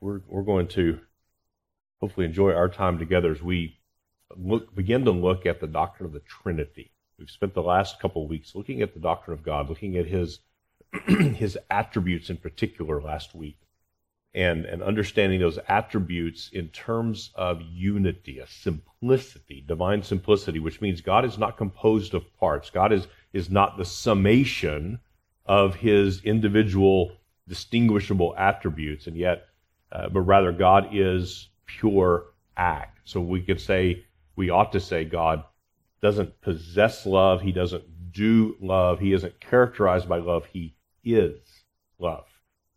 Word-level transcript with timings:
we're, 0.00 0.20
we're 0.26 0.42
going 0.42 0.68
to 0.68 0.98
hopefully 2.00 2.26
enjoy 2.26 2.52
our 2.52 2.68
time 2.68 2.98
together 2.98 3.30
as 3.30 3.42
we 3.42 3.78
look, 4.36 4.74
begin 4.74 5.04
to 5.04 5.10
look 5.10 5.46
at 5.46 5.60
the 5.60 5.66
doctrine 5.66 6.06
of 6.06 6.12
the 6.12 6.20
Trinity. 6.20 6.92
We've 7.18 7.30
spent 7.30 7.54
the 7.54 7.62
last 7.62 8.00
couple 8.00 8.22
of 8.24 8.30
weeks 8.30 8.54
looking 8.54 8.80
at 8.80 8.94
the 8.94 9.00
doctrine 9.00 9.36
of 9.36 9.44
God, 9.44 9.68
looking 9.68 9.96
at 9.96 10.06
his, 10.06 10.40
his 11.06 11.58
attributes 11.70 12.30
in 12.30 12.38
particular 12.38 13.02
last 13.02 13.34
week, 13.34 13.58
and, 14.32 14.64
and 14.64 14.82
understanding 14.82 15.40
those 15.40 15.58
attributes 15.68 16.48
in 16.50 16.68
terms 16.68 17.30
of 17.34 17.60
unity, 17.60 18.38
a 18.38 18.46
simplicity, 18.46 19.62
divine 19.66 20.02
simplicity, 20.02 20.58
which 20.58 20.80
means 20.80 21.02
God 21.02 21.26
is 21.26 21.36
not 21.36 21.58
composed 21.58 22.14
of 22.14 22.32
parts. 22.38 22.70
God 22.70 22.92
is, 22.92 23.06
is 23.34 23.50
not 23.50 23.76
the 23.76 23.84
summation 23.84 25.00
of 25.44 25.74
his 25.74 26.22
individual 26.22 27.12
distinguishable 27.48 28.34
attributes, 28.38 29.06
and 29.08 29.16
yet 29.16 29.49
uh, 29.92 30.08
but 30.08 30.20
rather 30.20 30.52
God 30.52 30.88
is 30.92 31.48
pure 31.66 32.26
act. 32.56 33.00
So 33.04 33.20
we 33.20 33.42
could 33.42 33.60
say, 33.60 34.04
we 34.36 34.50
ought 34.50 34.72
to 34.72 34.80
say 34.80 35.04
God 35.04 35.44
doesn't 36.00 36.40
possess 36.40 37.06
love, 37.06 37.42
he 37.42 37.52
doesn't 37.52 38.12
do 38.12 38.56
love, 38.60 39.00
he 39.00 39.12
isn't 39.12 39.40
characterized 39.40 40.08
by 40.08 40.18
love, 40.18 40.46
he 40.46 40.74
is 41.04 41.64
love. 41.98 42.26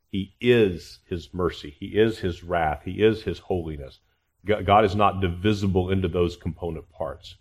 He 0.09 0.35
is 0.39 0.99
his 1.07 1.33
mercy, 1.33 1.75
he 1.79 1.87
is 1.87 2.19
his 2.19 2.43
wrath, 2.43 2.81
he 2.85 3.03
is 3.03 3.23
his 3.23 3.39
holiness. 3.39 3.99
God 4.45 4.83
is 4.83 4.95
not 4.95 5.21
divisible 5.21 5.89
into 5.89 6.07
those 6.07 6.35
component 6.35 6.89
parts. 6.91 7.35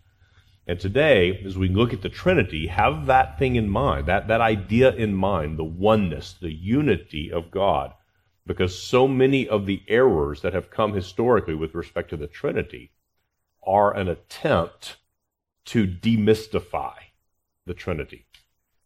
And 0.65 0.79
today, 0.79 1.43
as 1.45 1.57
we 1.57 1.67
look 1.67 1.91
at 1.91 2.01
the 2.01 2.09
Trinity, 2.09 2.67
have 2.67 3.07
that 3.07 3.37
thing 3.37 3.57
in 3.57 3.69
mind, 3.69 4.05
that, 4.07 4.29
that 4.29 4.39
idea 4.39 4.95
in 4.95 5.13
mind, 5.13 5.59
the 5.59 5.65
oneness, 5.65 6.33
the 6.41 6.53
unity 6.53 7.29
of 7.31 7.51
God 7.51 7.93
because 8.45 8.77
so 8.77 9.07
many 9.07 9.47
of 9.47 9.65
the 9.65 9.83
errors 9.87 10.41
that 10.41 10.53
have 10.53 10.69
come 10.69 10.93
historically 10.93 11.55
with 11.55 11.75
respect 11.75 12.09
to 12.09 12.17
the 12.17 12.27
Trinity 12.27 12.91
are 13.65 13.95
an 13.95 14.07
attempt 14.07 14.97
to 15.65 15.87
demystify 15.87 16.95
the 17.65 17.73
Trinity. 17.73 18.25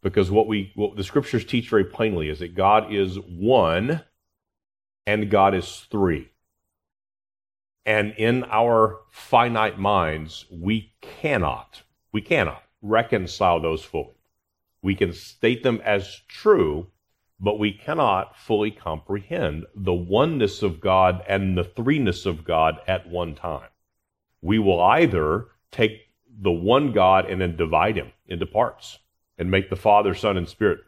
Because 0.01 0.29
what 0.29 0.47
we 0.47 0.71
what 0.75 0.95
the 0.95 1.03
scriptures 1.03 1.43
teach 1.43 1.69
very 1.69 1.83
plainly 1.83 2.29
is 2.29 2.39
that 2.39 2.55
God 2.55 2.93
is 2.93 3.17
one 3.19 4.03
and 5.05 5.31
God 5.31 5.55
is 5.55 5.87
three. 5.89 6.29
And 7.85 8.13
in 8.17 8.43
our 8.51 8.99
finite 9.09 9.79
minds, 9.79 10.45
we 10.51 10.93
cannot, 11.01 11.83
we 12.11 12.21
cannot 12.21 12.61
reconcile 12.81 13.61
those 13.61 13.81
fully. 13.81 14.17
We 14.81 14.93
can 14.93 15.13
state 15.13 15.63
them 15.63 15.81
as 15.83 16.21
true, 16.27 16.87
but 17.39 17.59
we 17.59 17.71
cannot 17.71 18.35
fully 18.37 18.71
comprehend 18.71 19.65
the 19.75 19.93
oneness 19.93 20.63
of 20.63 20.79
God 20.79 21.23
and 21.27 21.57
the 21.57 21.63
threeness 21.63 22.25
of 22.25 22.43
God 22.43 22.79
at 22.87 23.07
one 23.07 23.35
time. 23.35 23.69
We 24.41 24.59
will 24.59 24.81
either 24.81 25.47
take 25.71 26.07
the 26.39 26.51
one 26.51 26.91
God 26.91 27.29
and 27.29 27.39
then 27.39 27.55
divide 27.55 27.95
him 27.95 28.11
into 28.27 28.45
parts 28.45 28.99
and 29.37 29.51
make 29.51 29.69
the 29.69 29.75
Father, 29.75 30.15
Son, 30.15 30.37
and 30.37 30.47
Spirit 30.47 30.79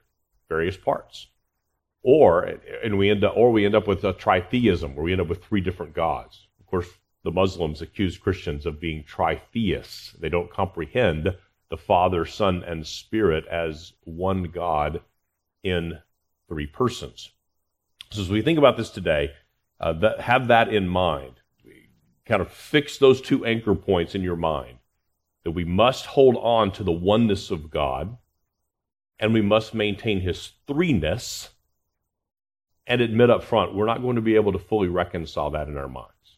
various 0.47 0.77
parts. 0.77 1.27
Or 2.01 2.43
and 2.83 2.97
we 2.97 3.09
end 3.09 3.23
up 3.23 3.33
or 3.35 3.51
we 3.51 3.65
end 3.65 3.75
up 3.75 3.87
with 3.87 4.03
a 4.03 4.13
tritheism 4.13 4.95
where 4.95 5.03
we 5.03 5.11
end 5.11 5.21
up 5.21 5.27
with 5.27 5.43
three 5.43 5.61
different 5.61 5.93
gods. 5.93 6.47
Of 6.59 6.65
course, 6.65 6.89
the 7.23 7.31
Muslims 7.31 7.81
accuse 7.81 8.17
Christians 8.17 8.65
of 8.65 8.79
being 8.79 9.03
tritheists. 9.03 10.17
They 10.17 10.29
don't 10.29 10.51
comprehend 10.51 11.35
the 11.69 11.77
Father, 11.77 12.25
Son, 12.25 12.63
and 12.63 12.87
Spirit 12.87 13.45
as 13.47 13.93
one 14.05 14.43
God 14.43 15.01
in 15.63 15.99
three 16.49 16.67
persons. 16.67 17.31
So 18.11 18.21
as 18.21 18.29
we 18.29 18.41
think 18.41 18.57
about 18.57 18.75
this 18.75 18.89
today, 18.89 19.31
uh, 19.79 19.93
that, 19.93 20.21
have 20.21 20.47
that 20.47 20.73
in 20.73 20.87
mind. 20.87 21.35
Kind 22.25 22.41
of 22.41 22.51
fix 22.51 22.97
those 22.97 23.21
two 23.21 23.45
anchor 23.45 23.73
points 23.73 24.13
in 24.13 24.21
your 24.21 24.35
mind 24.35 24.77
that 25.43 25.51
we 25.51 25.63
must 25.63 26.05
hold 26.05 26.35
on 26.37 26.71
to 26.73 26.83
the 26.83 26.91
oneness 26.91 27.49
of 27.49 27.71
God 27.71 28.17
and 29.19 29.33
we 29.33 29.41
must 29.41 29.73
maintain 29.73 30.21
his 30.21 30.51
threeness 30.67 31.49
and 32.85 33.01
admit 33.01 33.29
up 33.29 33.43
front 33.43 33.73
we're 33.73 33.85
not 33.85 34.01
going 34.01 34.15
to 34.15 34.21
be 34.21 34.35
able 34.35 34.51
to 34.51 34.59
fully 34.59 34.87
reconcile 34.87 35.51
that 35.51 35.67
in 35.67 35.77
our 35.77 35.87
minds. 35.87 36.37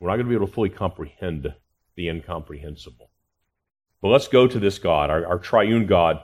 We're 0.00 0.08
not 0.08 0.16
going 0.16 0.26
to 0.26 0.30
be 0.30 0.34
able 0.36 0.46
to 0.46 0.52
fully 0.52 0.70
comprehend 0.70 1.52
the 1.94 2.08
incomprehensible. 2.08 3.10
But 4.00 4.08
let's 4.08 4.28
go 4.28 4.46
to 4.46 4.58
this 4.58 4.78
God, 4.78 5.10
our, 5.10 5.26
our 5.26 5.38
triune 5.38 5.86
God, 5.86 6.20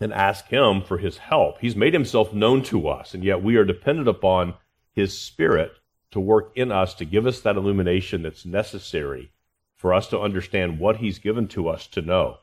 and 0.00 0.12
ask 0.12 0.46
Him 0.48 0.82
for 0.82 0.98
His 0.98 1.18
help. 1.18 1.58
He's 1.60 1.76
made 1.76 1.92
Himself 1.92 2.32
known 2.32 2.62
to 2.64 2.88
us, 2.88 3.14
and 3.14 3.24
yet 3.24 3.42
we 3.42 3.56
are 3.56 3.64
dependent 3.64 4.08
upon 4.08 4.54
His 4.92 5.18
Spirit 5.18 5.72
to 6.10 6.20
work 6.20 6.52
in 6.54 6.70
us 6.70 6.94
to 6.94 7.04
give 7.04 7.26
us 7.26 7.40
that 7.40 7.56
illumination 7.56 8.22
that's 8.22 8.46
necessary 8.46 9.32
for 9.74 9.92
us 9.92 10.08
to 10.08 10.20
understand 10.20 10.78
what 10.78 10.96
He's 10.96 11.18
given 11.18 11.48
to 11.48 11.68
us 11.68 11.86
to 11.88 12.02
know. 12.02 12.38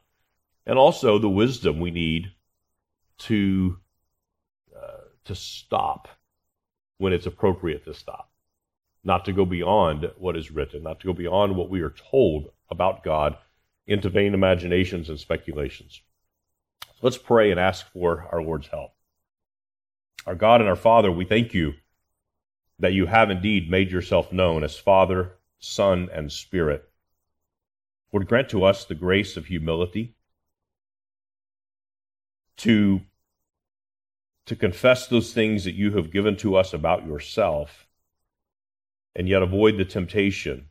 And 0.65 0.77
also 0.77 1.19
the 1.19 1.29
wisdom 1.29 1.79
we 1.79 1.91
need 1.91 2.31
to, 3.19 3.77
uh, 4.75 5.05
to 5.25 5.35
stop 5.35 6.07
when 6.97 7.13
it's 7.13 7.25
appropriate 7.25 7.83
to 7.85 7.93
stop. 7.93 8.29
Not 9.03 9.25
to 9.25 9.33
go 9.33 9.45
beyond 9.45 10.09
what 10.17 10.37
is 10.37 10.51
written, 10.51 10.83
not 10.83 11.01
to 11.01 11.07
go 11.07 11.13
beyond 11.13 11.55
what 11.55 11.69
we 11.69 11.81
are 11.81 11.93
told 12.11 12.51
about 12.69 13.03
God 13.03 13.37
into 13.85 14.09
vain 14.09 14.33
imaginations 14.33 15.09
and 15.09 15.19
speculations. 15.19 16.01
Let's 17.03 17.17
pray 17.17 17.51
and 17.51 17.59
ask 17.59 17.85
for 17.91 18.29
our 18.31 18.41
Lord's 18.41 18.67
help. 18.67 18.91
Our 20.25 20.35
God 20.35 20.61
and 20.61 20.69
our 20.69 20.77
Father, 20.77 21.11
we 21.11 21.25
thank 21.25 21.53
you 21.53 21.73
that 22.79 22.93
you 22.93 23.07
have 23.07 23.29
indeed 23.29 23.69
made 23.69 23.91
yourself 23.91 24.31
known 24.31 24.63
as 24.63 24.77
Father, 24.77 25.33
Son, 25.59 26.07
and 26.13 26.31
Spirit. 26.31 26.89
Lord, 28.13 28.29
grant 28.29 28.47
to 28.51 28.63
us 28.63 28.85
the 28.85 28.95
grace 28.95 29.35
of 29.35 29.47
humility 29.47 30.15
to, 32.55 33.01
to 34.45 34.55
confess 34.55 35.05
those 35.07 35.33
things 35.33 35.65
that 35.65 35.75
you 35.75 35.91
have 35.91 36.09
given 36.09 36.37
to 36.37 36.55
us 36.55 36.73
about 36.73 37.05
yourself, 37.05 37.85
and 39.13 39.27
yet 39.27 39.41
avoid 39.41 39.77
the 39.77 39.83
temptation 39.83 40.69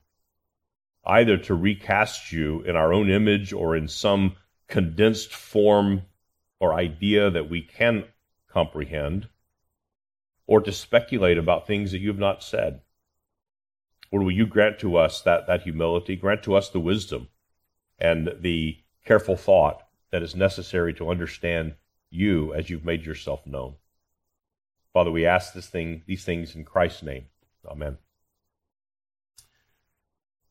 either 1.04 1.36
to 1.36 1.54
recast 1.54 2.32
you 2.32 2.62
in 2.62 2.74
our 2.74 2.90
own 2.94 3.10
image 3.10 3.52
or 3.52 3.76
in 3.76 3.86
some 3.86 4.34
condensed 4.66 5.34
form 5.34 6.00
or 6.62 6.74
idea 6.74 7.28
that 7.28 7.50
we 7.50 7.60
can 7.60 8.04
comprehend, 8.48 9.28
or 10.46 10.60
to 10.60 10.70
speculate 10.70 11.36
about 11.36 11.66
things 11.66 11.90
that 11.90 11.98
you 11.98 12.06
have 12.06 12.20
not 12.20 12.40
said. 12.40 12.80
Lord, 14.12 14.24
will 14.24 14.32
you 14.32 14.46
grant 14.46 14.78
to 14.78 14.96
us 14.96 15.20
that, 15.22 15.48
that 15.48 15.62
humility, 15.62 16.14
grant 16.14 16.44
to 16.44 16.54
us 16.54 16.68
the 16.68 16.78
wisdom 16.78 17.26
and 17.98 18.30
the 18.38 18.78
careful 19.04 19.36
thought 19.36 19.82
that 20.12 20.22
is 20.22 20.36
necessary 20.36 20.94
to 20.94 21.10
understand 21.10 21.74
you 22.10 22.54
as 22.54 22.70
you've 22.70 22.84
made 22.84 23.04
yourself 23.04 23.44
known. 23.44 23.74
Father, 24.92 25.10
we 25.10 25.26
ask 25.26 25.54
this 25.54 25.66
thing, 25.66 26.02
these 26.06 26.24
things 26.24 26.54
in 26.54 26.64
Christ's 26.64 27.02
name. 27.02 27.24
Amen. 27.66 27.98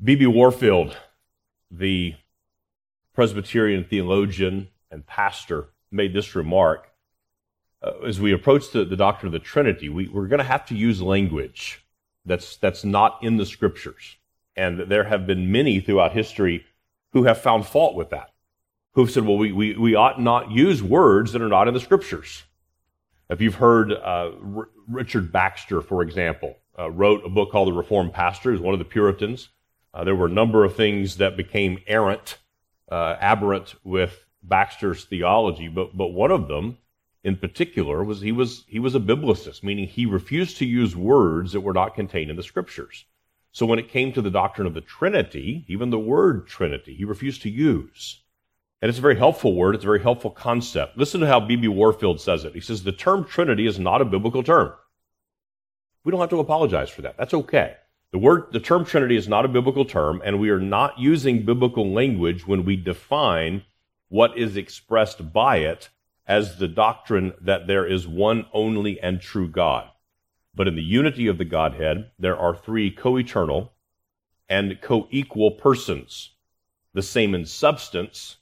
B.B. 0.04 0.26
Warfield, 0.28 0.98
the 1.70 2.16
Presbyterian 3.14 3.86
theologian 3.86 4.68
and 4.90 5.08
pastor, 5.08 5.70
made 5.92 6.14
this 6.14 6.36
remark. 6.36 6.88
Uh, 7.84 8.06
as 8.06 8.20
we 8.20 8.32
approach 8.32 8.72
the, 8.72 8.86
the 8.86 8.96
doctrine 8.96 9.28
of 9.28 9.34
the 9.34 9.40
Trinity, 9.40 9.90
we, 9.90 10.08
we're 10.08 10.28
going 10.28 10.40
to 10.40 10.44
have 10.44 10.66
to 10.68 10.76
use 10.76 11.02
language 11.02 11.86
that's, 12.26 12.58
that's 12.58 12.84
not 12.84 13.20
in 13.24 13.38
the 13.38 13.46
scriptures. 13.46 14.18
And 14.56 14.80
there 14.80 15.06
have 15.06 15.26
been 15.26 15.52
many 15.52 15.80
throughout 15.80 16.14
history 16.14 16.66
who 17.14 17.24
have 17.24 17.42
found 17.42 17.66
fault 17.66 17.96
with 17.96 18.12
that, 18.12 18.30
who've 18.94 19.10
said, 19.10 19.26
well, 19.26 19.38
we, 19.38 19.52
we, 19.52 19.76
we 19.76 19.96
ought 19.96 20.22
not 20.22 20.52
use 20.52 20.84
words 20.84 21.32
that 21.32 21.42
are 21.42 21.50
not 21.50 21.68
in 21.68 21.74
the 21.74 21.80
scriptures. 21.80 22.44
If 23.30 23.42
you've 23.42 23.56
heard 23.56 23.92
uh, 23.92 24.32
R- 24.56 24.70
Richard 24.88 25.32
Baxter, 25.32 25.82
for 25.82 26.02
example, 26.02 26.58
uh, 26.78 26.92
wrote 26.92 27.26
a 27.26 27.30
book 27.30 27.52
called 27.52 27.70
The 27.70 27.74
Reformed 27.74 28.14
Pastor, 28.14 28.52
he's 28.52 28.62
one 28.62 28.74
of 28.74 28.80
the 28.80 28.86
Puritans. 28.86 29.50
Uh, 29.94 30.04
there 30.04 30.16
were 30.16 30.28
a 30.28 30.30
number 30.30 30.64
of 30.64 30.76
things 30.76 31.18
that 31.18 31.36
became 31.36 31.80
errant, 31.88 32.38
uh, 32.92 33.16
aberrant 33.20 33.76
with 33.84 34.26
Baxter's 34.44 35.06
theology, 35.06 35.68
but, 35.68 35.96
but 35.96 36.08
one 36.08 36.32
of 36.32 36.48
them 36.48 36.78
in 37.24 37.38
particular 37.38 38.04
was 38.04 38.22
he 38.22 38.32
was 38.32 38.64
he 38.68 38.80
was 38.80 38.96
a 38.96 39.00
biblicist, 39.00 39.64
meaning 39.64 39.88
he 39.88 40.06
refused 40.06 40.58
to 40.58 40.66
use 40.66 40.96
words 40.96 41.52
that 41.52 41.62
were 41.62 41.74
not 41.74 41.96
contained 41.96 42.32
in 42.32 42.36
the 42.36 42.44
scriptures. 42.44 43.06
So 43.52 43.66
when 43.66 43.80
it 43.80 43.90
came 43.90 44.14
to 44.14 44.22
the 44.22 44.32
doctrine 44.32 44.66
of 44.66 44.74
the 44.74 44.82
Trinity, 44.82 45.66
even 45.68 45.90
the 45.90 46.00
word 46.00 46.48
Trinity, 46.48 46.96
he 46.96 47.06
refused 47.06 47.42
to 47.44 47.50
use. 47.50 48.22
And 48.82 48.90
it's 48.90 48.98
a 48.98 49.02
very 49.02 49.18
helpful 49.18 49.56
word, 49.56 49.76
it's 49.76 49.84
a 49.84 49.88
very 49.88 50.02
helpful 50.02 50.32
concept. 50.32 50.98
Listen 50.98 51.22
to 51.22 51.28
how 51.28 51.40
B.B. 51.40 51.68
Warfield 51.68 52.20
says 52.20 52.46
it. 52.46 52.54
He 52.54 52.62
says, 52.62 52.84
The 52.84 52.92
term 52.92 53.26
Trinity 53.26 53.68
is 53.68 53.78
not 53.78 54.02
a 54.02 54.06
biblical 54.06 54.42
term. 54.42 54.74
We 56.04 56.12
don't 56.12 56.22
have 56.22 56.32
to 56.32 56.40
apologize 56.40 56.90
for 56.90 57.04
that. 57.04 57.18
That's 57.18 57.34
okay. 57.34 57.76
The 58.12 58.18
word, 58.18 58.48
the 58.52 58.60
term 58.60 58.86
Trinity 58.86 59.16
is 59.16 59.28
not 59.28 59.46
a 59.46 59.50
biblical 59.50 59.86
term, 59.86 60.22
and 60.26 60.40
we 60.40 60.50
are 60.50 60.60
not 60.60 60.98
using 60.98 61.46
biblical 61.46 61.94
language 61.94 62.48
when 62.48 62.66
we 62.66 62.76
define 62.76 63.64
what 64.12 64.38
is 64.38 64.58
expressed 64.58 65.32
by 65.32 65.56
it 65.56 65.88
as 66.28 66.58
the 66.58 66.68
doctrine 66.68 67.32
that 67.40 67.66
there 67.66 67.86
is 67.88 68.06
one 68.06 68.46
only 68.52 69.00
and 69.00 69.22
true 69.22 69.48
God. 69.48 69.88
But 70.54 70.68
in 70.68 70.76
the 70.76 70.84
unity 70.84 71.28
of 71.28 71.38
the 71.38 71.46
Godhead, 71.46 72.12
there 72.20 72.38
are 72.38 72.54
three 72.54 72.92
co 72.92 73.18
eternal 73.18 73.72
and 74.50 74.82
co 74.82 75.08
equal 75.12 75.52
persons, 75.52 76.32
the 76.94 77.02
same 77.02 77.34
in 77.34 77.46
substance, 77.46 78.36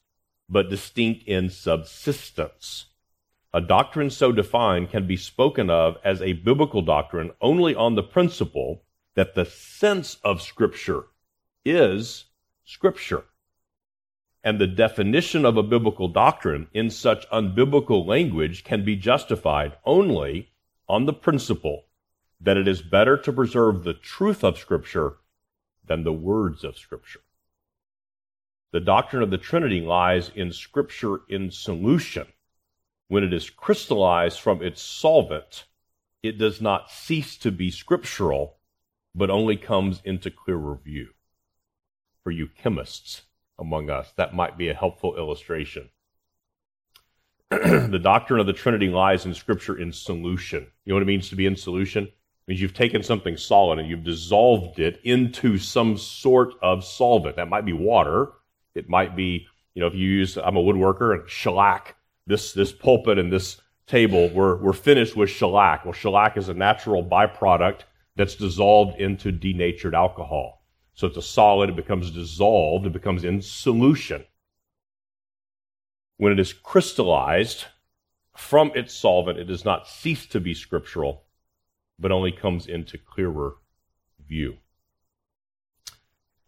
but 0.50 0.72
distinct 0.72 1.28
in 1.28 1.52
subsistence. 1.52 2.88
A 3.54 3.62
doctrine 3.62 4.10
so 4.10 4.32
defined 4.32 4.90
can 4.90 5.06
be 5.06 5.18
spoken 5.18 5.70
of 5.70 5.98
as 6.04 6.20
a 6.20 6.34
biblical 6.34 6.82
doctrine 6.82 7.30
only 7.42 7.76
on 7.76 7.94
the 7.94 8.02
principle 8.02 8.86
that 9.14 9.36
the 9.36 9.46
sense 9.46 10.18
of 10.24 10.42
Scripture 10.42 11.04
is 11.64 12.26
Scripture. 12.66 13.26
And 14.44 14.60
the 14.60 14.68
definition 14.68 15.44
of 15.46 15.58
a 15.58 15.64
biblical 15.64 16.08
doctrine 16.08 16.68
in 16.74 16.90
such 16.90 17.30
unbiblical 17.30 18.06
language 18.06 18.64
can 18.64 18.86
be 18.86 18.96
justified 18.96 19.78
only 19.86 20.52
on 20.88 21.06
the 21.06 21.14
principle 21.14 21.86
that 22.40 22.58
it 22.58 22.68
is 22.68 22.82
better 22.82 23.18
to 23.18 23.34
preserve 23.34 23.84
the 23.84 23.94
truth 23.94 24.44
of 24.44 24.58
Scripture 24.58 25.18
than 25.86 26.04
the 26.04 26.14
words 26.14 26.64
of 26.64 26.78
Scripture. 26.78 27.20
The 28.72 28.80
doctrine 28.80 29.24
of 29.24 29.32
the 29.32 29.38
Trinity 29.38 29.82
lies 29.82 30.32
in 30.34 30.54
Scripture 30.54 31.22
in 31.28 31.52
solution. 31.52 32.28
When 33.08 33.24
it 33.24 33.34
is 33.34 33.50
crystallized 33.50 34.40
from 34.40 34.64
its 34.64 34.82
solvent, 34.82 35.66
it 36.22 36.38
does 36.38 36.62
not 36.62 36.92
cease 36.92 37.38
to 37.38 37.52
be 37.52 37.72
scriptural, 37.72 38.58
but 39.16 39.30
only 39.30 39.58
comes 39.58 40.02
into 40.04 40.30
clearer 40.30 40.76
view. 40.76 41.10
For 42.24 42.32
you 42.32 42.48
chemists 42.48 43.24
among 43.60 43.90
us, 43.90 44.12
that 44.18 44.34
might 44.34 44.58
be 44.58 44.70
a 44.70 44.74
helpful 44.74 45.18
illustration. 45.18 45.90
the 47.50 48.00
doctrine 48.02 48.40
of 48.40 48.46
the 48.46 48.54
Trinity 48.54 48.90
lies 48.90 49.26
in 49.26 49.34
Scripture 49.34 49.78
in 49.78 49.92
solution. 49.92 50.68
You 50.86 50.92
know 50.92 50.96
what 50.96 51.04
it 51.04 51.08
means 51.08 51.30
to 51.30 51.36
be 51.36 51.46
in 51.46 51.56
solution? 51.56 52.04
It 52.04 52.14
means 52.48 52.62
you've 52.62 52.74
taken 52.74 53.02
something 53.02 53.38
solid 53.38 53.80
and 53.80 53.90
you've 53.90 54.04
dissolved 54.04 54.80
it 54.80 55.00
into 55.04 55.58
some 55.58 55.98
sort 55.98 56.54
of 56.62 56.84
solvent. 56.84 57.36
That 57.38 57.50
might 57.50 57.66
be 57.66 57.74
water, 57.74 58.34
it 58.76 58.88
might 58.88 59.16
be, 59.16 59.48
you 59.74 59.82
know, 59.82 59.88
if 59.88 59.96
you 59.96 60.08
use, 60.08 60.38
I'm 60.38 60.58
a 60.58 60.62
woodworker 60.62 61.14
and 61.14 61.30
shellac, 61.30 61.96
this, 62.28 62.54
this 62.54 62.72
pulpit 62.72 63.18
and 63.18 63.34
this 63.34 63.60
table, 63.88 64.30
we're, 64.30 64.56
we're 64.58 64.74
finished 64.74 65.16
with 65.16 65.30
shellac. 65.30 65.84
Well, 65.84 65.94
shellac 65.94 66.38
is 66.38 66.50
a 66.50 66.54
natural 66.54 67.04
byproduct 67.04 67.82
that's 68.16 68.36
dissolved 68.36 69.00
into 69.00 69.32
denatured 69.32 69.96
alcohol. 69.96 70.59
So 71.00 71.08
it's 71.08 71.16
a 71.16 71.22
solid, 71.22 71.70
it 71.70 71.78
becomes 71.78 72.12
dissolved, 72.12 72.86
it 72.86 72.92
becomes 72.92 73.24
in 73.24 73.42
solution. 73.42 74.26
When 76.18 76.34
it 76.34 76.42
is 76.42 76.52
crystallized 76.52 77.64
from 78.36 78.74
its 78.76 78.94
solvent, 78.96 79.40
it 79.40 79.46
does 79.46 79.64
not 79.64 79.88
cease 79.88 80.26
to 80.26 80.42
be 80.42 80.54
scriptural, 80.54 81.24
but 81.98 82.12
only 82.12 82.34
comes 82.34 82.68
into 82.68 82.98
clearer 82.98 83.54
view. 84.28 84.58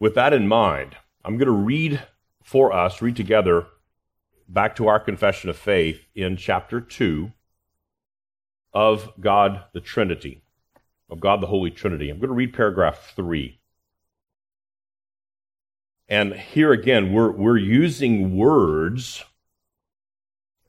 With 0.01 0.15
that 0.15 0.33
in 0.33 0.49
mind, 0.49 0.97
I'm 1.23 1.37
going 1.37 1.45
to 1.45 1.53
read 1.53 2.01
for 2.43 2.73
us, 2.73 3.01
read 3.01 3.15
together 3.15 3.67
back 4.49 4.75
to 4.75 4.87
our 4.89 4.99
confession 4.99 5.49
of 5.49 5.55
faith 5.55 6.01
in 6.13 6.35
chapter 6.35 6.81
2 6.81 7.31
of 8.73 9.13
God 9.17 9.63
the 9.71 9.79
Trinity, 9.79 10.43
of 11.09 11.21
God 11.21 11.39
the 11.39 11.47
Holy 11.47 11.71
Trinity. 11.71 12.09
I'm 12.09 12.19
going 12.19 12.27
to 12.27 12.35
read 12.35 12.53
paragraph 12.53 13.13
3. 13.15 13.60
And 16.11 16.33
here 16.33 16.73
again, 16.73 17.13
we're, 17.13 17.31
we're 17.31 17.55
using 17.55 18.35
words 18.35 19.23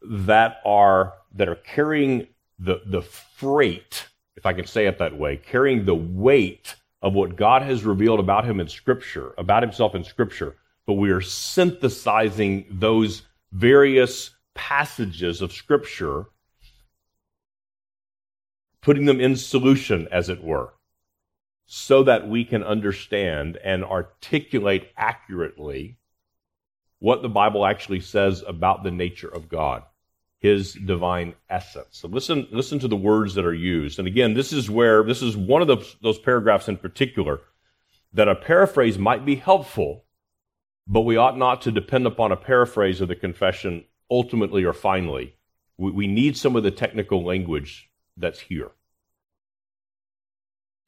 that 0.00 0.58
are, 0.64 1.14
that 1.34 1.48
are 1.48 1.56
carrying 1.56 2.28
the, 2.60 2.80
the 2.86 3.02
freight, 3.02 4.06
if 4.36 4.46
I 4.46 4.52
can 4.52 4.68
say 4.68 4.86
it 4.86 4.98
that 4.98 5.18
way, 5.18 5.36
carrying 5.36 5.84
the 5.84 5.96
weight 5.96 6.76
of 7.02 7.14
what 7.14 7.34
God 7.34 7.62
has 7.62 7.82
revealed 7.82 8.20
about 8.20 8.44
him 8.44 8.60
in 8.60 8.68
Scripture, 8.68 9.34
about 9.36 9.64
himself 9.64 9.96
in 9.96 10.04
Scripture. 10.04 10.54
But 10.86 10.92
we 10.92 11.10
are 11.10 11.20
synthesizing 11.20 12.66
those 12.70 13.22
various 13.50 14.30
passages 14.54 15.42
of 15.42 15.52
Scripture, 15.52 16.26
putting 18.80 19.06
them 19.06 19.20
in 19.20 19.34
solution, 19.34 20.06
as 20.12 20.28
it 20.28 20.44
were, 20.44 20.72
so 21.66 22.02
that 22.02 22.28
we 22.28 22.44
can 22.44 22.62
understand 22.62 23.56
and 23.58 23.84
articulate 23.84 24.88
accurately 24.96 25.98
what 26.98 27.22
the 27.22 27.28
Bible 27.28 27.64
actually 27.66 28.00
says 28.00 28.44
about 28.46 28.82
the 28.82 28.90
nature 28.90 29.28
of 29.28 29.48
God, 29.48 29.82
His 30.38 30.74
divine 30.74 31.34
essence. 31.48 31.88
So 31.92 32.08
listen, 32.08 32.46
listen 32.50 32.78
to 32.80 32.88
the 32.88 32.96
words 32.96 33.34
that 33.34 33.44
are 33.44 33.54
used. 33.54 33.98
And 33.98 34.06
again, 34.06 34.34
this 34.34 34.52
is 34.52 34.70
where, 34.70 35.02
this 35.02 35.22
is 35.22 35.36
one 35.36 35.62
of 35.62 35.68
those, 35.68 35.96
those 36.02 36.18
paragraphs 36.18 36.68
in 36.68 36.76
particular 36.76 37.40
that 38.12 38.28
a 38.28 38.34
paraphrase 38.34 38.98
might 38.98 39.24
be 39.24 39.36
helpful 39.36 40.04
but 40.86 41.02
we 41.02 41.16
ought 41.16 41.38
not 41.38 41.62
to 41.62 41.72
depend 41.72 42.06
upon 42.06 42.32
a 42.32 42.36
paraphrase 42.36 43.00
of 43.00 43.08
the 43.08 43.16
confession 43.16 43.84
ultimately 44.10 44.64
or 44.64 44.72
finally. 44.72 45.36
We, 45.78 45.90
we 45.90 46.06
need 46.06 46.36
some 46.36 46.56
of 46.56 46.62
the 46.62 46.70
technical 46.70 47.24
language 47.24 47.90
that's 48.16 48.40
here. 48.40 48.70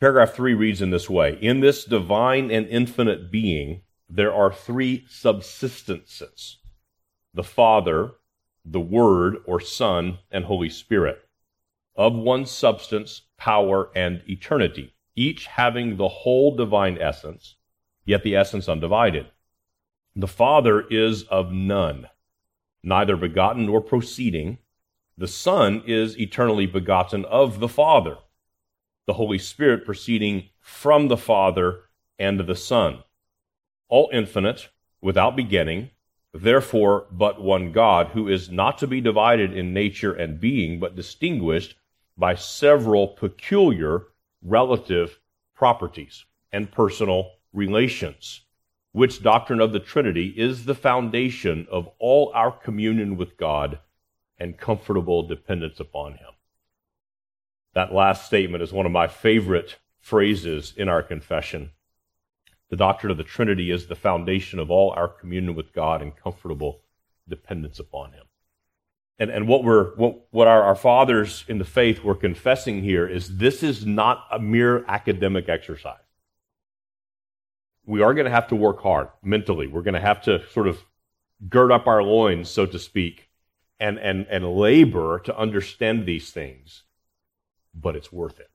Paragraph 0.05 0.35
3 0.35 0.53
reads 0.53 0.83
in 0.83 0.91
this 0.91 1.09
way 1.09 1.39
In 1.41 1.61
this 1.61 1.83
divine 1.87 2.51
and 2.51 2.69
infinite 2.69 3.31
being, 3.31 3.81
there 4.06 4.35
are 4.35 4.53
three 4.53 5.06
subsistences 5.09 6.56
the 7.33 7.43
Father, 7.43 8.11
the 8.67 8.83
Word 8.83 9.39
or 9.47 9.61
Son, 9.61 10.19
and 10.31 10.45
Holy 10.45 10.69
Spirit, 10.69 11.23
of 11.97 12.12
one 12.15 12.45
substance, 12.45 13.23
power, 13.39 13.91
and 13.97 14.23
eternity, 14.29 14.93
each 15.17 15.47
having 15.47 15.97
the 15.97 16.09
whole 16.09 16.55
divine 16.55 16.99
essence, 17.00 17.55
yet 18.05 18.23
the 18.23 18.37
essence 18.37 18.69
undivided. 18.69 19.29
The 20.15 20.29
Father 20.29 20.83
is 20.91 21.23
of 21.23 21.50
none, 21.50 22.11
neither 22.83 23.17
begotten 23.17 23.65
nor 23.65 23.81
proceeding. 23.81 24.59
The 25.17 25.29
Son 25.29 25.83
is 25.87 26.21
eternally 26.21 26.67
begotten 26.67 27.25
of 27.25 27.59
the 27.59 27.69
Father, 27.69 28.19
the 29.06 29.15
Holy 29.15 29.39
Spirit 29.39 29.85
proceeding 29.85 30.49
from 30.61 31.09
the 31.09 31.17
Father 31.17 31.83
and 32.19 32.41
the 32.41 32.56
Son. 32.56 33.03
All 33.89 34.11
infinite, 34.12 34.69
without 35.01 35.37
beginning, 35.37 35.91
therefore 36.33 37.06
but 37.11 37.41
one 37.41 37.73
God, 37.73 38.09
who 38.09 38.29
is 38.29 38.51
not 38.51 38.79
to 38.79 38.87
be 38.87 39.01
divided 39.01 39.56
in 39.56 39.73
nature 39.73 40.12
and 40.12 40.41
being, 40.41 40.81
but 40.81 40.97
distinguished 40.97 41.77
by 42.17 42.35
several 42.35 43.09
peculiar 43.09 44.06
relative 44.43 45.19
properties 45.55 46.25
and 46.53 46.73
personal 46.73 47.33
relations 47.53 48.45
which 48.95 49.25
doctrine 49.25 49.61
of 49.61 49.73
the 49.73 49.81
Trinity 49.81 50.33
is 50.37 50.67
the 50.67 50.75
foundation 50.75 51.67
of 51.69 51.90
all 51.99 52.31
our 52.33 52.52
communion 52.52 53.17
with 53.17 53.37
God 53.37 53.81
and 54.38 54.57
comfortable 54.57 55.26
dependence 55.26 55.81
upon 55.81 56.12
Him. 56.12 56.31
That 57.75 57.93
last 57.93 58.26
statement 58.26 58.62
is 58.62 58.73
one 58.73 58.87
of 58.87 58.93
my 58.93 59.07
favorite 59.07 59.76
phrases 60.00 60.73
in 60.76 60.88
our 60.88 61.02
confession. 61.02 61.71
The 62.71 62.76
doctrine 62.76 63.11
of 63.11 63.16
the 63.16 63.25
Trinity 63.25 63.71
is 63.71 63.87
the 63.87 63.95
foundation 63.95 64.59
of 64.59 64.71
all 64.71 64.90
our 64.90 65.09
communion 65.09 65.54
with 65.54 65.73
God 65.73 66.02
and 66.02 66.16
comfortable 66.16 66.81
dependence 67.28 67.78
upon 67.78 68.12
Him. 68.12 68.25
And, 69.19 69.31
and 69.31 69.47
what 69.47 69.62
we're, 69.62 69.95
what, 69.97 70.26
what 70.31 70.49
our, 70.49 70.62
our 70.62 70.75
fathers 70.75 71.45
in 71.47 71.59
the 71.59 71.64
faith 71.64 72.02
were 72.02 72.16
confessing 72.16 72.83
here 72.83 73.07
is 73.07 73.38
this 73.38 73.62
is 73.62 73.87
not 73.87 74.25
a 74.31 74.38
mere 74.38 74.85
academic 74.87 75.49
exercise 75.49 75.99
we 77.87 78.02
are 78.02 78.14
going 78.14 78.25
to 78.25 78.31
have 78.31 78.49
to 78.49 78.57
work 78.57 78.81
hard 78.83 79.09
mentally. 79.23 79.66
We're 79.66 79.83
going 79.83 79.95
to 79.95 80.00
have 80.00 80.23
to 80.23 80.47
sort 80.50 80.69
of 80.69 80.85
gird 81.49 81.71
up 81.71 81.87
our 81.87 82.02
loins, 82.02 82.49
so 82.49 82.66
to 82.66 82.78
speak, 82.78 83.28
and, 83.78 83.99
and, 83.99 84.26
and 84.31 84.57
labor 84.57 85.21
to 85.25 85.37
understand 85.37 86.07
these 86.07 86.31
things. 86.31 86.85
But 87.75 87.97
it's 87.97 88.12
worth 88.12 88.40
it. 88.40 88.50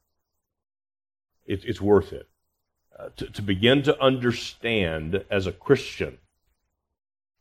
it 1.46 1.66
it's 1.66 1.82
worth 1.82 2.14
it. 2.14 2.28
Uh, 2.98 3.10
to, 3.16 3.30
to 3.32 3.42
begin 3.42 3.82
to 3.84 4.02
understand 4.02 5.24
as 5.30 5.48
a 5.48 5.52
Christian 5.52 6.18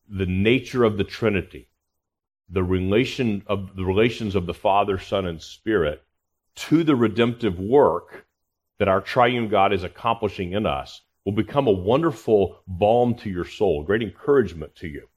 the 0.08 0.26
nature 0.26 0.85
of 0.85 0.97
the 0.97 1.04
Trinity, 1.04 1.68
the 2.49 2.62
relation 2.62 3.42
of 3.47 3.76
the 3.76 3.85
relations 3.85 4.35
of 4.35 4.47
the 4.47 4.54
Father, 4.54 4.99
Son, 4.99 5.26
and 5.26 5.42
Spirit 5.42 6.02
to 6.54 6.82
the 6.82 6.97
redemptive 6.97 7.58
work 7.58 8.26
that 8.78 8.88
our 8.88 9.00
triune 9.00 9.49
God 9.49 9.73
is 9.73 9.85
accomplishing 9.85 10.52
in 10.52 10.66
us 10.66 11.02
will 11.25 11.32
become 11.32 11.66
a 11.66 11.73
wonderful 11.73 12.62
balm 12.66 13.14
to 13.16 13.28
your 13.28 13.44
soul, 13.44 13.82
great 13.82 14.02
encouragement 14.02 14.75
to 14.76 14.88
you. 14.88 15.08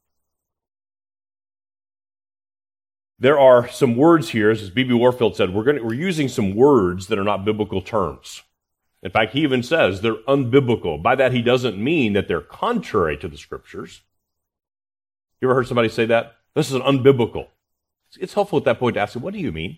There 3.22 3.40
are 3.40 3.68
some 3.68 3.96
words 3.96 4.30
here, 4.30 4.50
as 4.50 4.72
B.B. 4.72 4.96
Warfield 4.96 5.36
said, 5.36 5.54
we're, 5.54 5.64
gonna, 5.64 5.84
we're 5.84 5.94
using 5.94 6.28
some 6.28 6.56
words 6.56 7.06
that 7.06 7.20
are 7.20 7.24
not 7.24 7.46
biblical 7.46 7.80
terms. 7.80 8.42
In 9.04 9.12
fact, 9.12 9.34
he 9.34 9.42
even 9.42 9.62
says 9.62 10.02
they're 10.02 10.16
unbiblical. 10.28 11.02
By 11.02 11.14
that, 11.14 11.32
he 11.32 11.44
doesn't 11.44 11.78
mean 11.78 12.14
that 12.14 12.28
they're 12.28 12.42
contrary 12.42 13.16
to 13.18 13.28
the 13.28 13.38
scriptures. 13.38 14.02
You 15.40 15.48
ever 15.48 15.54
heard 15.54 15.68
somebody 15.68 15.90
say 15.90 16.08
that? 16.08 16.34
This 16.56 16.72
is 16.72 16.82
unbiblical. 16.82 17.50
It's 18.20 18.34
helpful 18.34 18.58
at 18.58 18.66
that 18.66 18.80
point 18.80 18.96
to 18.96 19.02
ask, 19.02 19.14
what 19.16 19.34
do 19.34 19.40
you 19.40 19.52
mean? 19.52 19.78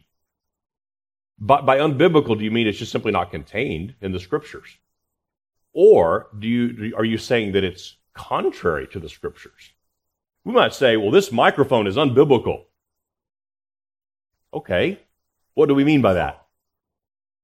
By, 1.38 1.60
by 1.60 1.80
unbiblical, 1.80 2.38
do 2.38 2.46
you 2.46 2.52
mean 2.52 2.66
it's 2.66 2.80
just 2.80 2.94
simply 2.94 3.12
not 3.12 3.30
contained 3.30 3.96
in 4.00 4.14
the 4.14 4.22
scriptures? 4.22 4.78
Or 5.74 6.28
do 6.40 6.48
you, 6.48 6.96
are 6.96 7.04
you 7.04 7.18
saying 7.18 7.52
that 7.52 7.66
it's 7.66 7.98
contrary 8.14 8.88
to 8.94 9.02
the 9.02 9.10
scriptures? 9.10 9.74
We 10.46 10.54
might 10.54 10.74
say, 10.74 10.96
well, 10.96 11.12
this 11.12 11.34
microphone 11.34 11.88
is 11.88 11.98
unbiblical. 11.98 12.68
Okay. 14.54 15.00
What 15.56 15.68
do 15.68 15.76
we 15.76 15.84
mean 15.84 16.02
by 16.02 16.14
that? 16.14 16.46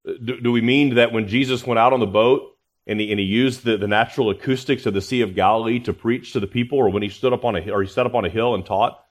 Do, 0.05 0.39
do 0.39 0.51
we 0.51 0.61
mean 0.61 0.95
that 0.95 1.11
when 1.11 1.27
Jesus 1.27 1.65
went 1.65 1.79
out 1.79 1.93
on 1.93 1.99
the 1.99 2.07
boat 2.07 2.57
and 2.87 2.99
he, 2.99 3.11
and 3.11 3.19
he 3.19 3.25
used 3.25 3.63
the, 3.63 3.77
the 3.77 3.87
natural 3.87 4.29
acoustics 4.29 4.85
of 4.85 4.93
the 4.93 5.01
Sea 5.01 5.21
of 5.21 5.35
Galilee 5.35 5.79
to 5.81 5.93
preach 5.93 6.33
to 6.33 6.39
the 6.39 6.47
people, 6.47 6.77
or 6.77 6.89
when 6.89 7.03
he 7.03 7.09
stood 7.09 7.33
up 7.33 7.45
on 7.45 7.55
a 7.55 7.69
or 7.69 7.81
he 7.81 7.87
stood 7.87 8.05
up 8.05 8.15
on 8.15 8.25
a 8.25 8.29
hill 8.29 8.55
and 8.55 8.65
taught, 8.65 9.03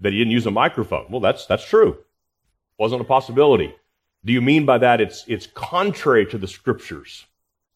that 0.00 0.12
he 0.12 0.18
didn't 0.18 0.32
use 0.32 0.46
a 0.46 0.50
microphone? 0.50 1.06
Well, 1.10 1.20
that's 1.20 1.46
that's 1.46 1.66
true. 1.66 1.98
Wasn't 2.78 3.00
a 3.00 3.04
possibility. 3.04 3.74
Do 4.24 4.32
you 4.32 4.40
mean 4.40 4.66
by 4.66 4.78
that 4.78 5.00
it's 5.00 5.24
it's 5.28 5.46
contrary 5.46 6.26
to 6.26 6.38
the 6.38 6.48
scriptures? 6.48 7.26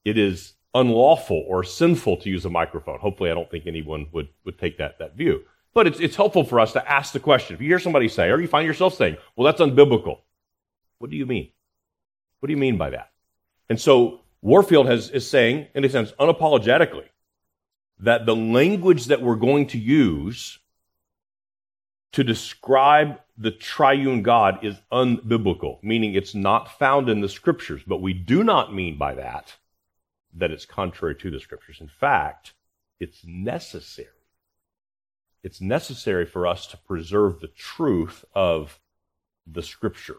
It 0.05 0.19
is 0.19 0.55
unlawful 0.75 1.45
or 1.47 1.65
sinful 1.65 2.19
to 2.19 2.31
use 2.31 2.45
a 2.45 2.51
microphone. 2.51 2.99
Hopefully, 2.99 3.31
I 3.31 3.35
don't 3.35 3.51
think 3.51 3.67
anyone 3.67 4.07
would, 4.13 4.29
would 4.45 4.59
take 4.59 4.79
that, 4.79 4.99
that 4.99 5.17
view. 5.17 5.43
But 5.75 5.87
it's, 5.87 6.01
it's 6.01 6.17
helpful 6.17 6.45
for 6.45 6.61
us 6.61 6.73
to 6.73 6.91
ask 6.91 7.13
the 7.13 7.21
question. 7.21 7.55
If 7.55 7.61
you 7.61 7.69
hear 7.69 7.79
somebody 7.79 8.09
say, 8.09 8.31
or 8.31 8.41
you 8.41 8.49
find 8.49 8.67
yourself 8.67 8.95
saying, 8.95 9.17
well, 9.37 9.45
that's 9.45 9.61
unbiblical, 9.61 10.19
what 10.99 11.11
do 11.11 11.17
you 11.17 11.27
mean? 11.27 11.51
What 12.41 12.49
do 12.49 12.53
you 12.53 12.59
mean 12.59 12.79
by 12.79 12.91
that? 12.91 13.11
And 13.69 13.81
so 13.81 14.21
Warfield 14.43 14.87
has, 14.87 15.11
is 15.11 15.29
saying, 15.29 15.69
in 15.75 15.85
a 15.85 15.89
sense, 15.89 16.13
unapologetically, 16.13 17.09
that 18.01 18.27
the 18.27 18.37
language 18.37 19.07
that 19.07 19.23
we're 19.23 19.37
going 19.37 19.67
to 19.69 19.79
use 19.79 20.59
to 22.13 22.25
describe 22.25 23.21
the 23.37 23.51
triune 23.51 24.23
God 24.23 24.65
is 24.65 24.81
unbiblical, 24.91 25.83
meaning 25.83 26.15
it's 26.15 26.35
not 26.35 26.79
found 26.79 27.09
in 27.09 27.21
the 27.21 27.29
scriptures. 27.29 27.83
But 27.87 28.01
we 28.01 28.13
do 28.13 28.43
not 28.43 28.75
mean 28.75 28.99
by 28.99 29.15
that 29.15 29.57
that 30.35 30.51
it's 30.51 30.67
contrary 30.67 31.15
to 31.17 31.31
the 31.31 31.41
scriptures. 31.41 31.79
In 31.81 31.89
fact, 31.89 32.55
it's 33.01 33.25
necessary. 33.25 34.09
It's 35.43 35.61
necessary 35.61 36.27
for 36.27 36.47
us 36.47 36.67
to 36.69 36.77
preserve 36.77 37.41
the 37.41 37.49
truth 37.49 38.25
of 38.35 38.81
the 39.47 39.63
scripture. 39.63 40.19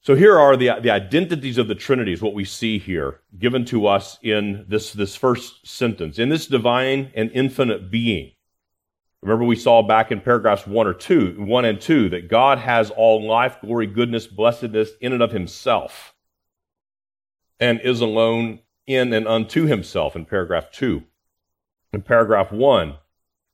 So 0.00 0.14
here 0.14 0.38
are 0.38 0.56
the, 0.56 0.70
the 0.82 0.90
identities 0.90 1.56
of 1.56 1.68
the 1.68 1.74
Trinity, 1.74 2.12
is 2.12 2.20
what 2.20 2.34
we 2.34 2.44
see 2.44 2.78
here, 2.78 3.20
given 3.38 3.64
to 3.66 3.86
us 3.86 4.18
in 4.22 4.66
this, 4.68 4.92
this 4.92 5.16
first 5.16 5.66
sentence. 5.66 6.18
In 6.18 6.28
this 6.28 6.46
divine 6.46 7.10
and 7.14 7.30
infinite 7.32 7.90
being. 7.90 8.32
Remember 9.22 9.44
we 9.44 9.56
saw 9.56 9.82
back 9.82 10.12
in 10.12 10.20
paragraphs 10.20 10.66
one 10.66 10.86
or 10.86 10.92
two, 10.92 11.34
one 11.38 11.64
and 11.64 11.80
two, 11.80 12.10
that 12.10 12.28
God 12.28 12.58
has 12.58 12.90
all 12.90 13.26
life, 13.26 13.58
glory, 13.62 13.86
goodness, 13.86 14.26
blessedness 14.26 14.90
in 15.00 15.14
and 15.14 15.22
of 15.22 15.32
himself 15.32 16.14
and 17.60 17.80
is 17.80 18.00
alone 18.00 18.60
in 18.86 19.12
and 19.12 19.26
unto 19.26 19.64
himself 19.64 20.16
in 20.16 20.26
paragraph 20.26 20.70
2. 20.72 21.02
In 21.94 22.02
paragraph 22.02 22.50
1, 22.50 22.96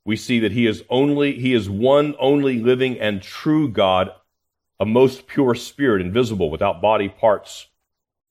we 0.06 0.16
see 0.16 0.40
that 0.40 0.52
he 0.52 0.66
is 0.66 0.82
only 0.88 1.38
he 1.38 1.52
is 1.52 1.68
one 1.68 2.14
only 2.18 2.58
living 2.58 2.98
and 2.98 3.20
true 3.20 3.68
God, 3.68 4.12
a 4.80 4.86
most 4.86 5.26
pure 5.26 5.54
spirit, 5.54 6.00
invisible, 6.00 6.50
without 6.50 6.80
body 6.80 7.10
parts 7.10 7.66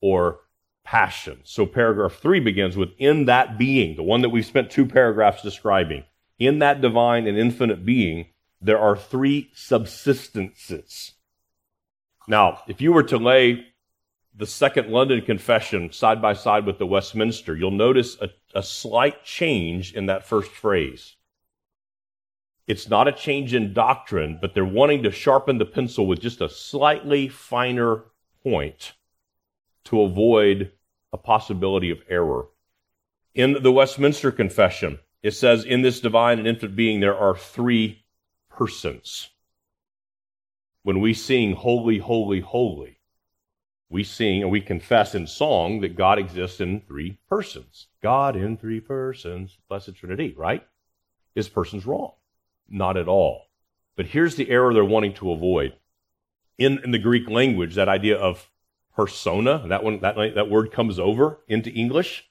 or 0.00 0.40
passion. 0.82 1.38
So 1.44 1.64
paragraph 1.64 2.14
3 2.14 2.40
begins 2.40 2.76
with 2.76 2.90
in 2.98 3.26
that 3.26 3.56
being, 3.56 3.94
the 3.94 4.02
one 4.02 4.22
that 4.22 4.30
we've 4.30 4.44
spent 4.44 4.72
two 4.72 4.84
paragraphs 4.84 5.42
describing. 5.42 6.02
In 6.40 6.58
that 6.58 6.80
divine 6.80 7.28
and 7.28 7.38
infinite 7.38 7.86
being, 7.86 8.26
there 8.60 8.80
are 8.80 8.96
three 8.96 9.52
subsistences. 9.54 11.12
Now, 12.26 12.62
if 12.66 12.80
you 12.80 12.92
were 12.92 13.04
to 13.04 13.16
lay 13.16 13.66
the 14.34 14.46
Second 14.46 14.88
London 14.88 15.22
Confession 15.22 15.92
side 15.92 16.22
by 16.22 16.32
side 16.32 16.64
with 16.64 16.78
the 16.78 16.86
Westminster, 16.86 17.56
you'll 17.56 17.70
notice 17.70 18.16
a, 18.20 18.30
a 18.54 18.62
slight 18.62 19.24
change 19.24 19.92
in 19.92 20.06
that 20.06 20.26
first 20.26 20.50
phrase. 20.50 21.16
It's 22.66 22.88
not 22.88 23.08
a 23.08 23.12
change 23.12 23.52
in 23.52 23.72
doctrine, 23.72 24.38
but 24.40 24.54
they're 24.54 24.64
wanting 24.64 25.02
to 25.02 25.10
sharpen 25.10 25.58
the 25.58 25.64
pencil 25.64 26.06
with 26.06 26.20
just 26.20 26.40
a 26.40 26.48
slightly 26.48 27.28
finer 27.28 28.04
point 28.44 28.92
to 29.84 30.02
avoid 30.02 30.70
a 31.12 31.18
possibility 31.18 31.90
of 31.90 31.98
error. 32.08 32.46
In 33.34 33.62
the 33.62 33.72
Westminster 33.72 34.30
Confession, 34.30 35.00
it 35.20 35.32
says, 35.32 35.64
In 35.64 35.82
this 35.82 36.00
divine 36.00 36.38
and 36.38 36.46
infant 36.46 36.76
being, 36.76 37.00
there 37.00 37.16
are 37.16 37.36
three 37.36 38.04
persons. 38.48 39.30
When 40.84 41.00
we 41.00 41.12
sing, 41.12 41.54
Holy, 41.54 41.98
Holy, 41.98 42.40
Holy, 42.40 42.99
we 43.90 44.04
sing 44.04 44.40
and 44.40 44.50
we 44.50 44.60
confess 44.60 45.16
in 45.16 45.26
song 45.26 45.80
that 45.80 45.96
God 45.96 46.18
exists 46.18 46.60
in 46.60 46.80
three 46.80 47.18
persons. 47.28 47.88
God 48.00 48.36
in 48.36 48.56
three 48.56 48.80
persons, 48.80 49.58
Blessed 49.68 49.96
Trinity, 49.96 50.32
right? 50.38 50.64
Is 51.34 51.48
persons 51.48 51.84
wrong? 51.84 52.12
Not 52.68 52.96
at 52.96 53.08
all. 53.08 53.46
But 53.96 54.06
here's 54.06 54.36
the 54.36 54.48
error 54.48 54.72
they're 54.72 54.84
wanting 54.84 55.14
to 55.14 55.32
avoid. 55.32 55.74
In, 56.56 56.78
in 56.84 56.92
the 56.92 56.98
Greek 56.98 57.28
language, 57.28 57.74
that 57.74 57.88
idea 57.88 58.16
of 58.16 58.48
persona, 58.94 59.64
that 59.68 59.82
one, 59.82 60.00
that, 60.00 60.14
that 60.36 60.50
word 60.50 60.70
comes 60.70 60.98
over 60.98 61.40
into 61.48 61.70
English. 61.70 62.30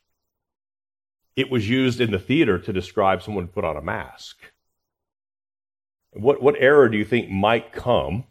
It 1.36 1.52
was 1.52 1.70
used 1.70 2.00
in 2.00 2.12
the 2.12 2.20
theater 2.20 2.58
to 2.58 2.72
describe 2.72 3.22
someone 3.22 3.46
who 3.46 3.52
put 3.52 3.66
on 3.66 3.76
a 3.76 3.82
mask. 3.82 4.38
What, 6.12 6.42
what 6.42 6.56
error 6.58 6.88
do 6.88 6.98
you 6.98 7.06
think 7.06 7.30
might 7.30 7.74
come 7.74 8.26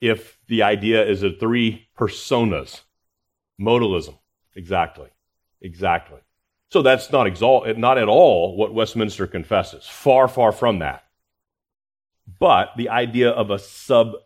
if 0.00 0.38
the 0.48 0.62
idea 0.62 1.04
is 1.04 1.22
a 1.22 1.30
three 1.30 1.88
personas. 1.98 2.82
Modalism. 3.60 4.18
Exactly. 4.54 5.08
Exactly. 5.60 6.20
So 6.70 6.82
that's 6.82 7.10
not 7.12 7.26
exalt, 7.26 7.76
not 7.78 7.98
at 7.98 8.08
all 8.08 8.56
what 8.56 8.74
Westminster 8.74 9.26
confesses. 9.26 9.86
Far, 9.86 10.28
far 10.28 10.52
from 10.52 10.80
that. 10.80 11.04
But 12.38 12.70
the 12.76 12.88
idea 12.88 13.30
of 13.30 13.50
a 13.50 13.58
subsistence. 13.58 14.24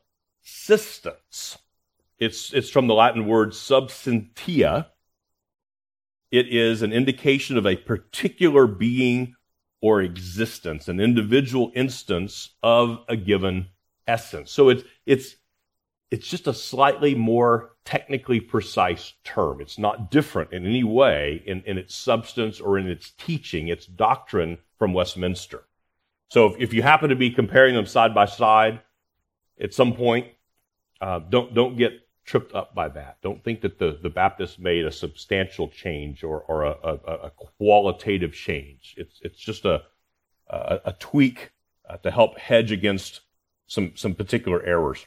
It's, 2.19 2.53
it's 2.53 2.71
from 2.71 2.87
the 2.87 2.95
Latin 2.95 3.27
word 3.27 3.55
substantia. 3.55 4.91
It 6.31 6.49
is 6.49 6.83
an 6.83 6.93
indication 6.93 7.57
of 7.57 7.67
a 7.67 7.77
particular 7.77 8.67
being 8.67 9.35
or 9.83 10.03
existence, 10.03 10.89
an 10.89 11.01
individual 11.01 11.73
instance 11.75 12.51
of 12.63 13.01
a 13.09 13.17
given 13.17 13.69
essence. 14.07 14.51
So 14.51 14.69
it's, 14.69 14.85
it's 15.07 15.37
it's 16.11 16.27
just 16.27 16.47
a 16.47 16.55
slightly 16.55 17.15
more 17.15 17.73
technically 17.85 18.41
precise 18.41 19.15
term. 19.25 19.61
It's 19.61 19.79
not 19.79 20.11
different 20.11 20.53
in 20.53 20.67
any 20.67 20.85
way 20.85 21.43
in, 21.47 21.63
in 21.63 21.79
its 21.79 21.95
substance 21.95 22.61
or 22.61 22.79
in 22.79 22.89
its 22.89 23.11
teaching, 23.13 23.69
its 23.69 23.87
doctrine 23.87 24.59
from 24.79 24.93
Westminster. 24.93 25.65
So 26.29 26.47
if, 26.47 26.61
if 26.61 26.75
you 26.75 26.83
happen 26.83 27.11
to 27.11 27.17
be 27.17 27.31
comparing 27.31 27.75
them 27.75 27.87
side 27.87 28.15
by 28.15 28.27
side 28.27 28.81
at 29.61 29.75
some 29.75 29.95
point, 29.95 30.29
uh, 31.01 31.21
don't, 31.21 31.55
don't 31.55 31.77
get 31.77 31.93
tripped 32.25 32.55
up 32.55 32.75
by 32.75 32.89
that. 32.89 33.19
Don't 33.23 33.43
think 33.43 33.61
that 33.63 33.79
the, 33.79 33.99
the 34.03 34.11
Baptists 34.11 34.59
made 34.59 34.85
a 34.85 34.93
substantial 34.93 35.69
change 35.69 36.23
or, 36.23 36.41
or 36.43 36.65
a, 36.65 36.77
a, 36.83 37.15
a 37.27 37.31
qualitative 37.31 38.33
change. 38.33 38.95
It's, 38.97 39.21
it's 39.23 39.39
just 39.39 39.65
a, 39.65 39.83
a, 40.49 40.81
a 40.87 40.93
tweak 40.93 41.53
uh, 41.89 41.97
to 41.99 42.11
help 42.11 42.39
hedge 42.39 42.73
against 42.73 43.21
some, 43.67 43.93
some 43.95 44.15
particular 44.15 44.63
errors. 44.65 45.07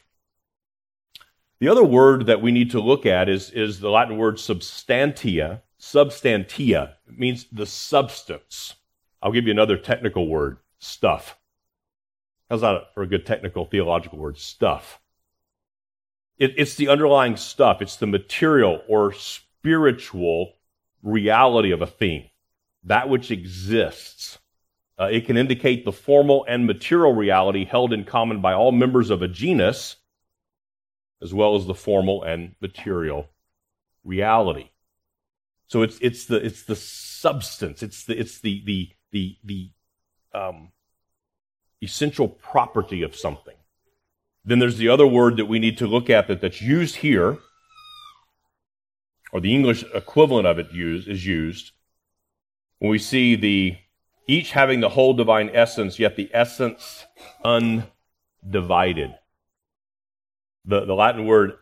The 1.60 1.68
other 1.68 1.84
word 1.84 2.26
that 2.26 2.42
we 2.42 2.52
need 2.52 2.70
to 2.72 2.80
look 2.80 3.06
at 3.06 3.28
is, 3.28 3.50
is 3.50 3.80
the 3.80 3.90
Latin 3.90 4.18
word 4.18 4.38
substantia. 4.38 5.62
Substantia 5.78 6.96
means 7.06 7.46
the 7.52 7.66
substance. 7.66 8.74
I'll 9.22 9.32
give 9.32 9.46
you 9.46 9.52
another 9.52 9.76
technical 9.76 10.28
word 10.28 10.58
stuff. 10.78 11.38
How's 12.50 12.60
that 12.60 12.92
for 12.92 13.02
a 13.02 13.06
good 13.06 13.24
technical 13.24 13.64
theological 13.64 14.18
word? 14.18 14.38
Stuff. 14.38 15.00
It, 16.36 16.54
it's 16.56 16.74
the 16.74 16.88
underlying 16.88 17.36
stuff, 17.36 17.80
it's 17.80 17.96
the 17.96 18.06
material 18.06 18.82
or 18.88 19.12
spiritual 19.12 20.54
reality 21.02 21.70
of 21.70 21.80
a 21.80 21.86
thing, 21.86 22.28
that 22.82 23.08
which 23.08 23.30
exists. 23.30 24.38
Uh, 24.98 25.08
it 25.10 25.26
can 25.26 25.36
indicate 25.36 25.84
the 25.84 25.92
formal 25.92 26.44
and 26.48 26.66
material 26.66 27.14
reality 27.14 27.64
held 27.64 27.92
in 27.92 28.04
common 28.04 28.40
by 28.40 28.52
all 28.52 28.72
members 28.72 29.10
of 29.10 29.22
a 29.22 29.28
genus 29.28 29.96
as 31.24 31.34
well 31.34 31.56
as 31.56 31.66
the 31.66 31.74
formal 31.74 32.22
and 32.22 32.54
material 32.60 33.30
reality. 34.04 34.68
So 35.66 35.82
it's 35.82 35.98
it's 36.00 36.26
the 36.26 36.36
it's 36.36 36.62
the 36.62 36.76
substance. 36.76 37.82
It's 37.82 38.04
the 38.04 38.16
it's 38.20 38.38
the 38.40 38.62
the 38.64 38.90
the 39.10 39.38
the 39.42 39.70
um, 40.34 40.72
essential 41.82 42.28
property 42.28 43.02
of 43.02 43.16
something. 43.16 43.56
Then 44.44 44.58
there's 44.58 44.76
the 44.76 44.90
other 44.90 45.06
word 45.06 45.38
that 45.38 45.46
we 45.46 45.58
need 45.58 45.78
to 45.78 45.86
look 45.86 46.10
at 46.10 46.28
that, 46.28 46.42
that's 46.42 46.60
used 46.60 46.96
here, 46.96 47.38
or 49.32 49.40
the 49.40 49.54
English 49.54 49.82
equivalent 49.94 50.46
of 50.46 50.58
it 50.58 50.70
used 50.72 51.08
is 51.08 51.26
used 51.26 51.72
when 52.78 52.90
we 52.90 52.98
see 52.98 53.34
the 53.34 53.78
each 54.26 54.52
having 54.52 54.80
the 54.80 54.90
whole 54.90 55.14
divine 55.14 55.50
essence, 55.54 55.98
yet 55.98 56.16
the 56.16 56.30
essence 56.34 57.06
undivided. 57.44 59.14
The, 60.64 60.84
the 60.84 60.94
Latin 60.94 61.26
word 61.26 61.54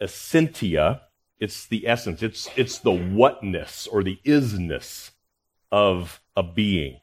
essentia, 0.00 1.02
it's 1.38 1.66
the 1.66 1.86
essence, 1.86 2.22
it's, 2.22 2.48
it's 2.56 2.78
the 2.78 2.92
whatness 2.92 3.86
or 3.86 4.02
the 4.02 4.18
isness 4.24 5.10
of 5.72 6.20
a 6.36 6.42
being. 6.42 7.00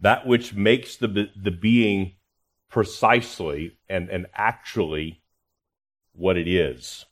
That 0.00 0.26
which 0.26 0.54
makes 0.54 0.96
the, 0.96 1.30
the 1.34 1.50
being 1.50 2.12
precisely 2.68 3.78
and, 3.88 4.08
and 4.10 4.26
actually 4.34 5.22
what 6.12 6.36
it 6.36 6.48
is. 6.48 7.06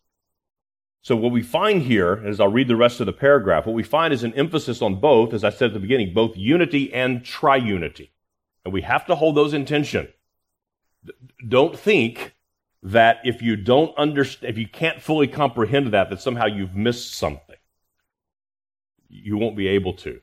So 1.02 1.16
what 1.16 1.32
we 1.32 1.42
find 1.42 1.82
here, 1.82 2.22
as 2.24 2.40
I'll 2.40 2.48
read 2.48 2.68
the 2.68 2.76
rest 2.76 3.00
of 3.00 3.06
the 3.06 3.12
paragraph, 3.12 3.66
what 3.66 3.74
we 3.74 3.82
find 3.82 4.14
is 4.14 4.22
an 4.22 4.32
emphasis 4.34 4.80
on 4.80 5.00
both, 5.00 5.34
as 5.34 5.44
I 5.44 5.50
said 5.50 5.68
at 5.68 5.74
the 5.74 5.80
beginning, 5.80 6.14
both 6.14 6.36
unity 6.36 6.92
and 6.94 7.22
triunity. 7.22 8.10
And 8.64 8.72
we 8.72 8.80
have 8.82 9.04
to 9.06 9.14
hold 9.14 9.34
those 9.34 9.52
in 9.52 9.66
tension. 9.66 10.08
Don't 11.46 11.78
think 11.78 12.33
that 12.84 13.20
if 13.24 13.40
you 13.40 13.56
don't 13.56 13.96
understand, 13.96 14.50
if 14.50 14.58
you 14.58 14.68
can't 14.68 15.00
fully 15.00 15.26
comprehend 15.26 15.92
that, 15.94 16.10
that 16.10 16.20
somehow 16.20 16.44
you've 16.44 16.76
missed 16.76 17.14
something. 17.14 17.56
You 19.08 19.38
won't 19.38 19.56
be 19.56 19.68
able 19.68 19.94
to. 19.94 20.20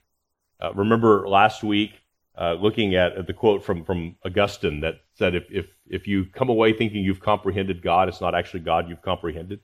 Uh, 0.61 0.71
remember 0.73 1.27
last 1.27 1.63
week, 1.63 1.91
uh, 2.39 2.53
looking 2.53 2.93
at, 2.93 3.13
at, 3.17 3.25
the 3.25 3.33
quote 3.33 3.63
from, 3.63 3.83
from 3.83 4.15
Augustine 4.23 4.81
that 4.81 5.01
said, 5.15 5.33
if, 5.33 5.45
if, 5.49 5.65
if 5.87 6.07
you 6.07 6.25
come 6.25 6.49
away 6.49 6.71
thinking 6.71 7.03
you've 7.03 7.19
comprehended 7.19 7.81
God, 7.81 8.07
it's 8.07 8.21
not 8.21 8.35
actually 8.35 8.59
God 8.59 8.87
you've 8.87 9.01
comprehended. 9.01 9.61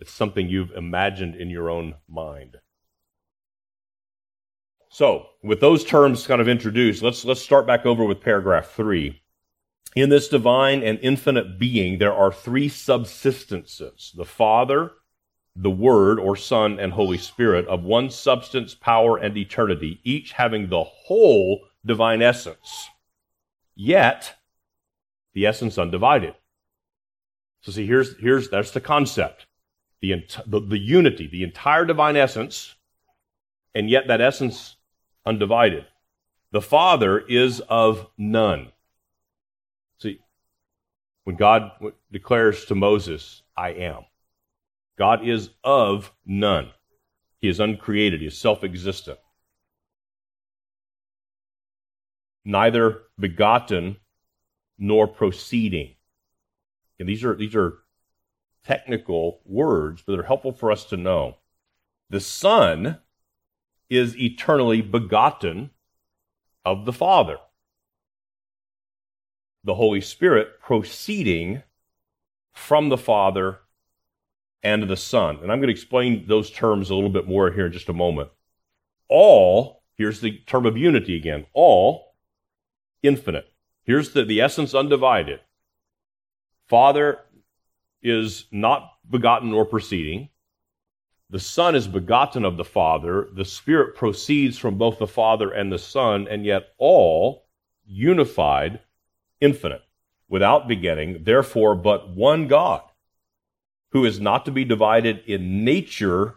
It's 0.00 0.12
something 0.12 0.48
you've 0.48 0.72
imagined 0.72 1.36
in 1.36 1.48
your 1.48 1.70
own 1.70 1.94
mind. 2.08 2.56
So, 4.90 5.26
with 5.42 5.60
those 5.60 5.84
terms 5.84 6.26
kind 6.26 6.40
of 6.40 6.48
introduced, 6.48 7.02
let's, 7.02 7.24
let's 7.24 7.40
start 7.40 7.66
back 7.66 7.86
over 7.86 8.04
with 8.04 8.20
paragraph 8.20 8.72
three. 8.72 9.22
In 9.94 10.08
this 10.08 10.28
divine 10.28 10.82
and 10.82 10.98
infinite 11.02 11.58
being, 11.58 11.98
there 11.98 12.12
are 12.12 12.32
three 12.32 12.68
subsistences 12.68 14.12
the 14.12 14.24
Father, 14.24 14.90
the 15.54 15.70
Word, 15.70 16.18
or 16.18 16.34
Son, 16.34 16.80
and 16.80 16.92
Holy 16.92 17.18
Spirit, 17.18 17.66
of 17.68 17.84
one 17.84 18.10
substance, 18.10 18.74
power, 18.74 19.16
and 19.16 19.36
eternity, 19.36 20.00
each 20.02 20.32
having 20.32 20.68
the 20.68 20.82
whole 20.82 21.60
divine 21.86 22.22
essence, 22.22 22.88
yet 23.76 24.34
the 25.32 25.46
essence 25.46 25.78
undivided. 25.78 26.34
So, 27.60 27.70
see, 27.70 27.86
here's, 27.86 28.18
here's 28.18 28.50
that's 28.50 28.72
the 28.72 28.80
concept 28.80 29.46
the, 30.00 30.26
the, 30.46 30.60
the 30.60 30.78
unity, 30.78 31.28
the 31.28 31.44
entire 31.44 31.84
divine 31.84 32.16
essence, 32.16 32.74
and 33.74 33.88
yet 33.88 34.08
that 34.08 34.20
essence 34.20 34.76
undivided. 35.24 35.86
The 36.50 36.60
Father 36.60 37.20
is 37.20 37.60
of 37.60 38.08
none. 38.18 38.72
When 41.24 41.36
God 41.36 41.72
declares 42.12 42.66
to 42.66 42.74
Moses, 42.74 43.42
I 43.56 43.70
am, 43.70 44.04
God 44.98 45.26
is 45.26 45.50
of 45.64 46.12
none. 46.24 46.70
He 47.40 47.48
is 47.48 47.60
uncreated, 47.60 48.20
He 48.20 48.26
is 48.26 48.38
self 48.38 48.62
existent. 48.62 49.18
Neither 52.44 53.02
begotten 53.18 53.96
nor 54.78 55.08
proceeding. 55.08 55.94
And 56.98 57.08
these 57.08 57.24
are, 57.24 57.34
these 57.34 57.54
are 57.54 57.78
technical 58.66 59.40
words, 59.46 60.02
but 60.06 60.14
they're 60.14 60.24
helpful 60.24 60.52
for 60.52 60.70
us 60.70 60.84
to 60.86 60.96
know. 60.96 61.38
The 62.10 62.20
Son 62.20 62.98
is 63.88 64.16
eternally 64.18 64.82
begotten 64.82 65.70
of 66.64 66.84
the 66.84 66.92
Father 66.92 67.38
the 69.64 69.74
Holy 69.74 70.00
Spirit 70.00 70.60
proceeding 70.60 71.62
from 72.52 72.88
the 72.88 72.98
Father 72.98 73.58
and 74.62 74.84
the 74.84 74.96
Son. 74.96 75.38
And 75.42 75.50
I'm 75.50 75.58
going 75.58 75.68
to 75.68 75.72
explain 75.74 76.26
those 76.26 76.50
terms 76.50 76.90
a 76.90 76.94
little 76.94 77.10
bit 77.10 77.26
more 77.26 77.50
here 77.50 77.66
in 77.66 77.72
just 77.72 77.88
a 77.88 77.94
moment. 77.94 78.30
All, 79.08 79.82
here's 79.96 80.20
the 80.20 80.38
term 80.46 80.66
of 80.66 80.76
unity 80.76 81.16
again, 81.16 81.46
all 81.52 82.14
infinite. 83.02 83.46
Here's 83.82 84.12
the, 84.12 84.24
the 84.24 84.40
essence 84.40 84.74
undivided. 84.74 85.40
Father 86.66 87.18
is 88.02 88.46
not 88.50 88.92
begotten 89.08 89.52
or 89.52 89.64
proceeding. 89.64 90.30
The 91.30 91.40
Son 91.40 91.74
is 91.74 91.86
begotten 91.88 92.44
of 92.44 92.56
the 92.56 92.64
Father. 92.64 93.28
The 93.34 93.44
Spirit 93.44 93.96
proceeds 93.96 94.58
from 94.58 94.78
both 94.78 94.98
the 94.98 95.06
Father 95.06 95.50
and 95.50 95.70
the 95.72 95.78
Son, 95.78 96.26
and 96.28 96.44
yet 96.44 96.68
all 96.78 97.46
unified 97.86 98.80
infinite, 99.40 99.82
without 100.28 100.68
beginning, 100.68 101.24
therefore, 101.24 101.74
but 101.74 102.10
one 102.10 102.48
God, 102.48 102.82
who 103.92 104.04
is 104.04 104.20
not 104.20 104.44
to 104.44 104.50
be 104.50 104.64
divided 104.64 105.22
in 105.26 105.64
nature 105.64 106.36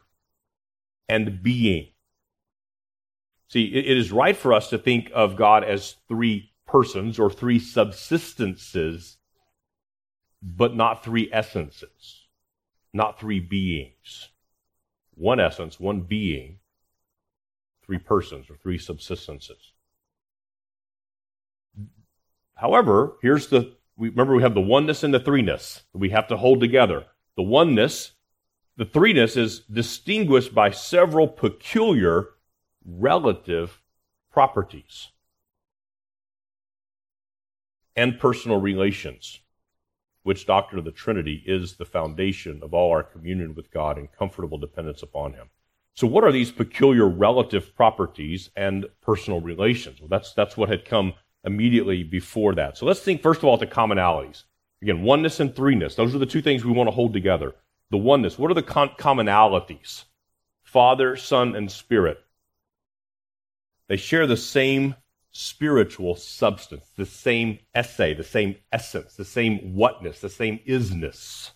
and 1.10 1.42
being. 1.42 1.88
See, 3.50 3.66
it 3.66 3.98
is 3.98 4.12
right 4.12 4.36
for 4.36 4.54
us 4.54 4.70
to 4.70 4.78
think 4.78 5.10
of 5.14 5.38
God 5.38 5.64
as 5.64 5.96
three 6.08 6.52
persons 6.68 7.18
or 7.18 7.30
three 7.30 7.60
subsistences, 7.60 9.16
but 10.42 10.76
not 10.76 11.04
three 11.04 11.30
essences, 11.32 12.28
not 12.94 13.20
three 13.20 13.40
beings. 13.40 14.30
One 15.16 15.40
essence, 15.40 15.80
one 15.80 16.02
being, 16.02 16.60
three 17.84 17.98
persons 17.98 18.50
or 18.50 18.58
three 18.58 18.78
subsistences. 18.78 19.72
However, 22.58 23.18
here's 23.22 23.48
the, 23.48 23.74
we, 23.96 24.10
remember 24.10 24.36
we 24.36 24.42
have 24.42 24.56
the 24.56 24.62
oneness 24.62 25.04
and 25.04 25.14
the 25.14 25.20
threeness 25.20 25.82
we 25.94 26.10
have 26.10 26.28
to 26.28 26.38
hold 26.38 26.60
together. 26.60 27.06
The 27.36 27.44
oneness, 27.44 28.12
the 28.76 28.86
threeness 28.86 29.38
is 29.38 29.60
distinguished 29.60 30.54
by 30.54 30.72
several 30.72 31.28
peculiar 31.28 32.30
relative 32.84 33.82
properties 34.32 35.10
and 37.96 38.20
personal 38.20 38.60
relations, 38.60 39.40
which 40.24 40.46
doctrine 40.46 40.80
of 40.80 40.86
the 40.86 40.92
Trinity 40.92 41.44
is 41.46 41.76
the 41.76 41.86
foundation 41.86 42.62
of 42.64 42.74
all 42.74 42.92
our 42.92 43.04
communion 43.04 43.54
with 43.56 43.72
God 43.72 43.98
and 43.98 44.12
comfortable 44.12 44.58
dependence 44.58 45.04
upon 45.04 45.34
Him. 45.34 45.50
So, 45.94 46.06
what 46.06 46.24
are 46.24 46.32
these 46.32 46.52
peculiar 46.52 47.08
relative 47.08 47.76
properties 47.76 48.52
and 48.56 48.86
personal 49.02 49.42
relations? 49.42 50.00
Well, 50.00 50.10
that's, 50.10 50.34
that's 50.34 50.56
what 50.56 50.70
had 50.70 50.86
come 50.86 51.14
immediately 51.44 52.04
before 52.04 52.56
that. 52.56 52.78
So 52.78 52.86
let's 52.86 53.00
think 53.00 53.22
first 53.22 53.40
of 53.40 53.46
all 53.46 53.58
the 53.58 53.68
commonalities. 53.68 54.44
Again, 54.82 55.02
oneness 55.02 55.40
and 55.40 55.54
threeness. 55.54 55.96
Those 55.96 56.14
are 56.14 56.20
the 56.20 56.26
two 56.26 56.42
things 56.42 56.64
we 56.64 56.72
want 56.72 56.88
to 56.88 56.96
hold 56.96 57.14
together. 57.14 57.56
The 57.90 57.98
oneness. 57.98 58.38
What 58.38 58.52
are 58.52 58.56
the 58.56 58.64
con- 58.64 58.92
commonalities? 59.00 60.04
Father, 60.64 61.16
Son, 61.16 61.56
and 61.56 61.72
Spirit. 61.72 62.20
They 63.88 63.98
share 63.98 64.28
the 64.28 64.38
same 64.38 64.96
spiritual 65.32 66.16
substance, 66.16 66.92
the 66.96 67.06
same 67.06 67.60
essay, 67.74 68.14
the 68.14 68.24
same 68.24 68.56
essence, 68.72 69.16
the 69.16 69.26
same 69.26 69.76
whatness, 69.76 70.20
the 70.20 70.30
same 70.30 70.60
isness. 70.68 71.52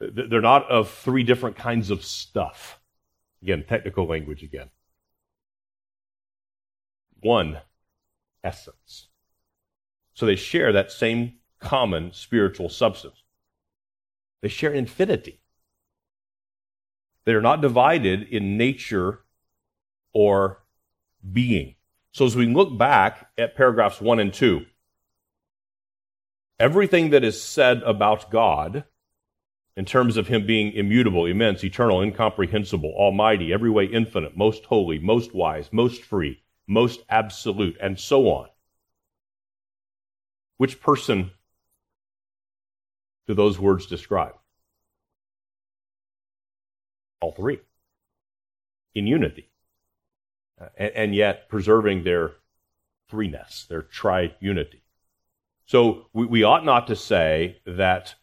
They're 0.00 0.40
not 0.40 0.68
of 0.70 0.90
three 0.90 1.22
different 1.22 1.56
kinds 1.56 1.90
of 1.90 2.04
stuff. 2.04 2.80
Again, 3.42 3.64
technical 3.68 4.06
language 4.06 4.42
again. 4.42 4.70
One 7.20 7.60
essence. 8.44 9.08
So 10.14 10.26
they 10.26 10.36
share 10.36 10.72
that 10.72 10.92
same 10.92 11.34
common 11.58 12.12
spiritual 12.12 12.68
substance. 12.68 13.22
They 14.40 14.48
share 14.48 14.72
infinity. 14.72 15.40
They 17.24 17.32
are 17.32 17.40
not 17.40 17.60
divided 17.60 18.22
in 18.24 18.56
nature 18.56 19.20
or 20.12 20.62
being. 21.32 21.76
So 22.10 22.26
as 22.26 22.36
we 22.36 22.46
look 22.46 22.76
back 22.76 23.30
at 23.38 23.56
paragraphs 23.56 24.00
1 24.00 24.18
and 24.18 24.34
2, 24.34 24.66
everything 26.58 27.10
that 27.10 27.24
is 27.24 27.40
said 27.40 27.82
about 27.84 28.30
God 28.30 28.84
in 29.76 29.84
terms 29.84 30.16
of 30.16 30.28
him 30.28 30.46
being 30.46 30.72
immutable, 30.72 31.24
immense, 31.24 31.64
eternal, 31.64 32.02
incomprehensible, 32.02 32.92
almighty, 32.94 33.52
every 33.52 33.70
way 33.70 33.86
infinite, 33.86 34.36
most 34.36 34.64
holy, 34.66 34.98
most 34.98 35.34
wise, 35.34 35.70
most 35.72 36.02
free, 36.02 36.42
most 36.72 37.00
absolute, 37.08 37.76
and 37.80 37.98
so 37.98 38.28
on. 38.28 38.48
Which 40.56 40.80
person 40.80 41.30
do 43.26 43.34
those 43.34 43.58
words 43.58 43.86
describe? 43.86 44.34
All 47.20 47.32
three. 47.32 47.60
In 48.94 49.06
unity. 49.06 49.50
And, 50.76 50.92
and, 50.94 51.14
yet 51.14 51.48
preserving 51.48 52.04
their 52.04 52.32
threeness, 53.10 53.66
their 53.66 53.82
triunity. 53.82 54.80
So 55.66 56.06
we, 56.12 56.26
we 56.26 56.42
ought 56.44 56.64
not 56.64 56.86
to 56.86 56.96
say 56.96 57.60
that 57.66 58.14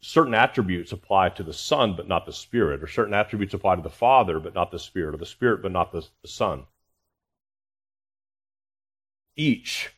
certain 0.00 0.34
attributes 0.34 0.92
apply 0.92 1.28
to 1.30 1.42
the 1.42 1.52
Son 1.52 1.94
but 1.96 2.08
not 2.08 2.26
the 2.26 2.32
Spirit, 2.32 2.82
or 2.82 2.88
certain 2.88 3.14
attributes 3.14 3.54
apply 3.54 3.76
to 3.76 3.82
the 3.82 3.90
Father 3.90 4.40
but 4.40 4.54
not 4.54 4.72
the 4.72 4.78
Spirit, 4.78 5.14
or 5.14 5.18
the 5.18 5.26
Spirit 5.26 5.62
but 5.62 5.72
not 5.72 5.92
the, 5.92 6.04
the 6.22 6.28
Son 6.28 6.66
each, 9.38 9.94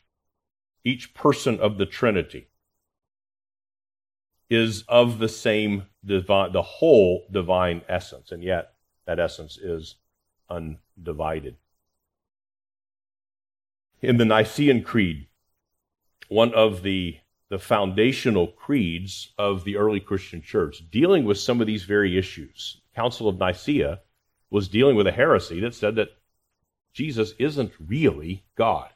each 0.85 1.13
person 1.13 1.59
of 1.59 1.77
the 1.77 1.85
Trinity 1.85 2.47
is 4.49 4.83
of 4.87 5.19
the 5.19 5.27
same 5.27 5.83
divine, 6.05 6.51
the 6.53 6.61
whole 6.61 7.25
divine 7.31 7.81
essence, 7.89 8.31
and 8.31 8.43
yet 8.43 8.75
that 9.05 9.19
essence 9.19 9.57
is 9.57 9.95
undivided. 10.49 11.57
In 14.01 14.17
the 14.17 14.25
Nicene 14.25 14.83
Creed, 14.83 15.27
one 16.27 16.53
of 16.53 16.83
the, 16.83 17.17
the 17.49 17.59
foundational 17.59 18.47
creeds 18.47 19.33
of 19.37 19.63
the 19.63 19.77
early 19.77 19.99
Christian 19.99 20.41
church, 20.41 20.83
dealing 20.91 21.25
with 21.25 21.39
some 21.39 21.61
of 21.61 21.67
these 21.67 21.83
very 21.83 22.17
issues, 22.17 22.81
Council 22.95 23.27
of 23.27 23.39
Nicaea 23.39 24.01
was 24.49 24.67
dealing 24.67 24.95
with 24.95 25.07
a 25.07 25.11
heresy 25.11 25.59
that 25.61 25.73
said 25.73 25.95
that 25.95 26.09
Jesus 26.93 27.33
isn't 27.39 27.71
really 27.79 28.43
God. 28.55 28.89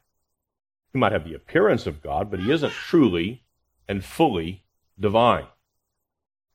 He 0.96 1.00
might 1.00 1.12
have 1.12 1.26
the 1.26 1.34
appearance 1.34 1.88
of 1.88 2.02
God, 2.02 2.32
but 2.32 2.40
he 2.40 2.50
isn't 2.50 2.72
truly 2.72 3.44
and 3.86 4.02
fully 4.02 4.64
divine. 4.98 5.46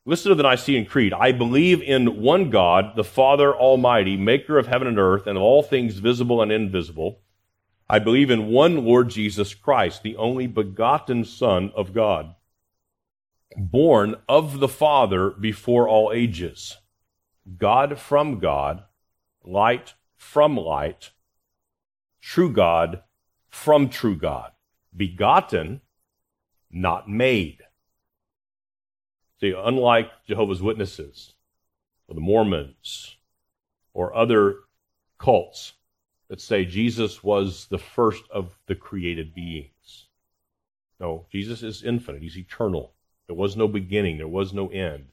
Listen 0.03 0.29
to 0.29 0.35
the 0.35 0.41
Nicene 0.41 0.87
Creed. 0.87 1.13
I 1.13 1.31
believe 1.31 1.79
in 1.79 2.23
one 2.23 2.49
God, 2.49 2.95
the 2.95 3.03
Father 3.03 3.53
Almighty, 3.53 4.17
maker 4.17 4.57
of 4.57 4.65
heaven 4.65 4.87
and 4.87 4.97
earth, 4.97 5.27
and 5.27 5.37
of 5.37 5.43
all 5.43 5.61
things 5.61 5.99
visible 5.99 6.41
and 6.41 6.51
invisible. 6.51 7.19
I 7.87 7.99
believe 7.99 8.31
in 8.31 8.47
one 8.47 8.83
Lord 8.83 9.09
Jesus 9.09 9.53
Christ, 9.53 10.01
the 10.01 10.15
only 10.15 10.47
begotten 10.47 11.23
Son 11.23 11.71
of 11.75 11.93
God, 11.93 12.33
born 13.55 14.15
of 14.27 14.59
the 14.59 14.67
Father 14.67 15.29
before 15.29 15.87
all 15.87 16.11
ages, 16.11 16.77
God 17.59 17.99
from 17.99 18.39
God, 18.39 18.85
light 19.43 19.93
from 20.17 20.57
light, 20.57 21.11
true 22.19 22.51
God 22.51 23.03
from 23.51 23.89
true 23.89 24.15
God, 24.15 24.51
begotten, 24.95 25.81
not 26.71 27.07
made. 27.07 27.59
See, 29.39 29.53
unlike 29.57 30.09
Jehovah's 30.27 30.61
Witnesses 30.61 31.33
or 32.07 32.15
the 32.15 32.21
Mormons 32.21 33.17
or 33.93 34.15
other 34.15 34.55
cults 35.17 35.73
that 36.29 36.39
say 36.39 36.63
Jesus 36.63 37.23
was 37.23 37.67
the 37.67 37.77
first 37.77 38.23
of 38.31 38.57
the 38.67 38.75
created 38.75 39.35
beings. 39.35 40.07
No, 40.99 41.25
Jesus 41.31 41.63
is 41.63 41.83
infinite. 41.83 42.21
He's 42.21 42.37
eternal. 42.37 42.93
There 43.27 43.35
was 43.35 43.57
no 43.57 43.67
beginning. 43.67 44.17
There 44.17 44.27
was 44.27 44.53
no 44.53 44.69
end. 44.69 45.07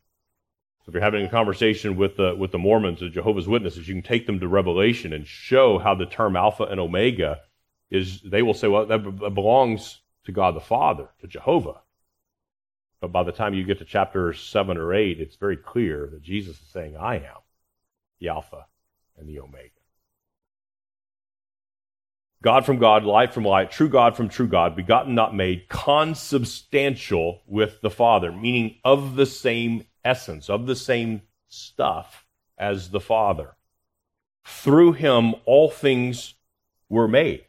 So 0.84 0.90
if 0.90 0.94
you're 0.94 1.02
having 1.02 1.24
a 1.24 1.30
conversation 1.30 1.96
with 1.96 2.16
the, 2.16 2.36
with 2.36 2.52
the 2.52 2.58
Mormons 2.58 3.02
or 3.02 3.08
Jehovah's 3.08 3.48
Witnesses, 3.48 3.88
you 3.88 3.94
can 3.94 4.02
take 4.02 4.26
them 4.26 4.40
to 4.40 4.48
Revelation 4.48 5.12
and 5.12 5.26
show 5.26 5.78
how 5.78 5.94
the 5.94 6.06
term 6.06 6.36
Alpha 6.36 6.64
and 6.64 6.78
Omega 6.78 7.40
is, 7.90 8.20
they 8.22 8.42
will 8.42 8.54
say, 8.54 8.68
well, 8.68 8.86
that 8.86 8.98
belongs 9.34 10.00
to 10.24 10.32
God 10.32 10.54
the 10.54 10.60
Father, 10.60 11.08
to 11.20 11.26
Jehovah. 11.26 11.80
But 13.00 13.12
by 13.12 13.22
the 13.22 13.32
time 13.32 13.54
you 13.54 13.64
get 13.64 13.78
to 13.78 13.84
chapter 13.84 14.32
7 14.32 14.76
or 14.76 14.92
8, 14.92 15.20
it's 15.20 15.36
very 15.36 15.56
clear 15.56 16.08
that 16.12 16.22
Jesus 16.22 16.60
is 16.60 16.68
saying, 16.68 16.96
I 16.96 17.16
am 17.16 17.38
the 18.20 18.28
Alpha 18.28 18.66
and 19.16 19.28
the 19.28 19.40
Omega. 19.40 19.70
God 22.42 22.64
from 22.64 22.78
God, 22.78 23.04
light 23.04 23.32
from 23.32 23.44
light, 23.44 23.70
true 23.70 23.88
God 23.88 24.16
from 24.16 24.28
true 24.28 24.46
God, 24.46 24.76
begotten, 24.76 25.14
not 25.14 25.34
made, 25.34 25.68
consubstantial 25.68 27.42
with 27.46 27.80
the 27.80 27.90
Father, 27.90 28.30
meaning 28.30 28.76
of 28.84 29.16
the 29.16 29.26
same 29.26 29.86
essence, 30.04 30.48
of 30.48 30.66
the 30.66 30.76
same 30.76 31.22
stuff 31.48 32.26
as 32.56 32.90
the 32.90 33.00
Father. 33.00 33.56
Through 34.44 34.92
him, 34.94 35.34
all 35.46 35.70
things 35.70 36.34
were 36.88 37.08
made. 37.08 37.44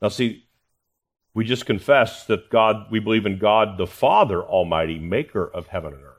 Now, 0.00 0.08
see, 0.08 0.44
we 1.34 1.44
just 1.44 1.66
confess 1.66 2.24
that 2.26 2.50
God, 2.50 2.86
we 2.90 2.98
believe 2.98 3.26
in 3.26 3.38
God 3.38 3.78
the 3.78 3.86
Father 3.86 4.42
Almighty, 4.42 4.98
maker 4.98 5.46
of 5.46 5.66
heaven 5.68 5.92
and 5.92 6.02
earth. 6.02 6.12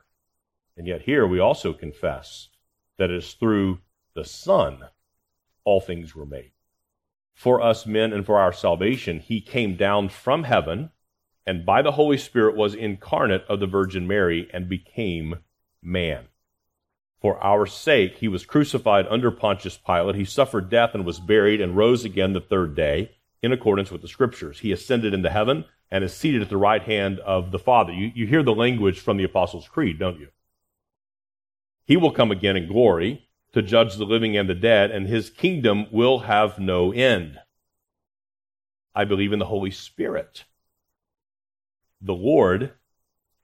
And 0.76 0.88
yet 0.88 1.02
here 1.02 1.26
we 1.26 1.40
also 1.40 1.74
confess 1.74 2.50
that 2.98 3.10
it 3.10 3.18
is 3.18 3.34
through 3.34 3.80
the 4.14 4.26
Son 4.26 4.86
all 5.64 5.82
things 5.82 6.16
were 6.16 6.26
made. 6.26 6.52
For 7.34 7.62
us 7.62 7.86
men 7.86 8.14
and 8.14 8.26
for 8.26 8.40
our 8.40 8.54
salvation, 8.54 9.20
he 9.20 9.42
came 9.42 9.76
down 9.76 10.10
from 10.10 10.44
heaven 10.44 10.92
and 11.48 11.66
by 11.66 11.82
the 11.82 11.94
Holy 11.94 12.18
Spirit 12.18 12.56
was 12.56 12.76
incarnate 12.76 13.46
of 13.48 13.60
the 13.60 13.68
Virgin 13.68 14.06
Mary 14.06 14.50
and 14.54 14.68
became 14.68 15.38
man. 15.82 16.26
For 17.22 17.42
our 17.44 17.66
sake, 17.66 18.18
he 18.18 18.28
was 18.28 18.46
crucified 18.46 19.08
under 19.10 19.32
Pontius 19.32 19.78
Pilate. 19.78 20.16
He 20.16 20.26
suffered 20.26 20.70
death 20.70 20.94
and 20.94 21.06
was 21.06 21.20
buried 21.20 21.62
and 21.62 21.76
rose 21.76 22.06
again 22.06 22.34
the 22.34 22.42
third 22.42 22.76
day 22.76 23.17
in 23.42 23.52
accordance 23.52 23.92
with 23.92 24.02
the 24.02 24.08
scriptures. 24.08 24.60
He 24.60 24.72
ascended 24.72 25.14
into 25.14 25.30
heaven 25.30 25.66
and 25.92 26.04
is 26.04 26.14
seated 26.14 26.42
at 26.42 26.50
the 26.50 26.58
right 26.58 26.82
hand 26.82 27.20
of 27.20 27.52
the 27.52 27.60
Father. 27.60 27.94
You, 27.94 28.12
you 28.14 28.28
hear 28.28 28.44
the 28.44 28.54
language 28.54 29.00
from 29.00 29.18
the 29.18 29.24
Apostles' 29.24 29.68
Creed, 29.68 30.00
don't 30.00 30.20
you? 30.20 30.30
He 31.86 31.98
will 31.98 32.12
come 32.12 32.32
again 32.32 32.58
in 32.58 32.68
glory 32.68 33.30
to 33.54 33.62
judge 33.62 33.96
the 33.96 34.06
living 34.06 34.36
and 34.36 34.50
the 34.50 34.56
dead, 34.56 34.92
and 34.92 35.08
his 35.08 35.30
kingdom 35.30 35.88
will 35.92 36.20
have 36.20 36.60
no 36.60 36.92
end. 36.92 37.40
I 38.94 39.06
believe 39.06 39.32
in 39.32 39.40
the 39.40 39.46
Holy 39.46 39.72
Spirit, 39.72 40.44
the 42.02 42.14
Lord, 42.14 42.74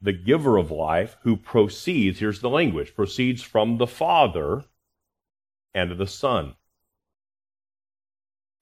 the 0.02 0.12
giver 0.12 0.58
of 0.58 0.72
life, 0.72 1.16
who 1.22 1.38
proceeds, 1.38 2.20
here's 2.20 2.42
the 2.42 2.50
language, 2.50 2.96
proceeds 2.96 3.42
from 3.42 3.78
the 3.78 3.88
Father 3.88 4.66
and 5.74 5.98
the 5.98 6.08
Son 6.08 6.56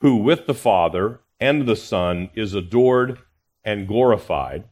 who 0.02 0.18
with 0.18 0.48
the 0.48 0.54
Father 0.54 1.21
and 1.42 1.68
the 1.68 1.76
Son 1.76 2.30
is 2.36 2.54
adored 2.54 3.18
and 3.66 3.88
glorified, 3.88 4.64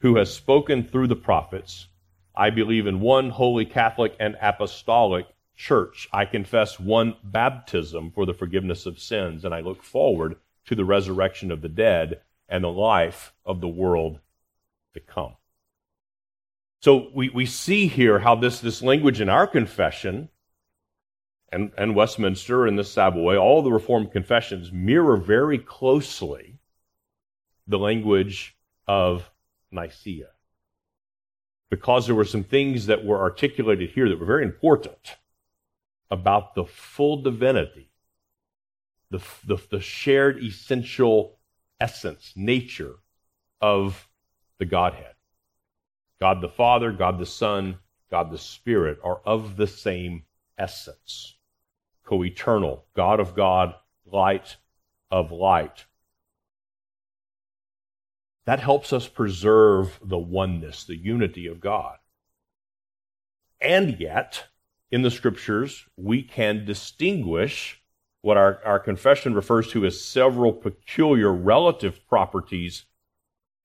who 0.00 0.16
has 0.16 0.32
spoken 0.32 0.84
through 0.84 1.06
the 1.06 1.16
prophets. 1.16 1.88
I 2.36 2.50
believe 2.50 2.86
in 2.86 3.00
one 3.00 3.30
holy 3.30 3.64
Catholic 3.64 4.14
and 4.20 4.36
apostolic 4.40 5.26
church. 5.56 6.08
I 6.12 6.26
confess 6.26 6.78
one 6.78 7.16
baptism 7.24 8.12
for 8.12 8.26
the 8.26 8.34
forgiveness 8.34 8.86
of 8.86 9.00
sins, 9.00 9.44
and 9.44 9.54
I 9.54 9.60
look 9.60 9.82
forward 9.82 10.36
to 10.66 10.74
the 10.74 10.84
resurrection 10.84 11.50
of 11.50 11.62
the 11.62 11.68
dead 11.68 12.20
and 12.48 12.62
the 12.62 12.68
life 12.68 13.32
of 13.44 13.60
the 13.60 13.68
world 13.68 14.20
to 14.92 15.00
come. 15.00 15.34
So 16.80 17.10
we, 17.12 17.30
we 17.30 17.46
see 17.46 17.88
here 17.88 18.20
how 18.20 18.36
this, 18.36 18.60
this 18.60 18.82
language 18.82 19.20
in 19.20 19.28
our 19.28 19.46
confession 19.46 20.28
and, 21.50 21.72
and 21.78 21.94
Westminster 21.94 22.66
and 22.66 22.78
the 22.78 22.84
Savoy, 22.84 23.36
all 23.36 23.62
the 23.62 23.72
Reformed 23.72 24.12
confessions 24.12 24.70
mirror 24.72 25.16
very 25.16 25.58
closely 25.58 26.58
the 27.66 27.78
language 27.78 28.56
of 28.86 29.30
Nicaea. 29.70 30.30
Because 31.70 32.06
there 32.06 32.14
were 32.14 32.24
some 32.24 32.44
things 32.44 32.86
that 32.86 33.04
were 33.04 33.20
articulated 33.20 33.90
here 33.90 34.08
that 34.08 34.18
were 34.18 34.26
very 34.26 34.44
important 34.44 35.16
about 36.10 36.54
the 36.54 36.64
full 36.64 37.20
divinity, 37.20 37.90
the, 39.10 39.22
the, 39.46 39.58
the 39.70 39.80
shared 39.80 40.42
essential 40.42 41.38
essence, 41.80 42.32
nature 42.34 42.96
of 43.60 44.08
the 44.58 44.64
Godhead. 44.64 45.14
God 46.20 46.40
the 46.40 46.48
Father, 46.48 46.90
God 46.92 47.18
the 47.18 47.26
Son, 47.26 47.78
God 48.10 48.30
the 48.30 48.38
Spirit 48.38 48.98
are 49.04 49.20
of 49.24 49.56
the 49.56 49.66
same 49.66 50.24
essence 50.56 51.37
co 52.08 52.24
eternal, 52.24 52.86
God 52.94 53.20
of 53.20 53.34
God, 53.34 53.74
light 54.06 54.56
of 55.10 55.30
light. 55.30 55.84
That 58.46 58.60
helps 58.60 58.94
us 58.94 59.06
preserve 59.06 60.00
the 60.02 60.16
oneness, 60.16 60.84
the 60.84 60.96
unity 60.96 61.46
of 61.46 61.60
God. 61.60 61.98
And 63.60 64.00
yet, 64.00 64.44
in 64.90 65.02
the 65.02 65.10
scriptures, 65.10 65.84
we 65.96 66.22
can 66.22 66.64
distinguish 66.64 67.82
what 68.22 68.38
our, 68.38 68.62
our 68.64 68.80
confession 68.80 69.34
refers 69.34 69.70
to 69.72 69.84
as 69.84 70.02
several 70.02 70.54
peculiar 70.54 71.30
relative 71.30 72.08
properties 72.08 72.86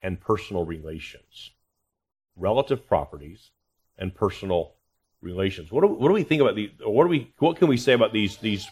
and 0.01 0.19
personal 0.19 0.65
relations. 0.65 1.51
Relative 2.36 2.86
properties 2.86 3.51
and 3.97 4.13
personal 4.13 4.73
relations. 5.24 5.72
What 5.72 5.82
do, 5.82 5.88
what 5.88 6.10
do 6.10 6.14
we 6.14 6.24
think 6.24 6.42
about 6.42 6.56
these? 6.56 6.72
What 6.82 7.06
do 7.06 7.10
we? 7.10 7.34
What 7.40 7.58
can 7.58 7.68
we 7.68 7.78
say 7.78 7.94
about 7.94 8.14
these 8.14 8.38
these 8.38 8.68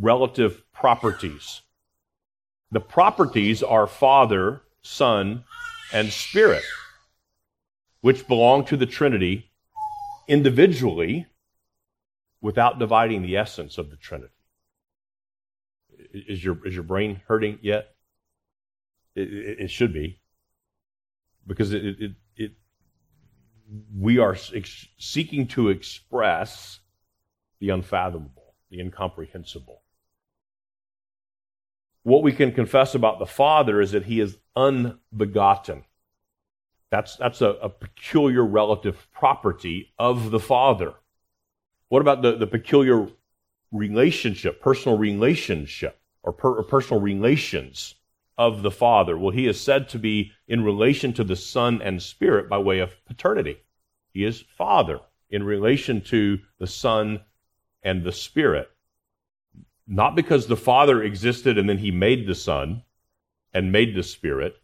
relative 0.00 0.62
properties? 0.72 1.62
The 2.70 2.80
properties 2.80 3.62
are 3.62 3.86
Father, 3.86 4.62
Son, 4.82 5.44
and 5.92 6.12
Spirit, 6.12 6.64
which 8.00 8.28
belong 8.28 8.64
to 8.66 8.76
the 8.76 8.86
Trinity 8.86 9.50
individually, 10.28 11.26
without 12.40 12.78
dividing 12.78 13.22
the 13.22 13.36
essence 13.36 13.78
of 13.78 13.90
the 13.90 13.96
Trinity. 13.96 14.32
Is 16.12 16.44
your 16.44 16.66
is 16.66 16.74
your 16.74 16.82
brain 16.82 17.22
hurting 17.26 17.58
yet? 17.62 17.94
It, 19.14 19.32
it, 19.32 19.60
it 19.60 19.70
should 19.70 19.92
be, 19.92 20.20
because 21.46 21.72
it, 21.72 21.84
it 21.84 21.96
it 22.00 22.12
we 23.96 24.18
are 24.18 24.36
ex- 24.54 24.86
seeking 24.98 25.46
to 25.48 25.68
express 25.68 26.80
the 27.60 27.70
unfathomable, 27.70 28.54
the 28.70 28.80
incomprehensible. 28.80 29.82
What 32.02 32.22
we 32.22 32.32
can 32.32 32.52
confess 32.52 32.94
about 32.94 33.18
the 33.18 33.26
Father 33.26 33.80
is 33.80 33.92
that 33.92 34.04
he 34.04 34.20
is 34.20 34.38
unbegotten. 34.54 35.84
That's, 36.90 37.16
that's 37.16 37.40
a, 37.40 37.50
a 37.62 37.68
peculiar 37.68 38.44
relative 38.44 39.08
property 39.12 39.92
of 39.98 40.30
the 40.30 40.38
Father. 40.38 40.94
What 41.88 42.02
about 42.02 42.22
the, 42.22 42.36
the 42.36 42.46
peculiar 42.46 43.08
relationship, 43.72 44.60
personal 44.60 44.96
relationship, 44.96 45.98
or, 46.22 46.32
per, 46.32 46.58
or 46.58 46.62
personal 46.62 47.00
relations 47.00 47.96
of 48.38 48.62
the 48.62 48.70
Father? 48.70 49.16
Well, 49.16 49.32
he 49.32 49.46
is 49.46 49.60
said 49.60 49.88
to 49.90 49.98
be 49.98 50.32
in 50.46 50.64
relation 50.64 51.12
to 51.14 51.24
the 51.24 51.36
Son 51.36 51.80
and 51.82 52.02
Spirit 52.02 52.48
by 52.48 52.58
way 52.58 52.78
of 52.78 53.04
paternity. 53.06 53.58
He 54.12 54.24
is 54.24 54.44
Father 54.56 55.00
in 55.30 55.42
relation 55.42 56.00
to 56.02 56.38
the 56.58 56.66
Son 56.66 57.20
and 57.82 58.04
the 58.04 58.12
Spirit. 58.12 58.70
Not 59.86 60.16
because 60.16 60.46
the 60.46 60.56
Father 60.56 61.02
existed 61.02 61.58
and 61.58 61.68
then 61.68 61.78
he 61.78 61.90
made 61.90 62.26
the 62.26 62.34
Son 62.34 62.82
and 63.52 63.72
made 63.72 63.94
the 63.94 64.02
Spirit, 64.02 64.56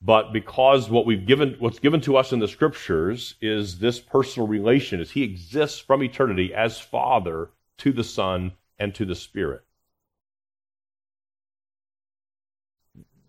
but 0.00 0.32
because 0.32 0.90
what 0.90 1.06
we've 1.06 1.26
given, 1.26 1.56
what's 1.58 1.78
given 1.78 2.00
to 2.02 2.16
us 2.16 2.32
in 2.32 2.38
the 2.38 2.48
scriptures 2.48 3.36
is 3.40 3.78
this 3.78 4.00
personal 4.00 4.46
relation, 4.46 5.00
is 5.00 5.10
he 5.10 5.22
exists 5.22 5.78
from 5.78 6.02
eternity 6.02 6.52
as 6.52 6.78
Father 6.78 7.50
to 7.78 7.92
the 7.92 8.04
Son 8.04 8.52
and 8.78 8.94
to 8.94 9.06
the 9.06 9.14
Spirit. 9.14 9.62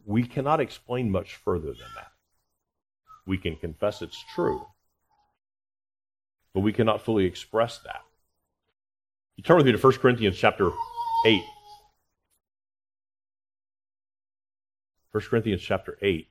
We 0.05 0.23
cannot 0.23 0.59
explain 0.59 1.09
much 1.09 1.35
further 1.35 1.67
than 1.67 1.89
that. 1.95 2.11
We 3.25 3.37
can 3.37 3.55
confess 3.55 4.03
it's 4.03 4.23
true, 4.35 4.65
but 6.53 6.59
we 6.59 6.71
cannot 6.71 7.01
fully 7.01 7.25
express 7.25 7.79
that. 7.79 8.03
You 9.35 9.43
turn 9.43 9.57
with 9.57 9.65
me 9.65 9.71
to 9.71 9.77
1 9.77 9.93
Corinthians 9.93 10.37
chapter 10.37 10.71
8. 11.25 11.41
1 15.11 15.23
Corinthians 15.23 15.61
chapter 15.61 15.97
8. 16.01 16.29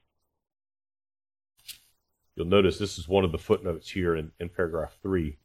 You'll 2.37 2.47
notice 2.47 2.79
this 2.79 2.99
is 2.99 3.09
one 3.09 3.25
of 3.25 3.33
the 3.33 3.39
footnotes 3.39 3.91
here 3.91 4.15
in, 4.15 4.33
in 4.39 4.49
paragraph 4.49 4.97
3. 5.03 5.37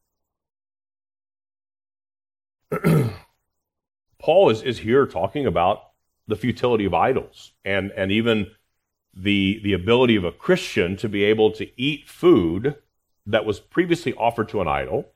Paul 4.19 4.49
is, 4.49 4.61
is 4.61 4.79
here 4.79 5.05
talking 5.05 5.45
about 5.45 5.88
the 6.29 6.35
futility 6.35 6.85
of 6.85 6.93
idols 6.93 7.51
and, 7.65 7.91
and 7.97 8.11
even 8.11 8.51
the, 9.13 9.59
the 9.63 9.73
ability 9.73 10.15
of 10.15 10.23
a 10.23 10.31
Christian 10.31 10.95
to 10.97 11.09
be 11.09 11.23
able 11.23 11.51
to 11.51 11.67
eat 11.81 12.07
food 12.07 12.75
that 13.25 13.45
was 13.45 13.59
previously 13.59 14.13
offered 14.13 14.47
to 14.49 14.61
an 14.61 14.67
idol. 14.67 15.11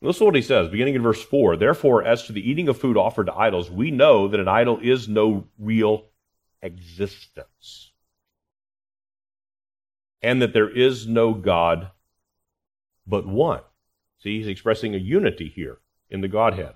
Listen 0.00 0.20
to 0.20 0.24
what 0.26 0.34
he 0.34 0.42
says, 0.42 0.68
beginning 0.68 0.94
in 0.94 1.02
verse 1.02 1.24
4. 1.24 1.56
Therefore, 1.56 2.04
as 2.04 2.24
to 2.24 2.32
the 2.32 2.48
eating 2.48 2.68
of 2.68 2.78
food 2.78 2.96
offered 2.96 3.26
to 3.26 3.34
idols, 3.34 3.70
we 3.70 3.90
know 3.90 4.28
that 4.28 4.38
an 4.38 4.46
idol 4.46 4.78
is 4.80 5.08
no 5.08 5.48
real 5.58 6.04
existence 6.62 7.92
and 10.22 10.42
that 10.42 10.52
there 10.52 10.70
is 10.70 11.06
no 11.06 11.32
God 11.32 11.90
but 13.06 13.26
one. 13.26 13.62
See, 14.22 14.38
he's 14.38 14.48
expressing 14.48 14.94
a 14.94 14.98
unity 14.98 15.48
here 15.48 15.78
in 16.10 16.20
the 16.20 16.28
Godhead. 16.28 16.74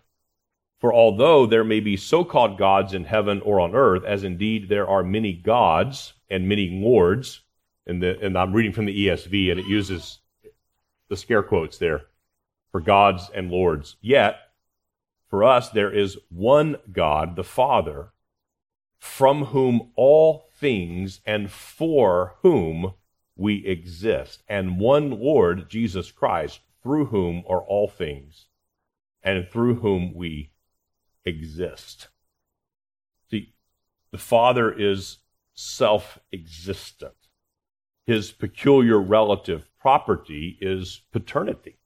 For 0.82 0.92
although 0.92 1.46
there 1.46 1.62
may 1.62 1.78
be 1.78 1.96
so 1.96 2.24
called 2.24 2.58
gods 2.58 2.92
in 2.92 3.04
heaven 3.04 3.40
or 3.42 3.60
on 3.60 3.72
earth, 3.72 4.02
as 4.02 4.24
indeed 4.24 4.68
there 4.68 4.88
are 4.88 5.04
many 5.04 5.32
gods 5.32 6.14
and 6.28 6.48
many 6.48 6.68
lords, 6.70 7.42
and, 7.86 8.02
the, 8.02 8.18
and 8.18 8.36
I'm 8.36 8.52
reading 8.52 8.72
from 8.72 8.86
the 8.86 9.06
ESV 9.06 9.52
and 9.52 9.60
it 9.60 9.66
uses 9.66 10.18
the 11.08 11.16
scare 11.16 11.44
quotes 11.44 11.78
there 11.78 12.06
for 12.72 12.80
gods 12.80 13.30
and 13.32 13.48
lords. 13.48 13.94
Yet, 14.00 14.40
for 15.30 15.44
us, 15.44 15.70
there 15.70 15.92
is 15.92 16.18
one 16.30 16.78
God, 16.90 17.36
the 17.36 17.44
Father, 17.44 18.08
from 18.98 19.44
whom 19.44 19.92
all 19.94 20.48
things 20.58 21.20
and 21.24 21.48
for 21.48 22.34
whom 22.42 22.94
we 23.36 23.64
exist, 23.64 24.42
and 24.48 24.80
one 24.80 25.12
Lord, 25.12 25.70
Jesus 25.70 26.10
Christ, 26.10 26.58
through 26.82 27.06
whom 27.06 27.44
are 27.48 27.62
all 27.62 27.86
things, 27.86 28.46
and 29.22 29.46
through 29.46 29.76
whom 29.76 30.12
we 30.12 30.50
exist. 31.24 32.08
See, 33.30 33.54
the 34.10 34.18
Father 34.18 34.72
is 34.72 35.18
self 35.54 36.18
existent. 36.32 37.14
His 38.06 38.32
peculiar 38.32 38.98
relative 38.98 39.68
property 39.78 40.58
is 40.60 41.02
paternity. 41.12 41.78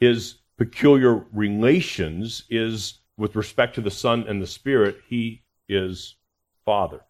His 0.00 0.36
peculiar 0.56 1.26
relations 1.32 2.44
is 2.48 3.00
with 3.16 3.36
respect 3.36 3.74
to 3.74 3.80
the 3.80 3.90
Son 3.90 4.24
and 4.28 4.40
the 4.40 4.46
Spirit, 4.46 5.00
he 5.08 5.42
is 5.68 6.16
Father. 6.64 7.00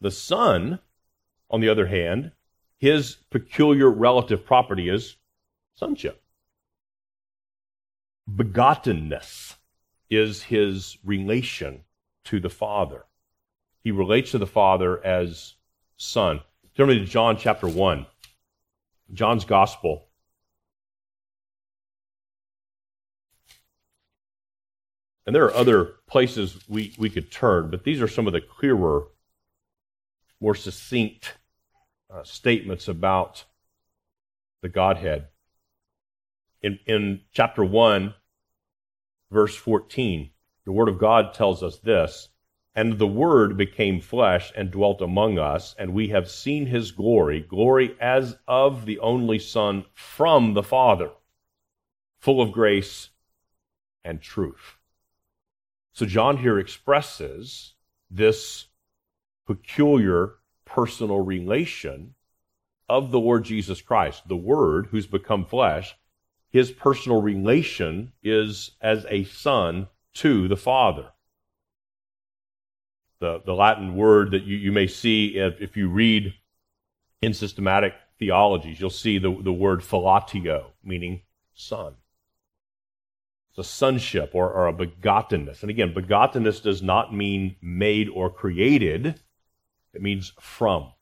The 0.00 0.10
Son 0.10 0.80
on 1.50 1.60
the 1.60 1.68
other 1.68 1.86
hand, 1.86 2.32
his 2.78 3.16
peculiar 3.30 3.90
relative 3.90 4.44
property 4.44 4.88
is 4.88 5.16
sonship. 5.74 6.22
Begottenness 8.30 9.56
is 10.10 10.42
his 10.42 10.98
relation 11.04 11.84
to 12.24 12.40
the 12.40 12.50
Father. 12.50 13.04
He 13.82 13.92
relates 13.92 14.32
to 14.32 14.38
the 14.38 14.46
Father 14.46 15.04
as 15.04 15.54
Son. 15.96 16.40
Turn 16.76 16.88
me 16.88 16.98
to 16.98 17.04
John 17.04 17.36
chapter 17.36 17.68
1. 17.68 18.06
John's 19.12 19.44
Gospel. 19.44 20.06
And 25.26 25.34
there 25.34 25.44
are 25.44 25.54
other 25.54 25.84
places 26.06 26.58
we, 26.68 26.94
we 26.98 27.10
could 27.10 27.30
turn, 27.30 27.70
but 27.70 27.84
these 27.84 28.02
are 28.02 28.08
some 28.08 28.26
of 28.26 28.32
the 28.32 28.40
clearer, 28.40 29.04
more 30.40 30.54
succinct 30.54 31.34
uh, 32.12 32.24
statements 32.24 32.88
about 32.88 33.44
the 34.62 34.68
Godhead. 34.68 35.28
In, 36.62 36.78
in 36.86 37.20
chapter 37.32 37.64
1, 37.64 38.14
verse 39.30 39.54
14, 39.56 40.30
the 40.64 40.72
Word 40.72 40.88
of 40.88 40.98
God 40.98 41.34
tells 41.34 41.62
us 41.62 41.78
this 41.78 42.28
And 42.74 42.98
the 42.98 43.06
Word 43.06 43.56
became 43.56 44.00
flesh 44.00 44.52
and 44.56 44.70
dwelt 44.70 45.00
among 45.00 45.38
us, 45.38 45.74
and 45.78 45.92
we 45.92 46.08
have 46.08 46.30
seen 46.30 46.66
his 46.66 46.92
glory, 46.92 47.40
glory 47.40 47.96
as 48.00 48.36
of 48.46 48.86
the 48.86 48.98
only 49.00 49.38
Son 49.38 49.84
from 49.94 50.54
the 50.54 50.62
Father, 50.62 51.10
full 52.18 52.40
of 52.40 52.52
grace 52.52 53.10
and 54.04 54.20
truth. 54.20 54.76
So 55.92 56.06
John 56.06 56.38
here 56.38 56.58
expresses 56.58 57.74
this 58.10 58.66
peculiar 59.46 60.36
personal 60.64 61.20
relation 61.20 62.14
of 62.88 63.10
the 63.10 63.20
Lord 63.20 63.44
Jesus 63.44 63.82
Christ, 63.82 64.28
the 64.28 64.36
Word 64.36 64.88
who's 64.90 65.06
become 65.06 65.44
flesh. 65.44 65.96
His 66.50 66.72
personal 66.72 67.22
relation 67.22 68.12
is 68.22 68.72
as 68.80 69.06
a 69.08 69.24
son 69.24 69.88
to 70.14 70.48
the 70.48 70.56
Father. 70.56 71.06
The, 73.20 73.40
the 73.44 73.54
Latin 73.54 73.94
word 73.94 74.32
that 74.32 74.42
you, 74.42 74.56
you 74.56 74.72
may 74.72 74.86
see 74.86 75.36
if, 75.36 75.60
if 75.60 75.76
you 75.76 75.88
read 75.88 76.34
in 77.22 77.34
systematic 77.34 77.94
theologies, 78.18 78.80
you'll 78.80 78.90
see 78.90 79.18
the, 79.18 79.30
the 79.42 79.52
word 79.52 79.80
filiatio, 79.80 80.66
meaning 80.82 81.22
son. 81.54 81.94
It's 83.50 83.58
a 83.58 83.64
sonship 83.64 84.30
or, 84.34 84.50
or 84.50 84.68
a 84.68 84.72
begottenness. 84.72 85.62
And 85.62 85.70
again, 85.70 85.92
begottenness 85.94 86.62
does 86.62 86.82
not 86.82 87.14
mean 87.14 87.56
made 87.60 88.08
or 88.08 88.30
created. 88.30 89.20
It 89.92 90.02
means 90.02 90.32
from. 90.40 90.92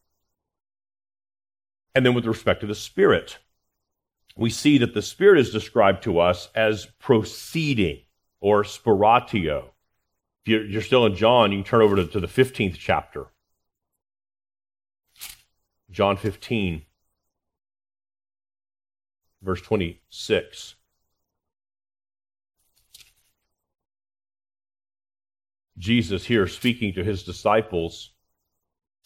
And 1.95 2.05
then 2.05 2.15
with 2.15 2.27
respect 2.27 2.61
to 2.61 2.67
the 2.67 2.75
Spirit, 2.75 3.39
we 4.39 4.51
see 4.51 4.79
that 4.79 4.95
the 4.95 5.03
Spirit 5.03 5.41
is 5.41 5.51
described 5.51 6.05
to 6.05 6.21
us 6.21 6.49
as 6.55 6.87
proceeding 7.01 7.99
or 8.41 8.63
spiratio. 8.63 9.73
If 10.47 10.71
you're, 10.71 10.81
still 10.81 11.05
in 11.07 11.17
John, 11.17 11.51
you 11.51 11.59
can 11.59 11.65
turn 11.65 11.83
over 11.83 11.97
to 11.97 12.21
the 12.21 12.29
15th 12.29 12.77
chapter. 12.79 13.27
John 15.91 16.17
15, 16.17 16.83
verse 19.43 19.61
26. 19.61 20.77
Jesus 25.77 26.25
here 26.25 26.47
speaking 26.47 26.93
to 26.93 27.03
his 27.03 27.25
disciples 27.25 28.11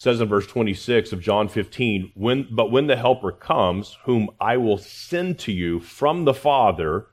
says 0.03 0.19
in 0.19 0.27
verse 0.27 0.45
26 0.47 1.13
of 1.13 1.21
John 1.21 1.47
15, 1.47 2.11
when, 2.13 2.45
but 2.51 2.69
when 2.69 2.87
the 2.87 2.97
helper 2.97 3.31
comes, 3.31 3.97
whom 4.03 4.29
I 4.37 4.57
will 4.57 4.77
send 4.77 5.39
to 5.39 5.51
you 5.53 5.79
from 5.79 6.25
the 6.25 6.33
Father, 6.33 7.07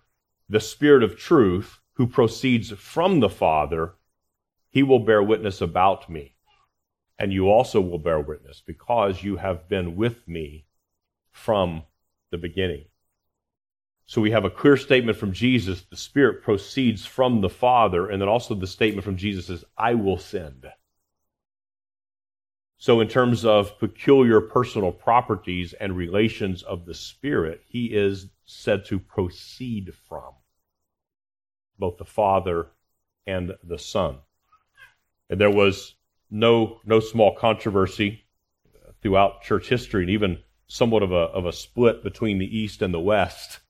the 0.49 0.59
Spirit 0.59 1.05
of 1.05 1.17
truth, 1.17 1.79
who 1.93 2.09
proceeds 2.09 2.73
from 2.73 3.21
the 3.21 3.29
Father, 3.29 3.95
he 4.71 4.83
will 4.83 4.99
bear 4.99 5.23
witness 5.23 5.61
about 5.61 6.11
me. 6.11 6.35
And 7.17 7.33
you 7.33 7.49
also 7.49 7.81
will 7.81 8.01
bear 8.01 8.19
witness 8.19 8.61
because 8.67 9.23
you 9.23 9.37
have 9.37 9.69
been 9.69 9.95
with 9.95 10.27
me 10.27 10.67
from 11.31 11.85
the 12.33 12.39
beginning. 12.39 12.87
So 14.07 14.21
we 14.21 14.33
have 14.33 14.45
a 14.45 14.51
clear 14.51 14.77
statement 14.77 15.17
from 15.17 15.33
Jesus. 15.33 15.83
The 15.83 15.97
Spirit 15.97 16.43
proceeds 16.43 17.07
from 17.07 17.41
the 17.41 17.51
Father. 17.51 18.09
And 18.09 18.21
then 18.21 18.29
also 18.29 18.57
the 18.57 18.67
statement 18.67 19.05
from 19.05 19.17
Jesus 19.17 19.49
is, 19.49 19.65
I 19.79 19.95
will 19.95 20.19
send. 20.19 20.67
So, 22.83 23.01
in 23.01 23.09
terms 23.09 23.45
of 23.45 23.79
peculiar 23.79 24.41
personal 24.41 24.91
properties 24.91 25.75
and 25.75 25.95
relations 25.95 26.63
of 26.63 26.87
the 26.87 26.95
Spirit, 26.95 27.63
he 27.69 27.89
is 27.95 28.31
said 28.47 28.87
to 28.87 28.99
proceed 28.99 29.93
from 30.09 30.33
both 31.79 31.99
the 31.99 32.07
Father 32.07 32.69
and 33.27 33.53
the 33.63 33.79
Son. 33.79 34.17
And 35.29 35.39
there 35.39 35.51
was 35.51 35.95
no, 36.31 36.81
no 36.87 37.01
small 37.01 37.35
controversy 37.35 38.25
throughout 39.03 39.43
church 39.43 39.69
history 39.69 40.05
and 40.05 40.11
even 40.11 40.39
somewhat 40.67 41.03
of 41.03 41.13
a, 41.13 41.15
of 41.17 41.45
a 41.45 41.53
split 41.53 42.03
between 42.03 42.39
the 42.39 42.59
East 42.59 42.81
and 42.81 42.95
the 42.95 42.99
West 42.99 43.61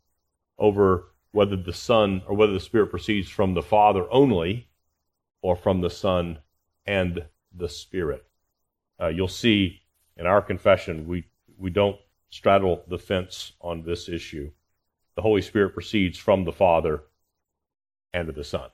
over 0.56 1.08
whether 1.32 1.56
the 1.56 1.72
Son 1.72 2.22
or 2.28 2.36
whether 2.36 2.52
the 2.52 2.60
Spirit 2.60 2.90
proceeds 2.90 3.28
from 3.28 3.54
the 3.54 3.62
Father 3.62 4.06
only 4.12 4.68
or 5.42 5.56
from 5.56 5.80
the 5.80 5.90
Son 5.90 6.38
and 6.86 7.24
the 7.52 7.68
Spirit. 7.68 8.24
Uh, 9.00 9.08
you'll 9.08 9.28
see 9.28 9.80
in 10.16 10.26
our 10.26 10.42
confession, 10.42 11.06
we, 11.06 11.24
we 11.58 11.70
don't 11.70 11.96
straddle 12.28 12.84
the 12.88 12.98
fence 12.98 13.52
on 13.60 13.82
this 13.82 14.08
issue. 14.08 14.50
The 15.16 15.22
Holy 15.22 15.42
Spirit 15.42 15.70
proceeds 15.70 16.18
from 16.18 16.44
the 16.44 16.52
Father 16.52 17.02
and 18.12 18.28
of 18.28 18.34
the 18.34 18.44
Son. 18.44 18.70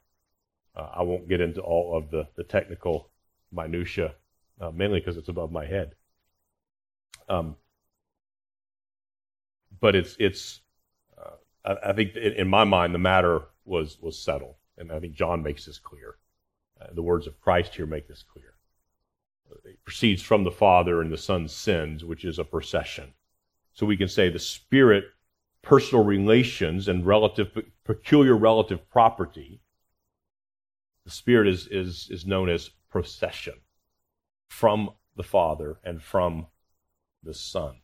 Uh, 0.75 0.89
I 0.95 1.03
won't 1.03 1.29
get 1.29 1.41
into 1.41 1.61
all 1.61 1.97
of 1.97 2.11
the, 2.11 2.29
the 2.37 2.45
technical 2.45 3.11
minutia, 3.53 4.15
uh, 4.61 4.71
mainly 4.71 5.01
because 5.01 5.17
it's 5.17 5.29
above 5.29 5.51
my 5.51 5.65
head. 5.65 5.95
Um, 7.29 7.57
but 9.81 9.95
it's 9.95 10.17
it's 10.19 10.61
uh, 11.19 11.31
I, 11.65 11.91
I, 11.91 11.93
think 11.93 12.15
in 12.15 12.49
my 12.49 12.65
mind 12.65 12.95
the 12.95 12.99
matter 12.99 13.43
was 13.65 13.99
was 14.01 14.19
settled, 14.19 14.55
and 14.79 14.93
I 14.93 15.01
think 15.01 15.15
John 15.15 15.43
makes 15.43 15.67
this 15.67 15.79
clear. 15.79 16.17
Uh, 16.81 16.87
the 16.93 17.03
words 17.03 17.27
of 17.27 17.41
Christ 17.41 17.75
here 17.75 17.87
make 17.87 18.07
this 18.07 18.23
clear. 18.23 18.45
Proceeds 19.85 20.22
from 20.22 20.44
the 20.44 20.50
Father 20.50 21.00
and 21.00 21.12
the 21.12 21.16
Son's 21.16 21.52
sins, 21.52 22.04
which 22.04 22.24
is 22.24 22.38
a 22.38 22.44
procession. 22.44 23.14
So 23.72 23.87
we 23.87 23.96
can 23.96 24.09
say 24.09 24.28
the 24.28 24.38
Spirit, 24.38 25.04
personal 25.62 26.04
relations, 26.04 26.88
and 26.88 27.06
relative 27.06 27.56
peculiar 27.85 28.37
relative 28.37 28.88
property. 28.88 29.61
The 31.04 31.11
Spirit 31.11 31.48
is 31.48 31.68
is 31.68 32.09
is 32.11 32.26
known 32.26 32.48
as 32.48 32.70
procession 32.90 33.54
from 34.48 34.90
the 35.16 35.22
Father 35.22 35.78
and 35.85 36.02
from 36.02 36.46
the 37.22 37.35
Son. 37.35 37.80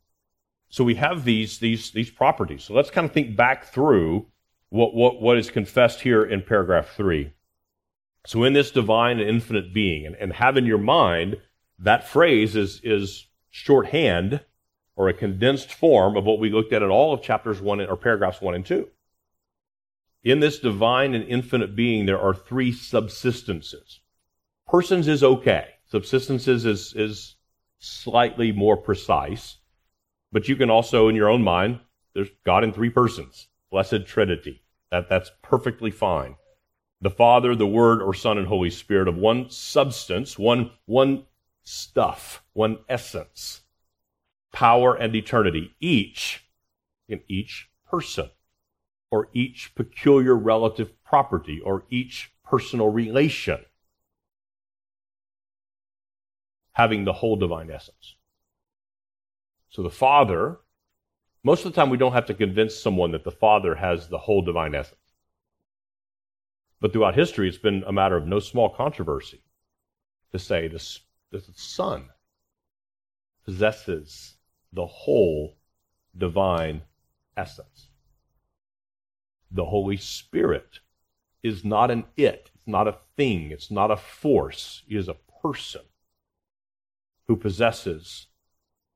So 0.69 0.85
we 0.85 0.95
have 0.95 1.25
these, 1.25 1.59
these, 1.59 1.91
these 1.91 2.11
properties. 2.11 2.65
So 2.65 2.73
let's 2.73 2.91
kind 2.91 3.05
of 3.05 3.13
think 3.13 3.37
back 3.37 3.67
through 3.67 4.27
what, 4.71 4.95
what, 4.95 5.21
what 5.21 5.37
is 5.37 5.51
confessed 5.51 6.01
here 6.01 6.25
in 6.25 6.41
paragraph 6.41 6.97
three. 6.97 7.35
So 8.27 8.45
in 8.45 8.55
this 8.55 8.71
divine 8.71 9.19
and 9.21 9.29
infinite 9.29 9.75
being, 9.75 10.07
and, 10.07 10.17
and 10.17 10.33
have 10.33 10.57
in 10.57 10.65
your 10.65 10.79
mind 10.79 11.37
that 11.83 12.09
phrase 12.09 12.57
is, 12.57 12.81
is 12.83 13.27
shorthand 13.51 14.41
or 14.97 15.09
a 15.09 15.15
condensed 15.15 15.73
form 15.73 16.17
of 16.17 16.25
what 16.25 16.39
we 16.39 16.51
looked 16.51 16.73
at 16.73 16.83
in 16.83 16.91
all 16.91 17.13
of 17.13 17.23
chapters 17.23 17.61
one 17.61 17.81
or 17.81 17.97
paragraphs 17.97 18.41
one 18.41 18.55
and 18.55 18.65
two. 18.65 18.89
In 20.25 20.41
this 20.41 20.61
divine 20.61 21.15
and 21.15 21.25
infinite 21.25 21.75
being, 21.75 22.07
there 22.07 22.21
are 22.21 22.35
three 22.35 22.73
subsistences. 22.73 23.99
Persons 24.69 25.09
is 25.09 25.25
okay. 25.25 25.67
Subsistences 25.93 26.65
is, 26.65 26.95
is 26.95 27.37
slightly 27.79 28.53
more 28.53 28.77
precise. 28.77 29.59
But 30.31 30.49
you 30.49 30.57
can 30.57 30.71
also, 30.71 31.09
in 31.09 31.17
your 31.17 31.29
own 31.29 31.43
mind, 31.43 31.81
there's 32.15 32.31
God 32.45 32.63
in 32.63 32.73
three 32.73 32.91
persons, 32.91 33.49
blessed 33.71 34.07
Trinity. 34.07 34.63
That, 34.91 35.09
that's 35.09 35.33
perfectly 35.43 35.91
fine. 35.91 36.37
The 37.01 37.11
Father, 37.11 37.57
the 37.57 37.67
Word, 37.67 38.01
or 38.01 38.15
Son, 38.15 38.39
and 38.39 38.47
Holy 38.47 38.71
Spirit 38.71 39.09
of 39.09 39.17
one 39.17 39.51
substance, 39.51 40.39
one, 40.39 40.71
one 40.87 41.25
stuff, 41.63 42.43
one 42.53 42.79
essence, 42.89 43.63
power 44.53 44.95
and 44.95 45.15
eternity, 45.15 45.75
each 45.81 46.45
in 47.09 47.21
each 47.29 47.69
person, 47.89 48.31
or 49.11 49.29
each 49.33 49.75
peculiar 49.75 50.35
relative 50.35 50.93
property, 51.05 51.61
or 51.61 51.85
each 51.91 52.33
personal 52.45 52.89
relation 52.89 53.65
having 56.73 57.05
the 57.05 57.13
whole 57.13 57.37
divine 57.37 57.71
essence. 57.71 58.17
So 59.69 59.83
the 59.83 59.91
Father, 59.91 60.59
most 61.45 61.65
of 61.65 61.73
the 61.73 61.77
time 61.77 61.91
we 61.91 61.99
don't 61.99 62.13
have 62.13 62.27
to 62.27 62.35
convince 62.35 62.75
someone 62.75 63.13
that 63.13 63.25
the 63.25 63.31
Father 63.31 63.75
has 63.75 64.09
the 64.09 64.19
whole 64.19 64.43
divine 64.43 64.75
essence. 64.75 64.99
But 66.81 66.93
throughout 66.93 67.15
history, 67.15 67.49
it's 67.49 67.59
been 67.59 67.85
a 67.87 67.93
matter 67.93 68.17
of 68.17 68.27
no 68.27 68.41
small 68.41 68.69
controversy 68.69 69.43
to 70.33 70.39
say 70.39 70.67
this, 70.67 71.01
the 71.33 71.53
Son 71.55 72.11
possesses 73.45 74.35
the 74.73 74.87
whole 74.87 75.57
divine 76.17 76.83
essence. 77.37 77.89
The 79.51 79.65
Holy 79.65 79.97
Spirit 79.97 80.81
is 81.43 81.65
not 81.65 81.91
an 81.91 82.05
it, 82.17 82.51
it's 82.55 82.67
not 82.67 82.87
a 82.87 82.99
thing, 83.17 83.51
it's 83.51 83.71
not 83.71 83.91
a 83.91 83.97
force, 83.97 84.83
it 84.89 84.97
is 84.97 85.09
a 85.09 85.17
person 85.43 85.83
who 87.27 87.37
possesses 87.37 88.29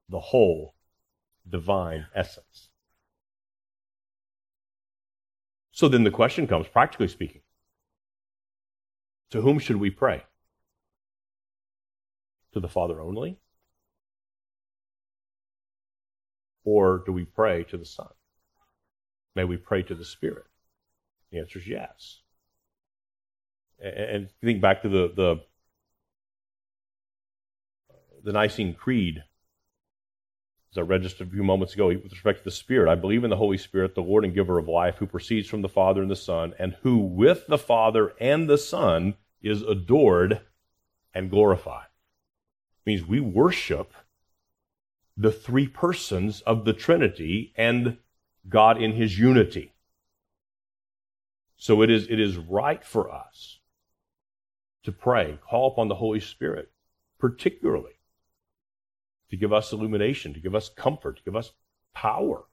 the 0.09 0.21
whole 0.21 0.75
divine 1.49 2.07
essence. 2.15 2.69
So 5.73 5.89
then 5.89 6.05
the 6.05 6.11
question 6.11 6.47
comes, 6.47 6.69
practically 6.69 7.09
speaking, 7.09 7.43
to 9.31 9.41
whom 9.41 9.59
should 9.59 9.77
we 9.77 9.91
pray? 9.91 10.25
To 12.57 12.61
the 12.61 12.69
Father 12.69 13.03
only? 13.03 13.37
Or 16.65 17.03
do 17.05 17.13
we 17.13 17.27
pray 17.27 17.65
to 17.65 17.77
the 17.77 17.85
Son? 17.85 18.09
May 19.35 19.45
we 19.45 19.59
pray 19.59 19.83
to 19.83 19.95
the 19.95 20.07
Spirit? 20.07 20.47
The 21.31 21.41
answer 21.41 21.59
is 21.59 21.69
yes. 21.69 22.23
And 23.79 24.31
think 24.43 24.63
back 24.63 24.81
to 24.83 24.89
the, 24.89 25.13
the 25.15 25.37
the 28.25 28.33
Nicene 28.33 28.73
Creed, 28.73 29.23
as 30.73 30.79
I 30.79 30.81
read 30.81 31.03
just 31.03 31.21
a 31.21 31.27
few 31.27 31.45
moments 31.45 31.75
ago, 31.75 31.89
with 31.89 32.11
respect 32.11 32.39
to 32.39 32.45
the 32.45 32.51
Spirit, 32.51 32.91
I 32.91 32.95
believe 32.95 33.23
in 33.23 33.29
the 33.29 33.37
Holy 33.37 33.59
Spirit, 33.59 33.95
the 33.95 34.01
Lord 34.01 34.25
and 34.25 34.33
giver 34.33 34.59
of 34.59 34.67
life, 34.67 34.97
who 34.97 35.07
proceeds 35.07 35.47
from 35.47 35.61
the 35.61 35.69
Father 35.69 36.01
and 36.01 36.11
the 36.11 36.17
Son, 36.17 36.55
and 36.59 36.75
who 36.81 36.97
with 36.97 37.47
the 37.49 37.59
Father 37.59 38.15
and 38.19 38.49
the 38.49 38.57
Son 38.57 39.17
is 39.43 39.61
adored 39.61 40.41
and 41.13 41.29
glorified. 41.29 41.89
Means 42.87 43.05
we 43.05 43.21
worship 43.21 43.93
the 45.17 45.33
three 45.33 45.67
persons 45.67 46.41
of 46.43 46.65
the 46.65 46.73
Trinity 46.73 47.53
and 47.57 47.99
God 48.49 48.81
in 48.81 48.93
his 48.93 49.19
unity. 49.19 49.73
So 51.57 51.83
it 51.83 51.91
is, 51.91 52.07
it 52.09 52.21
is 52.21 52.37
right 52.37 52.85
for 52.85 53.11
us 53.11 53.59
to 54.85 54.93
pray, 54.93 55.39
call 55.49 55.73
upon 55.73 55.89
the 55.89 55.97
Holy 55.97 56.21
Spirit, 56.21 56.71
particularly 57.19 57.95
to 59.31 59.37
give 59.37 59.53
us 59.53 59.73
illumination, 59.73 60.35
to 60.35 60.41
give 60.41 60.55
us 60.55 60.69
comfort, 60.69 61.17
to 61.17 61.23
give 61.25 61.35
us 61.35 61.53
power, 61.93 62.45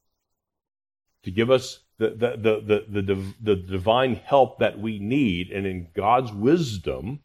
to 1.21 1.31
give 1.31 1.51
us 1.51 1.81
the, 1.99 2.09
the, 2.09 2.37
the, 2.37 2.85
the, 2.89 3.01
the, 3.01 3.33
the 3.41 3.55
divine 3.55 4.15
help 4.15 4.59
that 4.59 4.79
we 4.79 4.97
need. 4.97 5.51
And 5.51 5.67
in 5.67 5.89
God's 5.93 6.31
wisdom, 6.31 7.19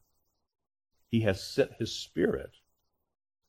He 1.10 1.20
has 1.22 1.42
sent 1.42 1.72
His 1.78 1.92
Spirit. 1.92 2.50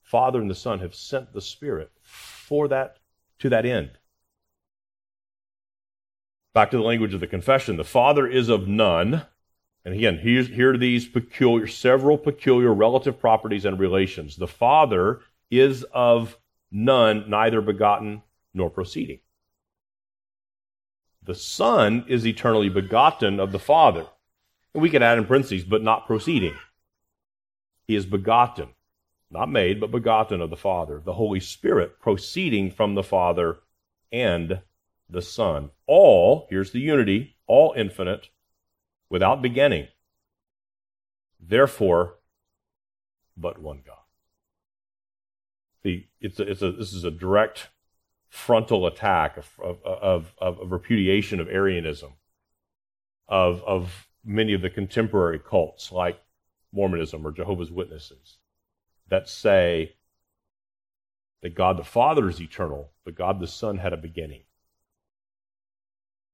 Father 0.09 0.41
and 0.41 0.49
the 0.49 0.55
Son 0.55 0.79
have 0.79 0.95
sent 0.95 1.33
the 1.33 1.41
Spirit 1.41 1.91
for 2.01 2.67
that, 2.67 2.97
to 3.37 3.49
that 3.49 3.63
end. 3.63 3.91
Back 6.55 6.71
to 6.71 6.77
the 6.77 6.83
language 6.83 7.13
of 7.13 7.19
the 7.19 7.27
confession. 7.27 7.77
The 7.77 7.83
Father 7.83 8.25
is 8.25 8.49
of 8.49 8.67
none. 8.67 9.21
And 9.85 9.93
again, 9.93 10.17
here 10.17 10.73
are 10.73 10.77
these 10.77 11.07
peculiar, 11.07 11.67
several 11.67 12.17
peculiar 12.17 12.73
relative 12.73 13.19
properties 13.19 13.65
and 13.65 13.79
relations. 13.79 14.35
The 14.35 14.47
Father 14.47 15.19
is 15.51 15.83
of 15.93 16.39
none, 16.71 17.29
neither 17.29 17.61
begotten 17.61 18.23
nor 18.51 18.71
proceeding. 18.71 19.19
The 21.21 21.35
Son 21.35 22.03
is 22.07 22.25
eternally 22.25 22.69
begotten 22.69 23.39
of 23.39 23.51
the 23.51 23.59
Father. 23.59 24.07
And 24.73 24.81
we 24.81 24.89
could 24.89 25.03
add 25.03 25.19
in 25.19 25.25
parentheses, 25.25 25.65
but 25.65 25.83
not 25.83 26.07
proceeding. 26.07 26.55
He 27.85 27.95
is 27.95 28.07
begotten, 28.07 28.69
not 29.31 29.49
made, 29.49 29.79
but 29.79 29.91
begotten 29.91 30.41
of 30.41 30.49
the 30.49 30.55
Father. 30.55 31.01
The 31.03 31.13
Holy 31.13 31.39
Spirit 31.39 31.99
proceeding 31.99 32.71
from 32.71 32.95
the 32.95 33.03
Father 33.03 33.59
and 34.11 34.61
the 35.09 35.21
Son. 35.21 35.71
All, 35.85 36.47
here's 36.49 36.71
the 36.71 36.79
unity, 36.79 37.35
all 37.47 37.73
infinite, 37.77 38.29
without 39.09 39.41
beginning. 39.41 39.87
Therefore, 41.39 42.15
but 43.37 43.59
one 43.59 43.81
God 43.85 43.99
the 45.83 46.05
it's 46.19 46.39
a, 46.39 46.49
it's 46.49 46.61
a 46.61 46.71
this 46.71 46.93
is 46.93 47.03
a 47.03 47.11
direct 47.11 47.69
frontal 48.27 48.85
attack 48.85 49.37
of 49.37 49.49
of, 49.63 49.83
of, 49.83 50.33
of 50.39 50.71
repudiation 50.71 51.39
of 51.39 51.47
Arianism, 51.47 52.13
of 53.27 53.63
of 53.63 54.07
many 54.23 54.53
of 54.53 54.61
the 54.61 54.69
contemporary 54.69 55.39
cults 55.39 55.91
like 55.91 56.19
Mormonism 56.71 57.25
or 57.25 57.31
Jehovah's 57.31 57.71
Witnesses 57.71 58.37
that 59.09 59.29
say 59.29 59.95
that 61.41 61.55
God 61.55 61.77
the 61.77 61.83
Father 61.83 62.29
is 62.29 62.41
eternal, 62.41 62.91
but 63.05 63.15
God 63.15 63.39
the 63.39 63.47
Son 63.47 63.77
had 63.77 63.93
a 63.93 63.97
beginning. 63.97 64.43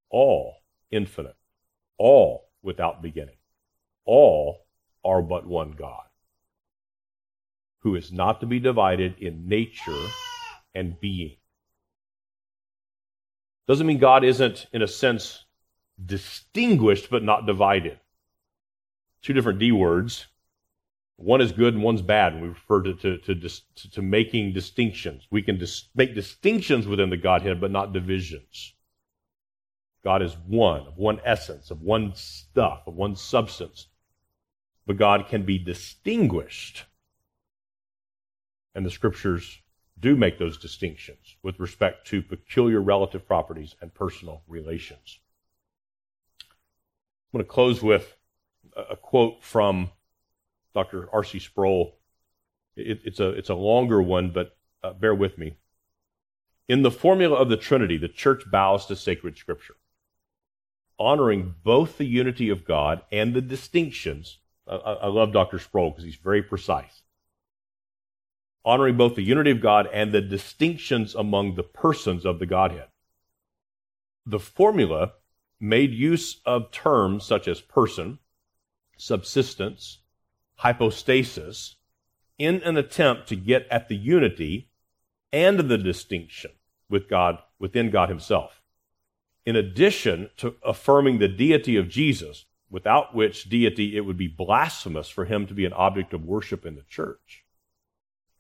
All 0.10 0.58
infinite, 0.92 1.36
all 1.98 2.50
without 2.62 3.02
beginning, 3.02 3.38
all 4.06 4.66
are 5.04 5.22
but 5.22 5.46
one 5.46 5.72
God, 5.72 6.06
who 7.80 7.96
is 7.96 8.12
not 8.12 8.40
to 8.42 8.48
be 8.48 8.60
divided 8.60 9.20
in 9.20 9.48
nature 9.48 10.06
and 10.74 11.00
being. 11.00 11.38
Doesn't 13.68 13.88
mean 13.88 13.98
God 13.98 14.24
isn't, 14.24 14.68
in 14.74 14.82
a 14.82 14.88
sense, 14.88 15.44
distinguished 16.04 17.10
but 17.10 17.24
not 17.24 17.46
divided. 17.46 18.00
Two 19.22 19.34
different 19.34 19.60
D 19.60 19.72
words. 19.72 20.28
One 21.18 21.42
is 21.42 21.52
good 21.52 21.74
and 21.74 21.84
one's 21.84 22.02
bad. 22.02 22.34
And 22.34 22.42
we 22.42 22.50
refer 22.50 22.82
to, 22.84 22.94
to, 22.94 23.18
to, 23.18 23.36
to, 23.36 23.92
to 23.92 24.02
making 24.02 24.54
distinctions. 24.54 25.28
We 25.32 25.42
can 25.42 25.58
dis- 25.58 25.90
make 25.96 26.14
distinctions 26.14 26.88
within 26.88 27.10
the 27.10 27.18
Godhead, 27.18 27.62
but 27.62 27.72
not 27.72 27.94
divisions. 27.94 28.74
God 30.04 30.22
is 30.22 30.38
one, 30.46 30.82
of 30.82 30.98
one 30.98 31.20
essence, 31.26 31.72
of 31.72 31.82
one 31.82 32.14
stuff, 32.16 32.84
of 32.86 32.96
one 32.96 33.16
substance. 33.16 33.88
But 34.86 34.98
God 34.98 35.28
can 35.30 35.44
be 35.44 35.58
distinguished. 35.58 36.86
And 38.76 38.86
the 38.86 38.92
scriptures 38.92 39.60
do 40.00 40.16
make 40.16 40.38
those 40.38 40.58
distinctions 40.58 41.38
with 41.42 41.60
respect 41.60 42.06
to 42.08 42.22
peculiar 42.22 42.82
relative 42.82 43.26
properties 43.26 43.74
and 43.82 43.94
personal 43.94 44.44
relations. 44.48 45.20
I'm 46.42 47.40
going 47.40 47.46
to 47.46 47.50
close 47.50 47.82
with 47.82 48.16
a 48.76 48.98
quote 48.98 49.42
from 49.42 49.90
Dr. 50.76 51.10
R.C. 51.12 51.40
Sproul. 51.40 51.96
It, 52.76 53.02
it's, 53.04 53.20
a, 53.20 53.30
it's 53.30 53.50
a 53.50 53.56
longer 53.56 54.00
one, 54.02 54.30
but 54.30 54.56
uh, 54.84 54.94
bear 54.94 55.16
with 55.16 55.40
me. 55.40 55.58
In 56.68 56.84
the 56.84 56.92
formula 56.92 57.36
of 57.36 57.50
the 57.50 57.58
Trinity, 57.58 57.98
the 57.98 58.08
church 58.08 58.44
bows 58.52 58.86
to 58.86 58.96
sacred 58.96 59.38
scripture, 59.38 59.76
honoring 61.00 61.56
both 61.64 61.98
the 61.98 62.06
unity 62.06 62.50
of 62.50 62.66
God 62.66 63.02
and 63.12 63.34
the 63.34 63.42
distinctions. 63.42 64.38
I, 64.68 64.76
I 64.76 65.08
love 65.08 65.34
Dr. 65.34 65.58
Sproul 65.58 65.90
because 65.90 66.04
he's 66.04 66.16
very 66.16 66.44
precise 66.44 67.02
honoring 68.66 68.98
both 68.98 69.16
the 69.16 69.22
unity 69.22 69.52
of 69.52 69.62
God 69.62 69.88
and 69.94 70.12
the 70.12 70.22
distinctions 70.22 71.14
among 71.14 71.54
the 71.56 71.64
persons 71.64 72.26
of 72.26 72.40
the 72.40 72.48
Godhead. 72.48 72.88
The 74.26 74.40
formula 74.40 75.14
made 75.60 75.94
use 75.94 76.42
of 76.46 76.72
terms 76.72 77.26
such 77.26 77.48
as 77.48 77.62
person, 77.62 78.18
subsistence, 78.98 80.00
hypostasis, 80.58 81.76
in 82.38 82.62
an 82.64 82.78
attempt 82.78 83.28
to 83.30 83.36
get 83.36 83.68
at 83.70 83.88
the 83.88 83.96
unity 83.96 84.70
and 85.32 85.60
the 85.60 85.78
distinction 85.78 86.52
with 86.90 87.10
God, 87.10 87.40
within 87.60 87.90
God 87.90 88.10
Himself. 88.10 88.62
In 89.46 89.56
addition 89.56 90.30
to 90.38 90.56
affirming 90.64 91.20
the 91.20 91.28
deity 91.28 91.78
of 91.78 91.90
Jesus, 91.90 92.46
without 92.70 93.16
which 93.16 93.50
deity 93.50 93.96
it 93.96 94.02
would 94.02 94.18
be 94.18 94.28
blasphemous 94.28 95.08
for 95.08 95.26
Him 95.26 95.48
to 95.48 95.54
be 95.54 95.66
an 95.66 95.74
object 95.74 96.14
of 96.14 96.26
worship 96.26 96.66
in 96.66 96.76
the 96.76 96.84
church 96.84 97.46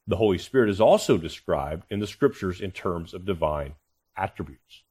the 0.08 0.18
Holy 0.18 0.38
Spirit 0.38 0.70
is 0.70 0.82
also 0.82 1.18
described 1.18 1.86
in 1.90 2.00
the 2.00 2.08
scriptures 2.08 2.62
in 2.62 2.72
terms 2.72 3.14
of 3.14 3.26
divine 3.26 3.74
attributes. 4.16 4.84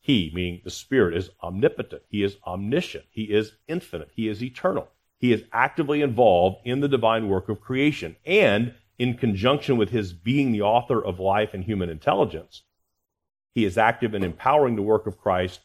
He, 0.00 0.30
meaning 0.34 0.60
the 0.62 0.70
Spirit, 0.70 1.16
is 1.16 1.30
omnipotent. 1.42 2.02
He 2.08 2.22
is 2.22 2.36
omniscient. 2.46 3.06
He 3.10 3.24
is 3.24 3.52
infinite. 3.66 4.10
He 4.14 4.28
is 4.28 4.42
eternal. 4.42 4.88
He 5.18 5.32
is 5.32 5.44
actively 5.52 6.00
involved 6.02 6.58
in 6.64 6.80
the 6.80 6.88
divine 6.88 7.28
work 7.28 7.48
of 7.48 7.60
creation. 7.60 8.16
And 8.24 8.74
in 8.98 9.16
conjunction 9.16 9.76
with 9.76 9.90
his 9.90 10.12
being 10.12 10.52
the 10.52 10.62
author 10.62 11.04
of 11.04 11.20
life 11.20 11.54
and 11.54 11.64
human 11.64 11.88
intelligence, 11.88 12.62
he 13.54 13.64
is 13.64 13.78
active 13.78 14.14
in 14.14 14.22
empowering 14.22 14.76
the 14.76 14.82
work 14.82 15.06
of 15.06 15.18
Christ 15.18 15.60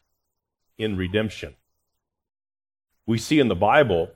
in 0.78 0.96
redemption. 0.96 1.54
We 3.06 3.18
see 3.18 3.38
in 3.38 3.48
the 3.48 3.54
Bible 3.54 4.10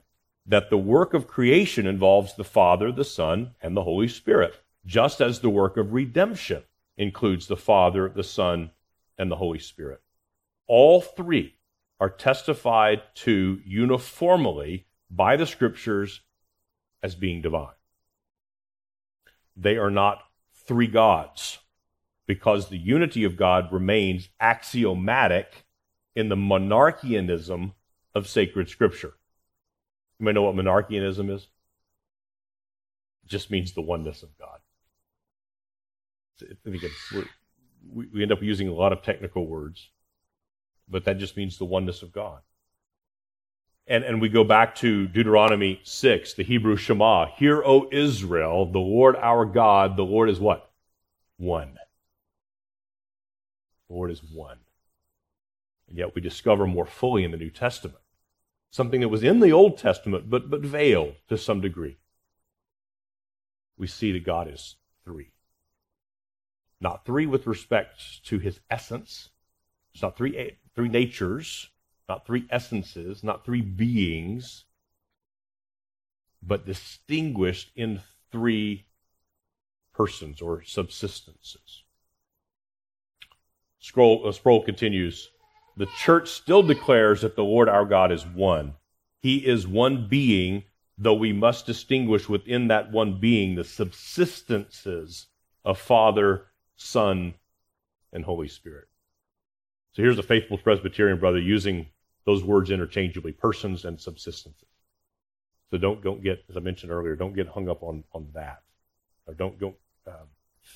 that 0.47 0.71
the 0.71 0.79
work 0.79 1.15
of 1.15 1.27
creation 1.27 1.87
involves 1.87 2.35
the 2.35 2.45
Father, 2.45 2.91
the 2.91 3.05
Son, 3.05 3.55
and 3.61 3.77
the 3.77 3.85
Holy 3.85 4.09
Spirit 4.09 4.55
just 4.89 5.21
as 5.21 5.41
the 5.41 5.51
work 5.51 5.77
of 5.77 5.93
redemption 5.93 6.63
includes 6.97 7.47
the 7.47 7.57
Father, 7.57 8.09
the 8.09 8.25
Son, 8.25 8.71
and 9.19 9.31
the 9.31 9.37
Holy 9.37 9.59
Spirit. 9.59 10.01
All 10.67 11.01
three 11.01 11.55
are 12.01 12.09
testified 12.09 13.03
to 13.15 13.61
uniformly 13.65 14.87
by 15.11 15.37
the 15.37 15.47
Scriptures 15.47 16.21
as 17.03 17.15
being 17.15 17.43
divine. 17.43 17.69
They 19.57 19.77
are 19.77 19.91
not 19.91 20.23
three 20.67 20.87
gods 20.87 21.59
because 22.27 22.69
the 22.69 22.79
unity 22.79 23.25
of 23.25 23.37
God 23.37 23.73
remains 23.73 24.29
axiomatic 24.39 25.65
in 26.15 26.29
the 26.29 26.37
monotheism 26.37 27.73
of 28.15 28.29
sacred 28.29 28.69
Scripture. 28.69 29.15
You 30.19 30.27
may 30.27 30.33
know 30.33 30.43
what 30.43 30.57
monotheism 30.57 31.31
is? 31.31 31.49
It 33.25 33.29
just 33.29 33.51
means 33.51 33.73
the 33.73 33.81
oneness 33.81 34.23
of 34.23 34.37
God. 34.39 34.59
We 37.93 38.23
end 38.23 38.33
up 38.33 38.43
using 38.43 38.69
a 38.69 38.75
lot 38.75 38.93
of 38.93 39.03
technical 39.03 39.47
words, 39.47 39.91
but 40.89 41.05
that 41.05 41.19
just 41.19 41.37
means 41.37 41.57
the 41.57 41.65
oneness 41.65 42.03
of 42.03 42.13
God. 42.13 42.41
And, 43.89 44.05
and 44.05 44.21
we 44.21 44.29
go 44.29 44.45
back 44.45 44.75
to 44.77 45.09
Deuteronomy 45.09 45.81
6, 45.83 46.35
the 46.35 46.45
Hebrew 46.45 46.77
Shema. 46.77 47.27
Hear, 47.37 47.63
O 47.65 47.89
Israel, 47.91 48.71
the 48.71 48.79
Lord 48.79 49.17
our 49.17 49.47
God, 49.47 49.97
the 49.97 50.05
Lord 50.05 50.29
is 50.29 50.39
what? 50.39 50.71
One. 51.39 51.79
The 53.89 53.95
Lord 53.95 54.11
is 54.11 54.23
one. 54.23 54.59
And 55.89 55.97
yet 55.97 56.15
we 56.15 56.21
discover 56.21 56.67
more 56.67 56.85
fully 56.85 57.25
in 57.25 57.31
the 57.31 57.39
New 57.39 57.51
Testament 57.51 58.03
something 58.71 59.01
that 59.01 59.09
was 59.09 59.25
in 59.25 59.41
the 59.41 59.53
Old 59.53 59.79
Testament, 59.79 60.29
but, 60.29 60.51
but 60.51 60.61
veiled 60.61 61.15
to 61.29 61.39
some 61.39 61.61
degree. 61.61 61.97
We 63.79 63.87
see 63.87 64.13
that 64.13 64.25
God 64.25 64.53
is 64.53 64.77
three. 65.05 65.33
Not 66.81 67.07
three 67.07 67.27
with 67.27 67.47
respect 67.47 68.25
to 68.27 68.39
his 68.39 68.61
essence. 68.71 69.31
It's 69.95 70.03
not 70.03 70.17
three, 70.17 70.37
eh, 70.37 70.51
three 70.75 70.89
natures, 70.89 71.71
not 72.09 72.27
three 72.27 72.47
essences, 72.51 73.23
not 73.23 73.45
three 73.45 73.61
beings, 73.61 74.65
but 76.43 76.67
distinguished 76.67 77.71
in 77.77 78.01
three 78.31 78.87
persons 79.93 80.41
or 80.41 80.61
subsistences. 80.61 81.83
Scroll, 83.81 84.27
uh, 84.27 84.33
Sproul 84.33 84.63
continues 84.63 85.31
The 85.77 85.87
church 85.99 86.29
still 86.31 86.63
declares 86.63 87.21
that 87.21 87.37
the 87.37 87.45
Lord 87.45 87.69
our 87.69 87.85
God 87.85 88.11
is 88.11 88.25
one. 88.27 88.75
He 89.21 89.47
is 89.47 89.67
one 89.67 90.09
being, 90.09 90.65
though 90.97 91.15
we 91.15 91.33
must 91.33 91.67
distinguish 91.67 92.29
within 92.29 92.69
that 92.69 92.91
one 92.91 93.21
being 93.21 93.55
the 93.55 93.63
subsistences 93.63 95.27
of 95.65 95.79
Father, 95.79 96.47
Son, 96.77 97.35
and 98.13 98.25
Holy 98.25 98.49
Spirit. 98.49 98.89
So 99.93 100.03
here's 100.03 100.19
a 100.19 100.23
faithful 100.23 100.59
Presbyterian 100.59 101.19
brother 101.19 101.41
using 101.41 101.87
those 102.29 102.45
words 102.45 102.71
interchangeably 102.71 103.33
persons 103.33 103.87
and 103.87 103.97
subsistences. 103.97 104.69
So 105.71 105.79
don't, 105.79 106.05
don't 106.05 106.23
get, 106.23 106.45
as 106.51 106.59
I 106.59 106.61
mentioned 106.61 106.93
earlier, 106.93 107.17
don't 107.17 107.35
get 107.35 107.49
hung 107.49 107.71
up 107.71 107.83
on, 107.83 108.05
on 108.13 108.29
that. 108.35 108.61
Or 109.27 109.33
don't, 109.33 109.59
don't 109.59 109.77
uh, 110.07 110.27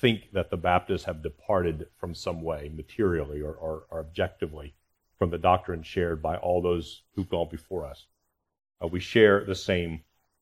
think 0.01 0.31
that 0.33 0.49
the 0.49 0.57
Baptists 0.57 1.03
have 1.03 1.21
departed 1.21 1.85
from 1.95 2.15
some 2.15 2.41
way, 2.41 2.71
materially 2.73 3.39
or, 3.39 3.53
or, 3.53 3.83
or 3.91 3.99
objectively, 3.99 4.73
from 5.19 5.29
the 5.29 5.37
doctrine 5.37 5.83
shared 5.83 6.23
by 6.23 6.37
all 6.37 6.59
those 6.59 7.03
who've 7.13 7.29
gone 7.29 7.49
before 7.51 7.85
us. 7.85 8.07
Uh, 8.83 8.87
we 8.87 8.99
share 8.99 9.45
the 9.45 9.53
same 9.53 10.01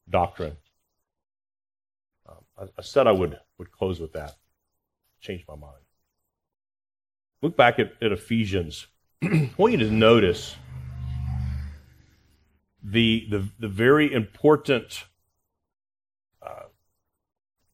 doctrine. 0.10 0.56
Um, 2.26 2.38
I, 2.58 2.64
I 2.80 2.84
said 2.84 3.06
I 3.06 3.12
would, 3.12 3.38
would 3.58 3.74
close 3.74 4.00
with 4.00 4.14
that 4.14 4.38
changed 5.20 5.44
my 5.46 5.56
mind. 5.56 5.84
Look 7.42 7.58
back 7.58 7.80
at, 7.80 7.92
at 8.02 8.14
Ephesians. 8.14 8.88
I 9.22 9.50
want 9.58 9.74
you 9.74 9.80
to 9.80 9.92
notice 9.92 10.56
the, 12.84 13.28
the, 13.30 13.48
the 13.60 13.68
very 13.68 14.12
important 14.12 15.06
uh, 16.42 16.64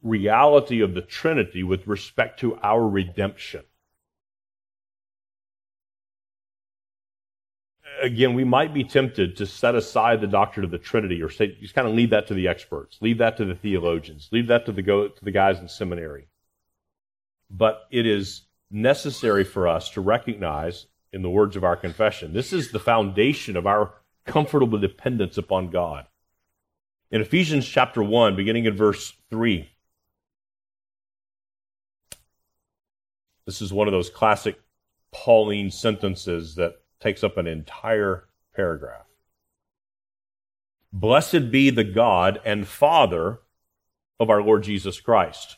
reality 0.01 0.81
of 0.81 0.93
the 0.93 1.01
Trinity 1.01 1.63
with 1.63 1.87
respect 1.87 2.39
to 2.41 2.57
our 2.61 2.87
redemption. 2.87 3.63
Again, 8.01 8.35
we 8.35 8.43
might 8.43 8.73
be 8.73 8.83
tempted 8.83 9.37
to 9.37 9.45
set 9.47 9.73
aside 9.73 10.21
the 10.21 10.27
doctrine 10.27 10.63
of 10.63 10.71
the 10.71 10.77
Trinity 10.77 11.21
or 11.21 11.29
say, 11.29 11.55
just 11.59 11.73
kind 11.73 11.87
of 11.87 11.95
leave 11.95 12.11
that 12.11 12.27
to 12.27 12.33
the 12.33 12.47
experts, 12.47 12.97
leave 13.01 13.17
that 13.17 13.37
to 13.37 13.45
the 13.45 13.55
theologians, 13.55 14.29
leave 14.31 14.47
that 14.47 14.65
to 14.67 14.71
the, 14.71 14.83
go, 14.83 15.07
to 15.07 15.25
the 15.25 15.31
guys 15.31 15.59
in 15.59 15.67
seminary 15.67 16.27
but 17.49 17.87
it 17.91 18.05
is 18.05 18.43
necessary 18.69 19.43
for 19.43 19.67
us 19.67 19.89
to 19.91 20.01
recognize, 20.01 20.87
in 21.13 21.21
the 21.21 21.29
words 21.29 21.55
of 21.55 21.63
our 21.63 21.77
confession, 21.77 22.33
this 22.33 22.51
is 22.51 22.71
the 22.71 22.79
foundation 22.79 23.55
of 23.55 23.65
our 23.65 23.93
comfortable 24.27 24.77
dependence 24.77 25.37
upon 25.37 25.71
God. 25.71 26.05
In 27.09 27.21
Ephesians 27.21 27.67
chapter 27.67 28.03
1, 28.03 28.35
beginning 28.35 28.65
in 28.65 28.75
verse 28.75 29.13
3, 29.29 29.69
This 33.47 33.61
is 33.61 33.71
one 33.71 33.87
of 33.87 33.93
those 33.93 34.09
classic 34.09 34.59
Pauline 35.13 35.71
sentences 35.71 36.55
that 36.55 36.81
takes 36.99 37.23
up 37.23 37.37
an 37.37 37.47
entire 37.47 38.25
paragraph. 38.53 39.05
Blessed 40.91 41.49
be 41.49 41.69
the 41.69 41.85
God 41.85 42.41
and 42.43 42.67
Father 42.67 43.39
of 44.19 44.29
our 44.29 44.43
Lord 44.43 44.63
Jesus 44.63 44.99
Christ, 44.99 45.55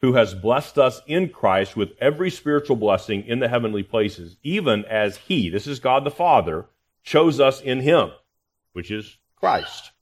who 0.00 0.14
has 0.14 0.34
blessed 0.34 0.78
us 0.78 1.02
in 1.06 1.28
Christ 1.28 1.76
with 1.76 1.92
every 2.00 2.30
spiritual 2.30 2.76
blessing 2.76 3.22
in 3.26 3.40
the 3.40 3.48
heavenly 3.48 3.82
places, 3.82 4.36
even 4.42 4.86
as 4.86 5.18
He, 5.18 5.50
this 5.50 5.66
is 5.66 5.80
God 5.80 6.04
the 6.04 6.10
Father, 6.10 6.66
chose 7.02 7.40
us 7.40 7.60
in 7.60 7.80
Him, 7.80 8.10
which 8.72 8.90
is 8.90 9.18
Christ, 9.36 9.92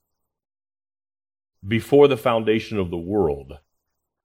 before 1.67 2.09
the 2.09 2.17
foundation 2.17 2.79
of 2.79 2.91
the 2.91 2.97
world, 2.97 3.59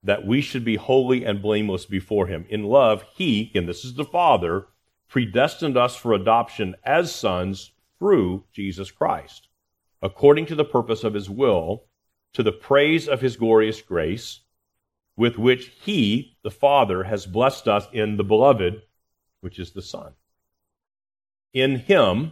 that 0.04 0.26
we 0.26 0.42
should 0.42 0.66
be 0.66 0.76
holy 0.76 1.24
and 1.26 1.42
blameless 1.42 1.86
before 1.86 2.28
Him. 2.28 2.46
In 2.50 2.64
love, 2.64 3.04
He, 3.14 3.52
and 3.54 3.68
this 3.68 3.86
is 3.86 3.94
the 3.94 4.06
Father, 4.06 4.68
predestined 5.08 5.78
us 5.78 5.96
for 5.96 6.14
adoption 6.14 6.76
as 6.84 7.14
sons 7.14 7.72
through 8.00 8.46
Jesus 8.54 8.92
Christ, 8.92 9.48
according 10.02 10.46
to 10.48 10.56
the 10.56 10.66
purpose 10.66 11.04
of 11.04 11.14
His 11.14 11.30
will, 11.30 11.86
to 12.34 12.44
the 12.44 12.52
praise 12.52 13.08
of 13.08 13.22
His 13.22 13.36
glorious 13.36 13.82
grace 13.82 14.42
with 15.22 15.38
which 15.38 15.72
he, 15.84 16.36
the 16.44 16.52
Father, 16.52 17.04
has 17.04 17.26
blessed 17.26 17.68
us 17.68 17.88
in 17.94 18.18
the 18.18 18.24
beloved, 18.24 18.82
which 19.42 19.60
is 19.60 19.72
the 19.72 19.82
Son. 19.82 20.14
In 21.54 21.78
him 21.78 22.32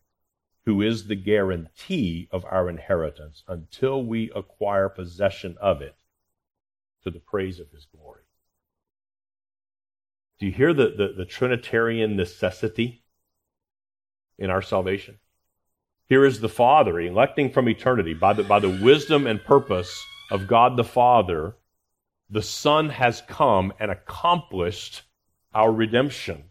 who 0.65 0.81
is 0.81 1.07
the 1.07 1.15
guarantee 1.15 2.27
of 2.31 2.45
our 2.45 2.69
inheritance 2.69 3.43
until 3.47 4.03
we 4.03 4.31
acquire 4.35 4.89
possession 4.89 5.57
of 5.59 5.81
it 5.81 5.95
to 7.03 7.09
the 7.09 7.19
praise 7.19 7.59
of 7.59 7.71
his 7.71 7.85
glory. 7.85 8.21
Do 10.39 10.45
you 10.45 10.51
hear 10.51 10.73
the, 10.73 10.93
the, 10.95 11.13
the 11.17 11.25
Trinitarian 11.25 12.15
necessity 12.15 13.03
in 14.37 14.49
our 14.49 14.61
salvation? 14.61 15.17
Here 16.07 16.25
is 16.25 16.39
the 16.39 16.49
Father 16.49 16.99
electing 16.99 17.51
from 17.51 17.69
eternity 17.69 18.13
by 18.13 18.33
the, 18.33 18.43
by 18.43 18.59
the 18.59 18.69
wisdom 18.69 19.27
and 19.27 19.43
purpose 19.43 20.03
of 20.29 20.47
God 20.47 20.77
the 20.77 20.83
Father 20.83 21.55
the 22.31 22.41
Son 22.41 22.89
has 22.89 23.21
come 23.27 23.73
and 23.77 23.91
accomplished 23.91 25.03
our 25.53 25.71
redemption. 25.71 26.45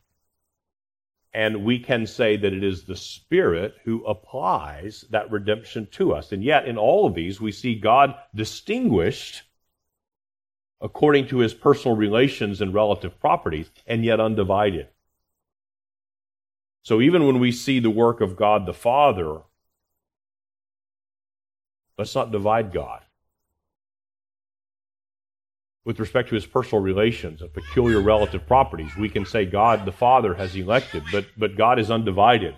And 1.33 1.65
we 1.65 1.79
can 1.79 2.07
say 2.07 2.37
that 2.37 2.53
it 2.53 2.65
is 2.65 2.85
the 2.85 2.97
Spirit 2.97 3.77
who 3.85 4.05
applies 4.05 5.05
that 5.11 5.31
redemption 5.31 5.87
to 5.93 6.13
us. 6.13 6.33
And 6.33 6.43
yet, 6.43 6.67
in 6.67 6.77
all 6.77 7.07
of 7.07 7.15
these, 7.15 7.41
we 7.41 7.53
see 7.53 7.77
God 7.77 8.15
distinguished 8.35 9.43
according 10.81 11.29
to 11.29 11.39
his 11.39 11.55
personal 11.55 11.97
relations 11.97 12.61
and 12.61 12.73
relative 12.73 13.21
properties, 13.21 13.71
and 13.87 14.05
yet 14.05 14.19
undivided. 14.19 14.89
So 16.83 17.01
even 17.01 17.27
when 17.27 17.39
we 17.39 17.53
see 17.53 17.81
the 17.81 17.91
work 17.91 18.23
of 18.23 18.37
God 18.37 18.65
the 18.65 18.73
Father, 18.73 19.41
let's 21.99 22.15
not 22.15 22.33
divide 22.33 22.73
God 22.73 23.03
with 25.85 25.99
respect 25.99 26.29
to 26.29 26.35
his 26.35 26.47
personal 26.47 26.83
relations 26.83 27.41
and 27.41 27.53
peculiar 27.53 28.01
relative 28.01 28.47
properties. 28.47 28.95
We 28.97 29.09
can 29.09 29.25
say 29.25 29.47
God 29.47 29.85
the 29.85 29.93
Father 29.93 30.35
has 30.35 30.55
elected, 30.55 31.03
but, 31.11 31.27
but 31.37 31.57
God 31.57 31.79
is 31.79 31.91
undivided. 31.91 32.55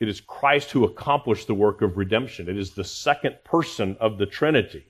It 0.00 0.08
is 0.08 0.20
Christ 0.20 0.70
who 0.70 0.84
accomplished 0.84 1.48
the 1.48 1.54
work 1.54 1.82
of 1.82 1.96
redemption. 1.96 2.48
It 2.48 2.56
is 2.56 2.72
the 2.72 2.84
second 2.84 3.36
person 3.44 3.96
of 4.00 4.16
the 4.18 4.26
Trinity 4.26 4.86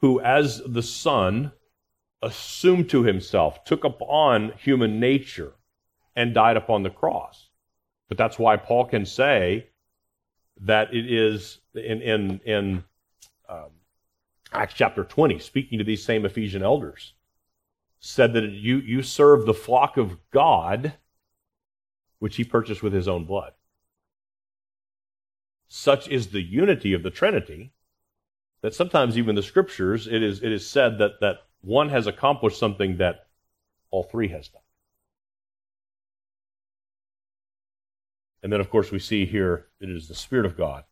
who, 0.00 0.20
as 0.20 0.62
the 0.64 0.82
Son, 0.82 1.52
assumed 2.22 2.88
to 2.90 3.02
himself, 3.02 3.64
took 3.64 3.84
upon 3.84 4.52
human 4.58 4.98
nature, 4.98 5.52
and 6.16 6.34
died 6.34 6.56
upon 6.56 6.82
the 6.82 6.90
cross. 6.90 7.48
But 8.08 8.18
that's 8.18 8.38
why 8.38 8.56
Paul 8.56 8.86
can 8.86 9.06
say 9.06 9.68
that 10.62 10.92
it 10.92 11.10
is 11.10 11.60
in, 11.74 12.02
in, 12.02 12.40
in 12.44 12.84
um, 13.48 13.70
Acts 14.52 14.74
chapter 14.74 15.04
20, 15.04 15.38
speaking 15.38 15.78
to 15.78 15.84
these 15.84 16.04
same 16.04 16.24
Ephesian 16.24 16.62
elders, 16.62 17.14
said 18.00 18.32
that 18.32 18.50
you, 18.50 18.78
you 18.78 19.02
serve 19.02 19.46
the 19.46 19.54
flock 19.54 19.96
of 19.96 20.18
God, 20.30 20.94
which 22.18 22.36
he 22.36 22.44
purchased 22.44 22.82
with 22.82 22.92
his 22.92 23.06
own 23.06 23.24
blood. 23.24 23.52
Such 25.68 26.08
is 26.08 26.28
the 26.28 26.42
unity 26.42 26.92
of 26.94 27.02
the 27.02 27.10
Trinity 27.10 27.72
that 28.62 28.74
sometimes 28.74 29.16
even 29.16 29.36
the 29.36 29.42
scriptures, 29.42 30.06
it 30.06 30.22
is, 30.22 30.42
it 30.42 30.50
is 30.50 30.68
said 30.68 30.98
that, 30.98 31.20
that 31.20 31.38
one 31.60 31.88
has 31.88 32.06
accomplished 32.06 32.58
something 32.58 32.96
that 32.96 33.26
all 33.90 34.02
three 34.02 34.28
has 34.28 34.48
done. 34.48 34.62
And 38.42 38.52
then, 38.52 38.60
of 38.60 38.70
course, 38.70 38.90
we 38.90 38.98
see 38.98 39.26
here 39.26 39.66
it 39.80 39.90
is 39.90 40.08
the 40.08 40.14
Spirit 40.14 40.46
of 40.46 40.56
God 40.56 40.84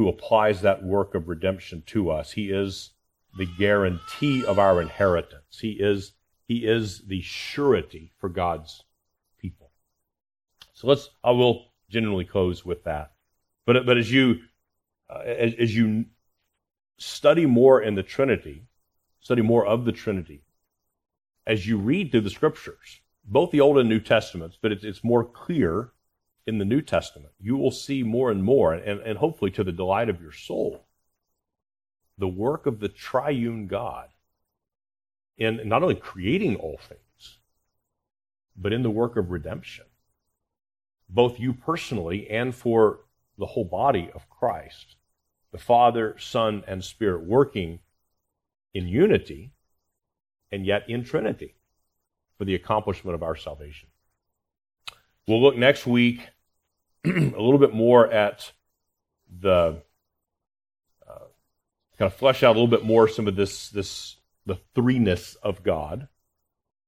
who 0.00 0.08
applies 0.08 0.62
that 0.62 0.82
work 0.82 1.14
of 1.14 1.28
redemption 1.28 1.82
to 1.84 2.10
us. 2.10 2.32
He 2.32 2.50
is 2.50 2.92
the 3.36 3.44
guarantee 3.44 4.42
of 4.46 4.58
our 4.58 4.80
inheritance. 4.80 5.58
He 5.60 5.72
is, 5.72 6.12
he 6.48 6.64
is 6.64 7.02
the 7.06 7.20
surety 7.20 8.10
for 8.16 8.30
God's 8.30 8.82
people. 9.38 9.72
So 10.72 10.88
let's, 10.88 11.10
I 11.22 11.32
will 11.32 11.66
generally 11.90 12.24
close 12.24 12.64
with 12.64 12.84
that. 12.84 13.12
But, 13.66 13.84
but 13.84 13.98
as 13.98 14.10
you, 14.10 14.38
uh, 15.10 15.18
as, 15.18 15.52
as 15.58 15.76
you 15.76 16.06
study 16.96 17.44
more 17.44 17.82
in 17.82 17.94
the 17.94 18.02
Trinity, 18.02 18.64
study 19.20 19.42
more 19.42 19.66
of 19.66 19.84
the 19.84 19.92
Trinity, 19.92 20.44
as 21.46 21.66
you 21.66 21.76
read 21.76 22.10
through 22.10 22.22
the 22.22 22.30
scriptures, 22.30 23.02
both 23.26 23.50
the 23.50 23.60
Old 23.60 23.76
and 23.76 23.90
New 23.90 24.00
Testaments, 24.00 24.56
but 24.62 24.72
it's, 24.72 24.82
it's 24.82 25.04
more 25.04 25.24
clear 25.24 25.92
in 26.46 26.58
the 26.58 26.64
New 26.64 26.80
Testament, 26.80 27.32
you 27.38 27.56
will 27.56 27.70
see 27.70 28.02
more 28.02 28.30
and 28.30 28.42
more, 28.42 28.74
and, 28.74 29.00
and 29.00 29.18
hopefully 29.18 29.50
to 29.52 29.64
the 29.64 29.72
delight 29.72 30.08
of 30.08 30.20
your 30.20 30.32
soul, 30.32 30.86
the 32.18 32.28
work 32.28 32.66
of 32.66 32.80
the 32.80 32.88
triune 32.88 33.66
God 33.66 34.08
in 35.36 35.60
not 35.64 35.82
only 35.82 35.94
creating 35.94 36.56
all 36.56 36.78
things, 36.78 37.38
but 38.56 38.72
in 38.72 38.82
the 38.82 38.90
work 38.90 39.16
of 39.16 39.30
redemption, 39.30 39.86
both 41.08 41.40
you 41.40 41.52
personally 41.52 42.28
and 42.28 42.54
for 42.54 43.00
the 43.38 43.46
whole 43.46 43.64
body 43.64 44.10
of 44.14 44.28
Christ, 44.28 44.96
the 45.50 45.58
Father, 45.58 46.14
Son, 46.18 46.62
and 46.66 46.84
Spirit 46.84 47.24
working 47.24 47.80
in 48.74 48.86
unity 48.86 49.52
and 50.52 50.66
yet 50.66 50.88
in 50.88 51.04
Trinity 51.04 51.54
for 52.36 52.44
the 52.44 52.54
accomplishment 52.54 53.14
of 53.14 53.22
our 53.22 53.36
salvation. 53.36 53.89
We'll 55.30 55.40
look 55.40 55.56
next 55.56 55.86
week 55.86 56.28
a 57.06 57.08
little 57.08 57.58
bit 57.58 57.72
more 57.72 58.10
at 58.10 58.50
the 59.30 59.80
uh, 61.08 61.26
kind 61.96 62.10
of 62.10 62.14
flesh 62.14 62.42
out 62.42 62.56
a 62.56 62.58
little 62.58 62.66
bit 62.66 62.84
more 62.84 63.06
some 63.06 63.28
of 63.28 63.36
this 63.36 63.68
this 63.68 64.16
the 64.44 64.58
threeness 64.74 65.36
of 65.40 65.62
God 65.62 66.08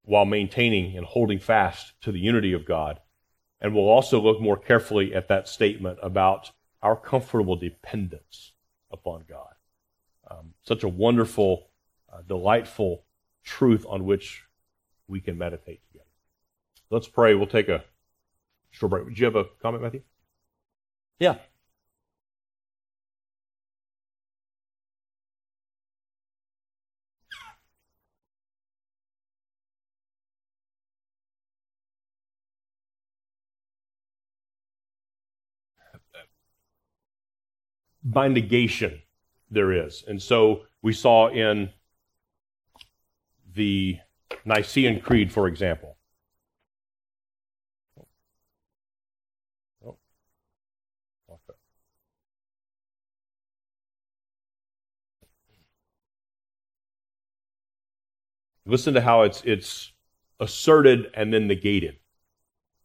while 0.03 0.25
maintaining 0.25 0.97
and 0.97 1.07
holding 1.07 1.39
fast 1.39 1.93
to 2.01 2.11
the 2.11 2.19
unity 2.19 2.53
of 2.53 2.67
God. 2.67 2.99
And 3.61 3.77
we'll 3.77 3.89
also 3.89 4.21
look 4.21 4.41
more 4.41 4.57
carefully 4.57 5.15
at 5.15 5.29
that 5.29 5.47
statement 5.47 6.01
about 6.03 6.51
our 6.83 6.97
comfortable 6.97 7.55
dependence 7.55 8.55
upon 8.91 9.23
God. 9.29 9.55
Um, 10.29 10.55
such 10.65 10.83
a 10.83 10.89
wonderful, 10.89 11.69
uh, 12.13 12.23
delightful 12.27 13.05
truth 13.45 13.87
on 13.89 14.05
which 14.05 14.47
we 15.07 15.21
can 15.21 15.39
meditate 15.39 15.81
together. 15.87 16.11
Let's 16.91 17.07
pray. 17.07 17.37
We'll 17.37 17.47
take 17.47 17.69
a 17.69 17.85
short 18.73 18.91
break. 18.91 19.09
Did 19.09 19.19
you 19.19 19.25
have 19.27 19.37
a 19.37 19.45
comment, 19.63 19.83
Matthew? 19.83 20.03
Yeah. 21.19 21.37
by 38.05 38.29
negation 38.29 39.01
there 39.51 39.73
is. 39.73 40.05
And 40.07 40.21
so 40.21 40.63
we 40.83 40.93
saw 40.93 41.29
in 41.29 41.71
the 43.55 43.99
Nicene 44.45 45.01
Creed, 45.01 45.33
for 45.33 45.47
example. 45.47 45.92
Listen 58.65 58.95
to 58.95 59.01
how 59.01 59.23
it's 59.23 59.43
it's 59.45 59.93
asserted 60.39 61.11
and 61.15 61.33
then 61.33 61.47
negated. 61.47 61.97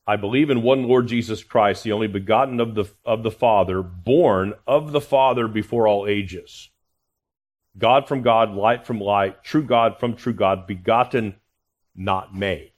I 0.06 0.16
believe 0.16 0.50
in 0.50 0.62
one 0.62 0.84
Lord 0.84 1.08
Jesus 1.08 1.44
Christ, 1.44 1.84
the 1.84 1.92
only 1.92 2.08
begotten 2.08 2.62
of 2.62 2.76
the, 2.76 2.86
of 3.04 3.24
the 3.24 3.32
Father, 3.32 3.82
born 3.82 4.54
of 4.66 4.94
the 4.94 5.02
Father 5.02 5.50
before 5.50 5.86
all 5.86 6.08
ages. 6.08 6.70
God 7.78 8.08
from 8.08 8.22
God, 8.22 8.54
light 8.54 8.86
from 8.86 9.02
light, 9.02 9.44
true 9.44 9.64
God 9.64 10.00
from 10.00 10.16
true 10.16 10.34
God, 10.34 10.66
begotten, 10.66 11.36
not 11.94 12.34
made. 12.34 12.72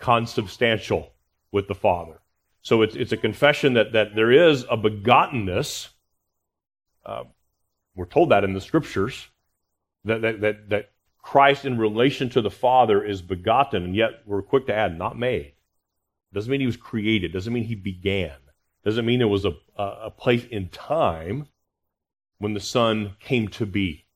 Consubstantial 0.00 1.12
with 1.52 1.68
the 1.68 1.76
Father. 1.76 2.20
So 2.62 2.82
it's, 2.82 2.96
it's 2.96 3.12
a 3.12 3.16
confession 3.16 3.74
that, 3.74 3.92
that 3.92 4.16
there 4.16 4.32
is 4.32 4.64
a 4.64 4.76
begottenness. 4.76 5.88
Uh, 7.06 7.24
we're 7.94 8.06
told 8.06 8.30
that 8.30 8.42
in 8.42 8.52
the 8.52 8.60
scriptures, 8.60 9.28
that, 10.04 10.22
that, 10.22 10.40
that, 10.40 10.68
that 10.70 10.90
Christ 11.22 11.64
in 11.64 11.78
relation 11.78 12.30
to 12.30 12.40
the 12.40 12.50
Father 12.50 13.04
is 13.04 13.22
begotten, 13.22 13.84
and 13.84 13.96
yet 13.96 14.22
we're 14.24 14.42
quick 14.42 14.66
to 14.66 14.74
add, 14.74 14.98
not 14.98 15.18
made. 15.18 15.52
Doesn't 16.32 16.50
mean 16.50 16.60
he 16.60 16.66
was 16.66 16.76
created. 16.76 17.32
Doesn't 17.32 17.52
mean 17.52 17.64
he 17.64 17.74
began. 17.74 18.36
Doesn't 18.84 19.06
mean 19.06 19.18
there 19.18 19.28
was 19.28 19.44
a, 19.44 19.54
a 19.76 20.10
place 20.10 20.44
in 20.44 20.68
time 20.68 21.48
when 22.38 22.54
the 22.54 22.60
Son 22.60 23.16
came 23.20 23.48
to 23.48 23.66
be. 23.66 24.06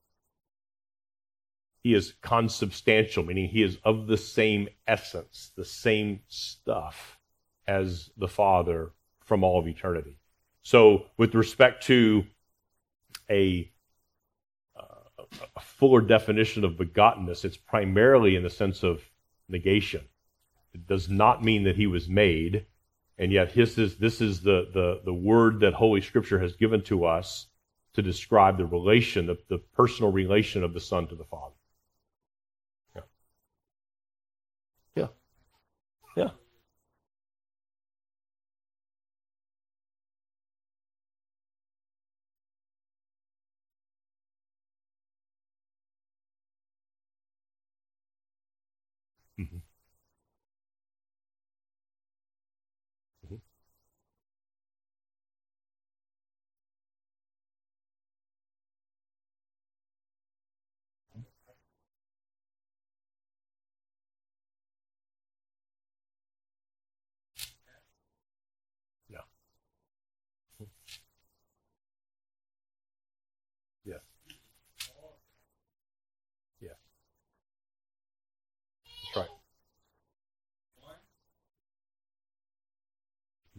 He 1.83 1.93
is 1.93 2.13
consubstantial, 2.21 3.23
meaning 3.23 3.49
he 3.49 3.61
is 3.61 3.77
of 3.83 4.07
the 4.07 4.17
same 4.17 4.69
essence, 4.87 5.51
the 5.57 5.65
same 5.65 6.21
stuff 6.27 7.19
as 7.67 8.09
the 8.15 8.27
Father 8.27 8.91
from 9.25 9.43
all 9.43 9.59
of 9.59 9.67
eternity. 9.67 10.17
So, 10.63 11.07
with 11.17 11.35
respect 11.35 11.83
to 11.87 12.25
a, 13.29 13.69
a 15.55 15.59
fuller 15.59 16.01
definition 16.01 16.63
of 16.63 16.73
begottenness, 16.73 17.45
it's 17.45 17.57
primarily 17.57 18.35
in 18.35 18.43
the 18.43 18.49
sense 18.49 18.83
of 18.83 19.01
negation. 19.49 20.01
It 20.73 20.87
does 20.87 21.09
not 21.09 21.43
mean 21.43 21.63
that 21.63 21.75
he 21.75 21.87
was 21.87 22.09
made, 22.09 22.65
and 23.17 23.31
yet 23.31 23.51
his 23.51 23.77
is, 23.77 23.97
this 23.97 24.21
is 24.21 24.41
the, 24.41 24.69
the, 24.73 25.01
the 25.05 25.13
word 25.13 25.59
that 25.59 25.73
Holy 25.73 26.01
Scripture 26.01 26.39
has 26.39 26.55
given 26.55 26.81
to 26.83 27.05
us 27.05 27.47
to 27.93 28.01
describe 28.01 28.57
the 28.57 28.65
relation, 28.65 29.27
the, 29.27 29.37
the 29.49 29.59
personal 29.59 30.11
relation 30.11 30.63
of 30.63 30.73
the 30.73 30.79
Son 30.79 31.07
to 31.07 31.15
the 31.15 31.23
Father. 31.25 31.53
Yeah. 32.95 33.01
Yeah. 34.95 35.07
Yeah. 36.15 36.29
Mm-hmm. 49.39 49.57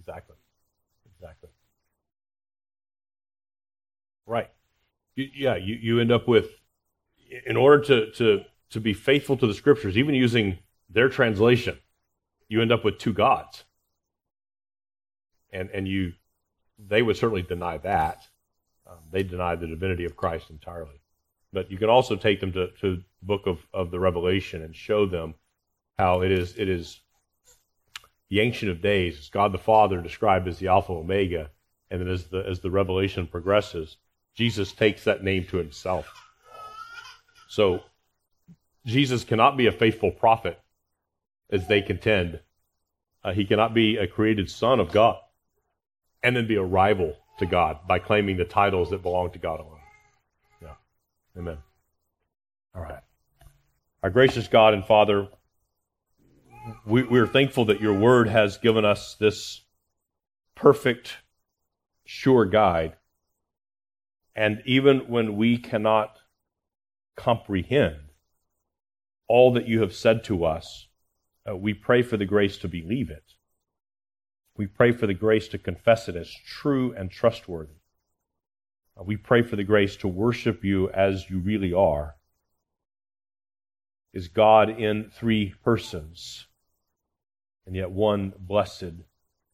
Exactly. 0.06 0.36
Exactly. 1.16 1.48
Right. 4.26 4.50
You, 5.16 5.28
yeah, 5.34 5.56
you, 5.56 5.76
you 5.76 6.00
end 6.00 6.12
up 6.12 6.28
with, 6.28 6.50
in 7.46 7.56
order 7.56 7.82
to, 7.84 8.10
to, 8.12 8.40
to 8.70 8.80
be 8.80 8.92
faithful 8.92 9.36
to 9.38 9.46
the 9.46 9.54
scriptures, 9.54 9.96
even 9.96 10.14
using 10.14 10.58
their 10.90 11.08
translation, 11.08 11.78
you 12.48 12.60
end 12.60 12.72
up 12.72 12.84
with 12.84 12.98
two 12.98 13.14
gods. 13.14 13.64
And, 15.50 15.70
and 15.70 15.88
you, 15.88 16.12
they 16.78 17.00
would 17.00 17.16
certainly 17.16 17.42
deny 17.42 17.78
that. 17.78 18.26
Um, 18.86 18.98
they 19.10 19.22
deny 19.22 19.56
the 19.56 19.66
divinity 19.66 20.04
of 20.04 20.16
Christ 20.16 20.50
entirely. 20.50 21.00
But 21.52 21.70
you 21.70 21.78
can 21.78 21.88
also 21.88 22.16
take 22.16 22.40
them 22.40 22.52
to, 22.52 22.68
to 22.80 22.96
the 22.96 23.04
book 23.22 23.46
of, 23.46 23.66
of 23.72 23.90
the 23.90 24.00
Revelation 24.00 24.62
and 24.62 24.76
show 24.76 25.06
them 25.06 25.34
how 25.96 26.20
it 26.20 26.30
is, 26.30 26.56
it 26.58 26.68
is 26.68 27.00
the 28.30 28.40
Ancient 28.40 28.70
of 28.70 28.80
Days, 28.80 29.30
God 29.30 29.52
the 29.52 29.58
Father 29.58 30.00
described 30.00 30.48
as 30.48 30.58
the 30.58 30.68
Alpha 30.68 30.92
Omega, 30.92 31.50
and 31.90 32.00
then 32.00 32.08
as 32.08 32.24
the, 32.24 32.38
as 32.38 32.60
the 32.60 32.70
revelation 32.70 33.26
progresses, 33.26 33.96
Jesus 34.34 34.72
takes 34.72 35.04
that 35.04 35.22
name 35.22 35.44
to 35.46 35.58
himself. 35.58 36.12
So 37.48 37.80
Jesus 38.84 39.24
cannot 39.24 39.56
be 39.56 39.66
a 39.66 39.72
faithful 39.72 40.10
prophet 40.10 40.60
as 41.50 41.68
they 41.68 41.82
contend. 41.82 42.40
Uh, 43.22 43.32
he 43.32 43.44
cannot 43.44 43.74
be 43.74 43.96
a 43.96 44.06
created 44.06 44.50
son 44.50 44.80
of 44.80 44.90
God 44.90 45.16
and 46.22 46.34
then 46.34 46.46
be 46.46 46.56
a 46.56 46.62
rival 46.62 47.14
to 47.38 47.46
God 47.46 47.78
by 47.86 47.98
claiming 47.98 48.36
the 48.36 48.44
titles 48.44 48.90
that 48.90 49.02
belong 49.02 49.30
to 49.32 49.38
God 49.38 49.60
alone. 49.60 49.78
Yeah. 50.60 50.74
Amen. 51.36 51.58
All 52.74 52.82
right. 52.82 53.02
Our 54.02 54.10
gracious 54.10 54.48
God 54.48 54.74
and 54.74 54.84
Father, 54.84 55.28
we, 56.86 57.02
we're 57.02 57.26
thankful 57.26 57.66
that 57.66 57.80
your 57.80 57.94
word 57.94 58.28
has 58.28 58.56
given 58.58 58.84
us 58.84 59.16
this 59.18 59.62
perfect, 60.54 61.18
sure 62.04 62.44
guide. 62.44 62.96
And 64.34 64.62
even 64.64 65.00
when 65.08 65.36
we 65.36 65.58
cannot 65.58 66.18
comprehend 67.16 68.10
all 69.28 69.52
that 69.52 69.68
you 69.68 69.80
have 69.80 69.94
said 69.94 70.24
to 70.24 70.44
us, 70.44 70.88
uh, 71.48 71.56
we 71.56 71.74
pray 71.74 72.02
for 72.02 72.16
the 72.16 72.24
grace 72.24 72.56
to 72.58 72.68
believe 72.68 73.10
it. 73.10 73.34
We 74.56 74.66
pray 74.66 74.92
for 74.92 75.06
the 75.06 75.14
grace 75.14 75.48
to 75.48 75.58
confess 75.58 76.08
it 76.08 76.16
as 76.16 76.32
true 76.46 76.94
and 76.94 77.10
trustworthy. 77.10 77.80
Uh, 78.98 79.02
we 79.04 79.16
pray 79.16 79.42
for 79.42 79.56
the 79.56 79.64
grace 79.64 79.96
to 79.96 80.08
worship 80.08 80.64
you 80.64 80.90
as 80.90 81.28
you 81.28 81.40
really 81.40 81.72
are. 81.72 82.16
Is 84.12 84.28
God 84.28 84.70
in 84.70 85.10
three 85.10 85.54
persons? 85.64 86.46
And 87.66 87.74
yet 87.74 87.90
one 87.90 88.32
blessed, 88.38 88.92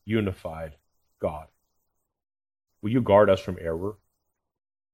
unified 0.04 0.76
God. 1.20 1.46
Will 2.82 2.90
you 2.90 3.02
guard 3.02 3.30
us 3.30 3.40
from 3.40 3.58
error? 3.60 3.96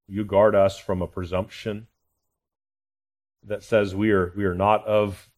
Will 0.09 0.15
you 0.15 0.25
guard 0.25 0.55
us 0.55 0.79
from 0.79 1.03
a 1.03 1.07
presumption 1.07 1.87
that 3.45 3.63
says 3.63 3.95
we 3.95 4.11
are 4.11 4.33
we 4.37 4.45
are 4.45 4.55
not 4.55 4.85
of 4.87 5.31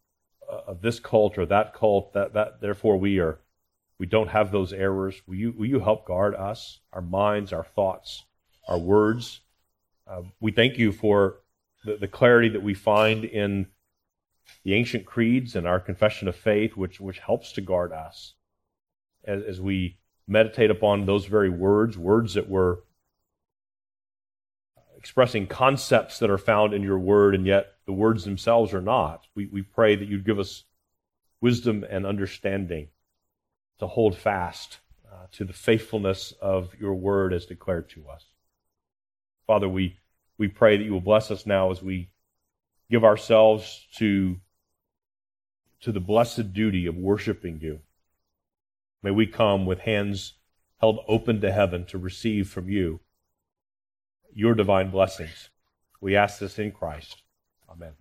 uh, 0.50 0.60
of 0.68 0.80
this 0.80 0.98
cult 0.98 1.38
or 1.38 1.46
that 1.46 1.74
cult 1.74 2.12
that 2.14 2.32
that 2.34 2.60
therefore 2.60 2.96
we 2.96 3.18
are 3.18 3.38
we 3.98 4.06
don't 4.06 4.28
have 4.28 4.52
those 4.52 4.72
errors. 4.72 5.20
Will 5.26 5.34
you 5.34 5.52
will 5.56 5.66
you 5.66 5.80
help 5.80 6.06
guard 6.06 6.34
us, 6.34 6.80
our 6.92 7.02
minds, 7.02 7.52
our 7.52 7.64
thoughts, 7.64 8.24
our 8.66 8.78
words? 8.78 9.40
Uh, 10.06 10.22
we 10.40 10.52
thank 10.52 10.78
you 10.78 10.92
for 10.92 11.40
the, 11.84 11.96
the 11.96 12.08
clarity 12.08 12.48
that 12.50 12.62
we 12.62 12.74
find 12.74 13.24
in 13.24 13.66
the 14.64 14.74
ancient 14.74 15.06
creeds 15.06 15.56
and 15.56 15.66
our 15.66 15.80
confession 15.80 16.28
of 16.28 16.36
faith, 16.36 16.76
which, 16.76 17.00
which 17.00 17.18
helps 17.18 17.52
to 17.52 17.60
guard 17.60 17.92
us 17.92 18.34
as, 19.24 19.42
as 19.42 19.60
we 19.60 19.98
meditate 20.26 20.70
upon 20.70 21.06
those 21.06 21.26
very 21.26 21.50
words, 21.50 21.96
words 21.96 22.34
that 22.34 22.48
were 22.48 22.80
expressing 24.96 25.46
concepts 25.46 26.18
that 26.18 26.28
are 26.28 26.38
found 26.38 26.74
in 26.74 26.82
your 26.82 26.98
word, 26.98 27.34
and 27.34 27.46
yet 27.46 27.74
the 27.86 27.92
words 27.92 28.24
themselves 28.24 28.74
are 28.74 28.82
not. 28.82 29.26
We, 29.34 29.46
we 29.46 29.62
pray 29.62 29.94
that 29.94 30.08
you'd 30.08 30.26
give 30.26 30.38
us 30.38 30.64
wisdom 31.40 31.84
and 31.88 32.04
understanding 32.04 32.88
to 33.78 33.86
hold 33.86 34.16
fast 34.16 34.78
uh, 35.10 35.26
to 35.32 35.44
the 35.44 35.52
faithfulness 35.52 36.32
of 36.42 36.74
your 36.80 36.94
word 36.94 37.32
as 37.32 37.46
declared 37.46 37.88
to 37.90 38.08
us. 38.08 38.24
Father, 39.46 39.68
we, 39.68 39.96
we 40.36 40.48
pray 40.48 40.76
that 40.76 40.84
you 40.84 40.92
will 40.92 41.00
bless 41.00 41.30
us 41.30 41.46
now 41.46 41.70
as 41.70 41.80
we 41.80 42.10
give 42.90 43.04
ourselves 43.04 43.86
to, 43.96 44.36
to 45.80 45.92
the 45.92 46.00
blessed 46.00 46.52
duty 46.52 46.86
of 46.86 46.96
worshiping 46.96 47.60
you. 47.60 47.80
May 49.02 49.10
we 49.10 49.26
come 49.26 49.66
with 49.66 49.80
hands 49.80 50.34
held 50.80 51.00
open 51.08 51.40
to 51.40 51.52
heaven 51.52 51.84
to 51.86 51.98
receive 51.98 52.48
from 52.48 52.68
you 52.68 53.00
your 54.32 54.54
divine 54.54 54.90
blessings. 54.90 55.50
We 56.00 56.16
ask 56.16 56.38
this 56.38 56.58
in 56.58 56.72
Christ. 56.72 57.22
Amen. 57.68 57.98